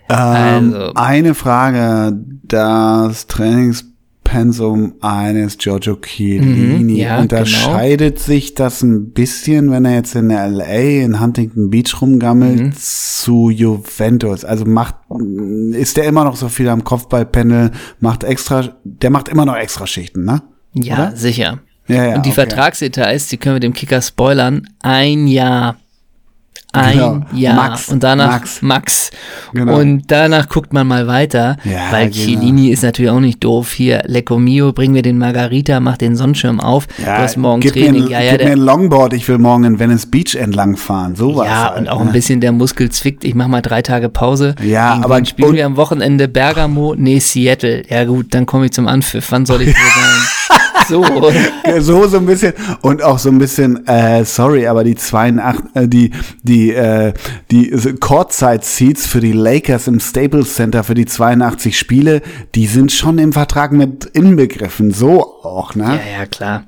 Ähm, 0.08 0.74
also. 0.74 0.92
Eine 0.94 1.34
Frage, 1.34 2.18
das 2.42 3.26
Trainingspensum 3.26 4.94
eines 5.00 5.58
Giorgio 5.58 5.96
Chiellini, 5.96 6.82
mhm, 6.82 6.88
ja, 6.96 7.18
unterscheidet 7.18 8.16
genau. 8.16 8.26
sich 8.26 8.54
das 8.54 8.82
ein 8.82 9.10
bisschen, 9.12 9.70
wenn 9.70 9.84
er 9.84 9.94
jetzt 9.94 10.14
in 10.14 10.30
LA 10.30 11.02
in 11.02 11.20
Huntington 11.20 11.70
Beach 11.70 12.00
rumgammelt, 12.00 12.60
mhm. 12.60 12.72
zu 12.74 13.50
Juventus? 13.50 14.44
Also 14.44 14.64
macht, 14.64 14.94
ist 15.72 15.96
der 15.96 16.04
immer 16.04 16.24
noch 16.24 16.36
so 16.36 16.48
viel 16.48 16.68
am 16.68 16.84
Kopfballpanel, 16.84 17.72
macht 18.00 18.24
extra, 18.24 18.70
der 18.84 19.10
macht 19.10 19.28
immer 19.28 19.44
noch 19.44 19.56
extra 19.56 19.86
Schichten, 19.86 20.24
ne? 20.24 20.42
Ja, 20.72 20.94
Oder? 20.94 21.16
sicher. 21.16 21.58
Ja, 21.86 22.04
ja, 22.04 22.16
Und 22.16 22.26
die 22.26 22.30
okay. 22.30 22.46
Vertragsdetails, 22.46 23.28
die 23.28 23.38
können 23.38 23.56
wir 23.56 23.60
dem 23.60 23.72
Kicker 23.72 24.02
spoilern, 24.02 24.68
ein 24.80 25.26
Jahr 25.26 25.76
ein 26.78 26.92
genau. 26.92 27.20
Jahr 27.32 27.54
Max, 27.54 27.88
und 27.88 28.02
danach 28.02 28.30
Max. 28.30 28.62
Max. 28.62 29.10
Genau. 29.52 29.78
Und 29.78 30.10
danach 30.10 30.48
guckt 30.48 30.72
man 30.72 30.86
mal 30.86 31.06
weiter, 31.06 31.56
ja, 31.64 31.90
weil 31.90 32.10
genau. 32.10 32.24
Chiellini 32.24 32.68
ist 32.68 32.82
natürlich 32.82 33.10
auch 33.10 33.20
nicht 33.20 33.42
doof. 33.42 33.72
Hier, 33.72 34.02
Lecco 34.06 34.38
Mio, 34.38 34.72
bring 34.72 34.92
mir 34.92 35.02
den 35.02 35.18
Margarita, 35.18 35.80
mach 35.80 35.96
den 35.96 36.16
Sonnenschirm 36.16 36.60
auf. 36.60 36.86
Ja, 36.98 37.16
du 37.16 37.22
hast 37.22 37.36
morgen 37.36 37.60
gib 37.60 37.72
Training. 37.72 38.04
Mir, 38.04 38.10
ja, 38.10 38.20
ja, 38.20 38.32
gib 38.32 38.44
mir 38.46 38.52
ein 38.52 38.58
Longboard, 38.58 39.12
ich 39.12 39.28
will 39.28 39.38
morgen 39.38 39.64
in 39.64 39.78
Venice 39.78 40.06
Beach 40.06 40.34
entlang 40.34 40.76
fahren. 40.76 41.16
So 41.16 41.36
was. 41.36 41.46
Ja, 41.46 41.70
halt, 41.70 41.78
und 41.78 41.88
auch 41.88 42.00
ne? 42.00 42.06
ein 42.06 42.12
bisschen 42.12 42.40
der 42.40 42.52
Muskel 42.52 42.90
zwickt. 42.90 43.24
Ich 43.24 43.34
mach 43.34 43.48
mal 43.48 43.62
drei 43.62 43.82
Tage 43.82 44.08
Pause. 44.08 44.54
Ja, 44.62 44.94
Gegen 44.94 45.04
aber 45.04 45.24
spielen 45.24 45.54
wir 45.54 45.66
am 45.66 45.76
Wochenende 45.76 46.28
Bergamo, 46.28 46.94
nee, 46.96 47.18
Seattle. 47.18 47.82
Ja 47.88 48.04
gut, 48.04 48.34
dann 48.34 48.46
komme 48.46 48.66
ich 48.66 48.72
zum 48.72 48.86
Anpfiff. 48.88 49.30
Wann 49.30 49.46
soll 49.46 49.62
ich 49.62 49.68
wohl 49.68 49.74
sein? 50.48 50.57
so. 50.88 51.04
so, 51.80 52.06
so 52.08 52.16
ein 52.16 52.26
bisschen. 52.26 52.52
Und 52.80 53.02
auch 53.02 53.18
so 53.18 53.28
ein 53.28 53.38
bisschen, 53.38 53.86
äh, 53.86 54.24
sorry, 54.24 54.66
aber 54.66 54.84
die 54.84 54.94
82, 54.94 55.64
äh, 55.74 55.88
die, 55.88 56.10
die, 56.42 56.72
äh, 56.72 57.12
die 57.50 57.70
Courtside-Seats 57.70 59.06
für 59.06 59.20
die 59.20 59.32
Lakers 59.32 59.86
im 59.86 60.00
Staples 60.00 60.54
Center 60.54 60.84
für 60.84 60.94
die 60.94 61.06
82 61.06 61.78
Spiele, 61.78 62.22
die 62.54 62.66
sind 62.66 62.92
schon 62.92 63.18
im 63.18 63.32
Vertrag 63.32 63.72
mit 63.72 64.06
inbegriffen. 64.06 64.92
So 64.92 65.42
auch, 65.42 65.74
ne? 65.74 66.00
Ja, 66.04 66.20
ja, 66.20 66.26
klar. 66.26 66.64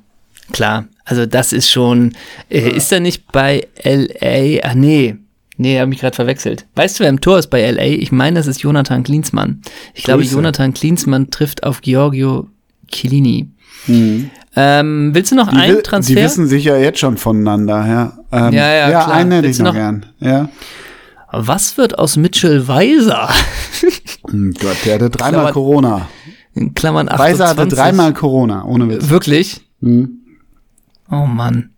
Klar. 0.53 0.87
Also 1.05 1.27
das 1.27 1.53
ist 1.53 1.71
schon, 1.71 2.13
äh, 2.49 2.61
ja. 2.61 2.77
ist 2.77 2.93
er 2.93 3.01
nicht 3.01 3.33
bei 3.33 3.67
LA? 3.83 4.61
Ach 4.63 4.75
nee. 4.75 5.17
Nee, 5.57 5.79
habe 5.79 5.91
mich 5.91 6.01
gerade 6.01 6.17
verwechselt. 6.17 6.67
Weißt 6.75 6.99
du, 6.99 7.03
wer 7.03 7.11
im 7.11 7.21
Tor 7.21 7.39
ist 7.39 7.49
bei 7.49 7.71
LA? 7.71 7.83
Ich 7.83 8.13
meine, 8.13 8.37
das 8.39 8.47
ist 8.47 8.63
Jonathan 8.63 9.03
Klinsmann. 9.03 9.61
Ich 9.93 10.05
glaube, 10.05 10.23
Jonathan 10.23 10.73
Klinsmann 10.73 11.31
trifft 11.31 11.65
auf 11.65 11.83
Giorgio 11.83 12.49
Chiellini. 12.91 13.51
Mhm. 13.87 14.31
Ähm, 14.57 15.11
willst 15.15 15.31
du 15.31 15.37
noch 15.37 15.49
die, 15.49 15.57
einen 15.57 15.83
Transfer? 15.83 16.15
Die 16.15 16.23
wissen 16.23 16.47
sich 16.47 16.65
ja 16.65 16.77
jetzt 16.77 16.99
schon 16.99 17.17
voneinander, 17.17 17.87
ja. 17.87 18.19
Ähm, 18.33 18.53
ja, 18.53 18.69
ja, 18.69 18.91
ja 18.91 19.05
klar. 19.05 19.13
einen 19.13 19.33
hätte 19.33 19.49
ich 19.49 19.59
noch, 19.59 19.67
noch 19.67 19.75
gern. 19.75 20.07
Ja. 20.19 20.49
Was 21.33 21.79
wird 21.79 21.99
aus 21.99 22.17
Mitchell 22.17 22.67
Weiser? 22.67 23.29
Hm 24.29 24.53
Gott, 24.61 24.77
der 24.85 24.95
hatte 24.95 25.11
dreimal 25.11 25.31
Klammern, 25.31 25.53
Corona. 25.53 26.09
In 26.55 26.75
Klammern 26.75 27.09
28. 27.09 27.33
Weiser 27.41 27.49
hatte 27.49 27.69
dreimal 27.69 28.13
Corona, 28.13 28.65
ohne 28.65 28.89
Witz. 28.89 29.09
Wirklich? 29.09 29.63
Mhm. 29.81 30.19
Oh 31.11 31.27
Mann. 31.27 31.71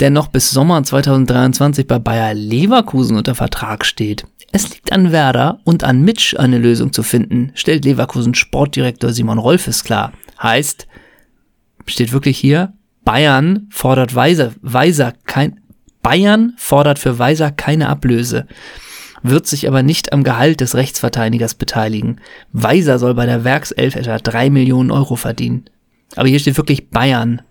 Der 0.00 0.10
noch 0.10 0.28
bis 0.28 0.50
Sommer 0.50 0.82
2023 0.82 1.86
bei 1.86 1.98
Bayer 1.98 2.34
Leverkusen 2.34 3.16
unter 3.16 3.34
Vertrag 3.34 3.84
steht. 3.84 4.26
Es 4.52 4.70
liegt 4.70 4.92
an 4.92 5.12
Werder 5.12 5.60
und 5.64 5.84
an 5.84 6.02
Mitch 6.02 6.36
eine 6.38 6.58
Lösung 6.58 6.92
zu 6.92 7.02
finden, 7.02 7.52
stellt 7.54 7.84
Leverkusen 7.84 8.34
Sportdirektor 8.34 9.12
Simon 9.12 9.38
Rolfes 9.38 9.84
klar. 9.84 10.12
Heißt, 10.42 10.86
steht 11.86 12.12
wirklich 12.12 12.38
hier, 12.38 12.72
Bayern 13.04 13.68
fordert 13.70 14.14
Weiser, 14.14 14.52
Weiser 14.62 15.12
kein, 15.24 15.60
Bayern 16.02 16.54
fordert 16.56 16.98
für 16.98 17.18
Weiser 17.18 17.50
keine 17.50 17.88
Ablöse, 17.88 18.46
wird 19.22 19.46
sich 19.46 19.66
aber 19.66 19.82
nicht 19.82 20.12
am 20.12 20.22
Gehalt 20.22 20.60
des 20.60 20.74
Rechtsverteidigers 20.74 21.54
beteiligen. 21.54 22.20
Weiser 22.52 22.98
soll 22.98 23.14
bei 23.14 23.26
der 23.26 23.44
Werkself 23.44 23.96
etwa 23.96 24.18
drei 24.18 24.50
Millionen 24.50 24.90
Euro 24.90 25.16
verdienen. 25.16 25.64
Aber 26.14 26.28
hier 26.28 26.38
steht 26.38 26.56
wirklich 26.56 26.90
Bayern. 26.90 27.42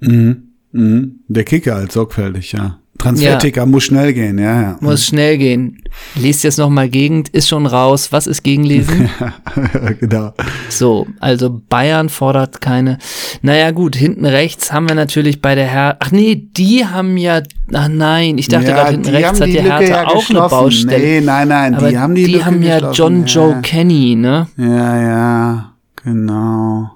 Mhm. 0.00 0.50
Mhm. 0.72 1.20
Der 1.28 1.44
Kicker 1.44 1.76
als 1.76 1.94
sorgfältig, 1.94 2.52
ja. 2.52 2.80
Transferticker 2.98 3.62
ja. 3.62 3.66
muss 3.66 3.84
schnell 3.84 4.12
gehen, 4.12 4.38
ja, 4.38 4.62
ja. 4.62 4.76
Muss 4.80 5.00
mhm. 5.00 5.04
schnell 5.04 5.38
gehen. 5.38 5.82
Lest 6.14 6.44
jetzt 6.44 6.58
nochmal 6.58 6.88
Gegend, 6.88 7.28
ist 7.28 7.48
schon 7.48 7.66
raus. 7.66 8.12
Was 8.12 8.26
ist 8.26 8.42
Gegenlesen? 8.42 9.10
genau. 10.00 10.32
So, 10.68 11.06
also 11.18 11.60
Bayern 11.68 12.08
fordert 12.08 12.60
keine. 12.60 12.98
Naja, 13.42 13.72
gut, 13.72 13.96
hinten 13.96 14.24
rechts 14.24 14.72
haben 14.72 14.88
wir 14.88 14.94
natürlich 14.94 15.42
bei 15.42 15.54
der 15.54 15.66
Herr. 15.66 15.96
Ach 16.00 16.12
nee, 16.12 16.36
die 16.36 16.86
haben 16.86 17.16
ja. 17.16 17.42
Ach 17.72 17.88
nein, 17.88 18.38
ich 18.38 18.48
dachte 18.48 18.68
ja, 18.68 18.74
gerade 18.74 18.92
hinten 18.92 19.10
rechts 19.10 19.40
hat 19.40 19.48
die 19.48 19.60
Hertha 19.60 19.82
ja 19.82 20.06
auch 20.06 20.30
eine 20.30 20.40
Baustelle. 20.40 20.98
Nee, 20.98 21.20
nein, 21.20 21.48
nein, 21.48 21.74
Aber 21.74 21.90
die 21.90 21.98
haben 21.98 22.14
die 22.14 22.24
Die 22.24 22.32
Lücke 22.32 22.46
haben 22.46 22.62
ja 22.62 22.92
John 22.92 23.24
Joe 23.24 23.60
Kenny, 23.62 24.14
ne? 24.14 24.46
Ja, 24.56 25.02
ja, 25.02 25.72
genau. 26.02 26.93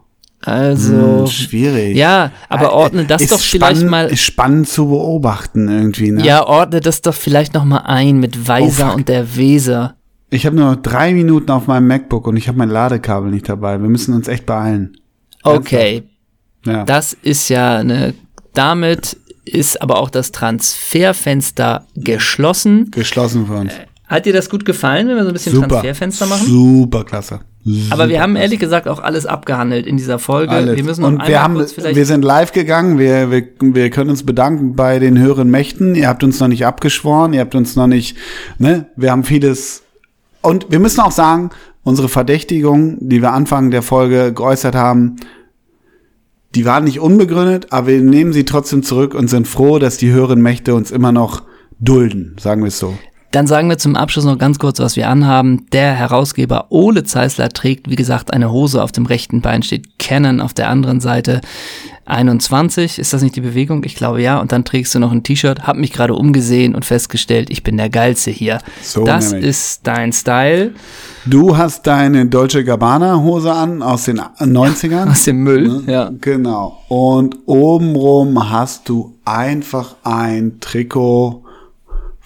Also 0.48 1.20
hm, 1.20 1.26
schwierig. 1.26 1.96
Ja, 1.96 2.32
aber 2.48 2.66
äh, 2.66 2.72
ordne 2.72 3.04
das 3.04 3.22
ist 3.22 3.32
doch 3.32 3.40
vielleicht 3.40 3.76
spannend, 3.76 3.90
mal. 3.90 4.06
Ist 4.06 4.22
spannend 4.22 4.68
zu 4.68 4.88
beobachten 4.88 5.68
irgendwie. 5.68 6.10
Ne? 6.10 6.24
Ja, 6.24 6.46
ordne 6.46 6.80
das 6.80 7.02
doch 7.02 7.14
vielleicht 7.14 7.54
noch 7.54 7.64
mal 7.64 7.82
ein 7.84 8.18
mit 8.18 8.48
Weiser 8.48 8.90
oh, 8.92 8.96
und 8.96 9.08
der 9.08 9.36
Weser. 9.36 9.96
Ich 10.30 10.46
habe 10.46 10.56
nur 10.56 10.76
drei 10.76 11.12
Minuten 11.12 11.50
auf 11.50 11.66
meinem 11.66 11.86
MacBook 11.86 12.26
und 12.26 12.36
ich 12.36 12.48
habe 12.48 12.58
mein 12.58 12.68
Ladekabel 12.68 13.30
nicht 13.30 13.48
dabei. 13.48 13.80
Wir 13.80 13.88
müssen 13.88 14.14
uns 14.14 14.28
echt 14.28 14.46
beeilen. 14.46 14.96
Okay. 15.42 16.02
Ja. 16.64 16.84
Das 16.84 17.14
ist 17.14 17.48
ja 17.48 17.78
eine. 17.78 18.14
Damit 18.54 19.16
ist 19.44 19.80
aber 19.80 19.98
auch 19.98 20.10
das 20.10 20.32
Transferfenster 20.32 21.86
geschlossen. 21.94 22.90
Geschlossen 22.90 23.46
für 23.46 23.54
uns. 23.54 23.72
Hat 24.08 24.26
dir 24.26 24.32
das 24.32 24.48
gut 24.48 24.64
gefallen, 24.64 25.06
wenn 25.08 25.16
wir 25.16 25.22
so 25.22 25.28
ein 25.28 25.34
bisschen 25.34 25.54
Super. 25.54 25.68
Transferfenster 25.68 26.26
machen? 26.26 26.46
Super 26.46 27.04
klasse. 27.04 27.40
Aber 27.90 28.08
wir 28.08 28.22
haben 28.22 28.36
ehrlich 28.36 28.58
gesagt 28.58 28.88
auch 28.88 29.00
alles 29.00 29.26
abgehandelt 29.26 29.86
in 29.86 29.98
dieser 29.98 30.18
Folge. 30.18 30.52
Alles. 30.52 30.76
Wir 30.76 30.84
müssen 30.84 31.02
noch 31.02 31.08
und 31.08 31.28
wir 31.28 31.42
haben, 31.42 31.56
wir 31.56 32.06
sind 32.06 32.24
live 32.24 32.52
gegangen. 32.52 32.98
Wir, 32.98 33.30
wir, 33.30 33.46
wir 33.60 33.90
können 33.90 34.08
uns 34.08 34.24
bedanken 34.24 34.74
bei 34.74 34.98
den 34.98 35.18
höheren 35.18 35.50
Mächten. 35.50 35.94
Ihr 35.94 36.08
habt 36.08 36.24
uns 36.24 36.40
noch 36.40 36.48
nicht 36.48 36.64
abgeschworen. 36.64 37.34
Ihr 37.34 37.40
habt 37.40 37.54
uns 37.54 37.76
noch 37.76 37.86
nicht, 37.86 38.16
ne? 38.58 38.86
Wir 38.96 39.10
haben 39.10 39.24
vieles. 39.24 39.82
Und 40.40 40.70
wir 40.70 40.78
müssen 40.78 41.00
auch 41.00 41.12
sagen, 41.12 41.50
unsere 41.82 42.08
Verdächtigung, 42.08 42.96
die 43.00 43.20
wir 43.20 43.32
Anfang 43.32 43.70
der 43.70 43.82
Folge 43.82 44.32
geäußert 44.32 44.74
haben, 44.74 45.16
die 46.54 46.64
waren 46.64 46.84
nicht 46.84 47.00
unbegründet, 47.00 47.66
aber 47.72 47.88
wir 47.88 48.00
nehmen 48.00 48.32
sie 48.32 48.44
trotzdem 48.44 48.82
zurück 48.82 49.14
und 49.14 49.28
sind 49.28 49.46
froh, 49.46 49.78
dass 49.78 49.98
die 49.98 50.10
höheren 50.10 50.40
Mächte 50.40 50.74
uns 50.74 50.90
immer 50.90 51.12
noch 51.12 51.42
dulden, 51.78 52.36
sagen 52.40 52.62
wir 52.62 52.68
es 52.68 52.78
so. 52.78 52.96
Dann 53.30 53.46
sagen 53.46 53.68
wir 53.68 53.76
zum 53.76 53.94
Abschluss 53.94 54.24
noch 54.24 54.38
ganz 54.38 54.58
kurz, 54.58 54.78
was 54.78 54.96
wir 54.96 55.08
anhaben. 55.08 55.66
Der 55.72 55.92
Herausgeber 55.92 56.66
Ole 56.70 57.04
Zeisler 57.04 57.50
trägt, 57.50 57.90
wie 57.90 57.96
gesagt, 57.96 58.32
eine 58.32 58.50
Hose 58.50 58.82
auf 58.82 58.90
dem 58.90 59.04
rechten 59.04 59.42
Bein, 59.42 59.62
steht 59.62 59.98
Canon 59.98 60.40
auf 60.40 60.54
der 60.54 60.70
anderen 60.70 61.00
Seite. 61.00 61.42
21, 62.06 62.98
ist 62.98 63.12
das 63.12 63.22
nicht 63.22 63.36
die 63.36 63.42
Bewegung? 63.42 63.84
Ich 63.84 63.94
glaube 63.94 64.22
ja. 64.22 64.40
Und 64.40 64.50
dann 64.50 64.64
trägst 64.64 64.94
du 64.94 64.98
noch 64.98 65.12
ein 65.12 65.22
T-Shirt. 65.22 65.66
Hab 65.66 65.76
mich 65.76 65.92
gerade 65.92 66.14
umgesehen 66.14 66.74
und 66.74 66.86
festgestellt, 66.86 67.50
ich 67.50 67.62
bin 67.62 67.76
der 67.76 67.90
Geilste 67.90 68.30
hier. 68.30 68.60
So 68.82 69.04
das 69.04 69.32
nämlich. 69.32 69.50
ist 69.50 69.86
dein 69.86 70.14
Style. 70.14 70.72
Du 71.26 71.58
hast 71.58 71.86
deine 71.86 72.24
Deutsche 72.24 72.64
Gabbana 72.64 73.20
Hose 73.20 73.52
an 73.52 73.82
aus 73.82 74.04
den 74.04 74.20
90ern. 74.20 75.10
Aus 75.10 75.24
dem 75.24 75.42
Müll, 75.42 75.68
ne? 75.68 75.82
ja. 75.86 76.10
Genau. 76.18 76.82
Und 76.88 77.36
obenrum 77.44 78.50
hast 78.50 78.88
du 78.88 79.14
einfach 79.26 79.96
ein 80.02 80.60
Trikot 80.60 81.44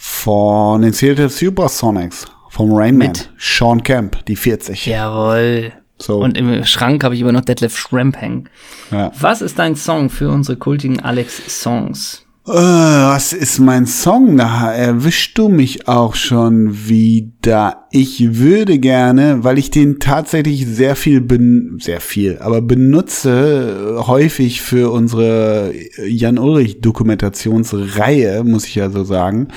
von 0.05 0.83
den 0.83 0.93
Seattle 0.93 1.29
Supersonics, 1.29 2.25
vom 2.51 2.73
Rainman, 2.73 3.09
Mit? 3.09 3.31
Sean 3.39 3.85
Camp, 3.85 4.27
die 4.27 4.35
40. 4.35 4.85
Jawohl. 4.87 5.73
So. 5.97 6.19
Und 6.19 6.37
im 6.37 6.65
Schrank 6.65 7.05
habe 7.05 7.15
ich 7.15 7.23
aber 7.23 7.31
noch 7.31 7.43
Detlef 7.43 7.79
Shrimp 7.79 8.17
hängen. 8.17 8.49
Ja. 8.91 9.13
Was 9.21 9.41
ist 9.41 9.61
dein 9.61 9.77
Song 9.77 10.11
für 10.11 10.29
unsere 10.29 10.59
kultigen 10.59 10.99
Alex-Songs? 10.99 12.22
Äh, 12.45 12.51
was 12.51 13.32
ist 13.32 13.61
mein 13.61 13.86
Song? 13.86 14.36
Da 14.36 14.72
erwischst 14.72 15.38
du 15.38 15.49
mich 15.49 15.86
auch 15.86 16.16
schon 16.16 16.89
wieder. 16.89 17.86
Ich 17.93 18.36
würde 18.36 18.81
gerne, 18.81 19.44
weil 19.44 19.59
ich 19.59 19.70
den 19.70 20.01
tatsächlich 20.01 20.66
sehr 20.66 20.97
viel, 20.97 21.20
ben 21.20 21.78
sehr 21.81 22.01
viel, 22.01 22.39
aber 22.40 22.60
benutze 22.60 24.02
häufig 24.09 24.60
für 24.60 24.90
unsere 24.90 25.73
Jan 26.05 26.39
Ulrich 26.39 26.81
Dokumentationsreihe, 26.81 28.43
muss 28.43 28.66
ich 28.66 28.74
ja 28.74 28.90
so 28.90 29.05
sagen. 29.05 29.48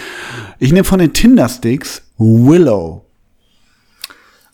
Ich 0.60 0.72
nehme 0.72 0.84
von 0.84 1.00
den 1.00 1.14
Tindersticks 1.14 2.04
Willow. 2.20 3.05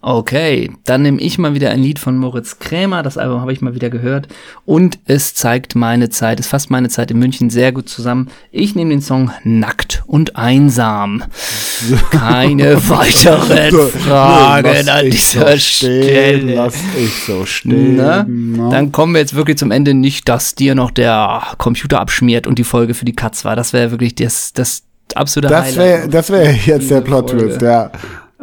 Okay, 0.03 0.71
dann 0.85 1.03
nehme 1.03 1.21
ich 1.21 1.37
mal 1.37 1.53
wieder 1.53 1.69
ein 1.69 1.79
Lied 1.79 1.99
von 1.99 2.17
Moritz 2.17 2.57
Krämer. 2.57 3.03
Das 3.03 3.19
Album 3.19 3.39
habe 3.41 3.53
ich 3.53 3.61
mal 3.61 3.75
wieder 3.75 3.91
gehört. 3.91 4.27
Und 4.65 4.97
es 5.05 5.35
zeigt 5.35 5.75
meine 5.75 6.09
Zeit, 6.09 6.39
es 6.39 6.47
fasst 6.47 6.71
meine 6.71 6.89
Zeit 6.89 7.11
in 7.11 7.19
München 7.19 7.51
sehr 7.51 7.71
gut 7.71 7.87
zusammen. 7.87 8.29
Ich 8.51 8.73
nehme 8.73 8.89
den 8.89 9.01
Song 9.01 9.29
Nackt 9.43 10.01
und 10.07 10.35
Einsam. 10.35 11.23
Keine 12.09 12.77
weiteren 12.89 13.89
Fragen 13.91 14.89
an 14.89 15.09
dieser 15.11 15.51
so 15.51 15.57
Stelle. 15.59 16.55
Lass 16.55 16.75
ich 16.97 17.23
so 17.23 17.45
stehen. 17.45 17.97
Na? 17.97 18.25
Na? 18.27 18.69
Dann 18.71 18.91
kommen 18.91 19.13
wir 19.13 19.21
jetzt 19.21 19.35
wirklich 19.35 19.57
zum 19.57 19.69
Ende. 19.69 19.93
Nicht, 19.93 20.27
dass 20.27 20.55
dir 20.55 20.73
noch 20.73 20.89
der 20.89 21.43
Computer 21.59 21.99
abschmiert 21.99 22.47
und 22.47 22.57
die 22.57 22.63
Folge 22.63 22.95
für 22.95 23.05
die 23.05 23.13
Katz 23.13 23.45
war. 23.45 23.55
Das 23.55 23.71
wäre 23.71 23.91
wirklich 23.91 24.15
das, 24.15 24.51
das 24.53 24.81
absolute 25.13 25.53
Das 25.53 25.65
Highlight. 25.65 25.77
wäre 25.77 26.09
das 26.09 26.29
wär 26.31 26.55
jetzt 26.55 26.89
der 26.89 27.01
Plot-Twist, 27.01 27.61
ja. 27.61 27.91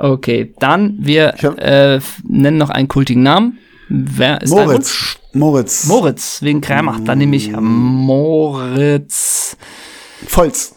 Okay, 0.01 0.55
dann 0.61 0.97
wir 1.01 1.35
hab- 1.43 1.59
äh, 1.59 2.01
nennen 2.23 2.57
noch 2.57 2.71
einen 2.71 2.87
kultigen 2.89 3.23
Namen. 3.25 3.59
Wer 3.89 4.41
ist? 4.43 4.51
Moritz. 4.51 5.17
Moritz. 5.33 5.87
Moritz, 5.87 6.43
wegen 6.43 6.61
Krämer. 6.61 7.01
Dann 7.05 7.19
nehme 7.19 7.35
ich 7.37 7.51
Moritz. 7.59 9.57
Volz. 10.27 10.75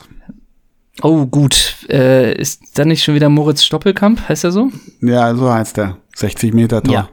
Oh, 1.03 1.25
gut. 1.25 1.75
Äh, 1.89 2.33
ist 2.39 2.61
dann 2.77 2.87
nicht 2.89 3.03
schon 3.03 3.15
wieder 3.15 3.29
Moritz 3.29 3.63
Stoppelkamp? 3.63 4.27
Heißt 4.29 4.43
er 4.43 4.51
so? 4.51 4.69
Ja, 5.01 5.33
so 5.35 5.51
heißt 5.51 5.77
er. 5.79 5.97
60 6.15 6.53
Meter 6.53 6.81
Tor. 6.83 6.93
Ja. 6.93 7.09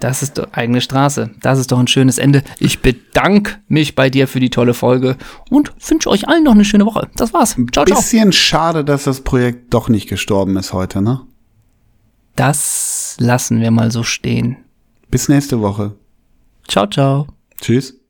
Das 0.00 0.22
ist 0.22 0.36
doch 0.38 0.48
eigene 0.52 0.80
Straße. 0.80 1.30
Das 1.40 1.60
ist 1.60 1.70
doch 1.70 1.78
ein 1.78 1.86
schönes 1.86 2.18
Ende. 2.18 2.42
Ich 2.58 2.80
bedanke 2.80 3.58
mich 3.68 3.94
bei 3.94 4.10
dir 4.10 4.26
für 4.26 4.40
die 4.40 4.50
tolle 4.50 4.74
Folge 4.74 5.16
und 5.48 5.72
wünsche 5.88 6.10
euch 6.10 6.26
allen 6.28 6.42
noch 6.42 6.54
eine 6.54 6.64
schöne 6.64 6.84
Woche. 6.86 7.08
Das 7.14 7.32
war's. 7.32 7.54
Ciao, 7.72 7.84
ciao. 7.86 7.96
Bisschen 7.98 8.32
schade, 8.32 8.84
dass 8.84 9.04
das 9.04 9.20
Projekt 9.20 9.72
doch 9.72 9.88
nicht 9.88 10.08
gestorben 10.08 10.56
ist 10.56 10.72
heute, 10.72 11.00
ne? 11.02 11.20
Das 12.36 13.16
lassen 13.18 13.60
wir 13.60 13.70
mal 13.70 13.90
so 13.90 14.02
stehen. 14.02 14.56
Bis 15.10 15.28
nächste 15.28 15.60
Woche. 15.60 15.94
Ciao, 16.66 16.86
ciao. 16.86 17.26
Tschüss. 17.60 18.01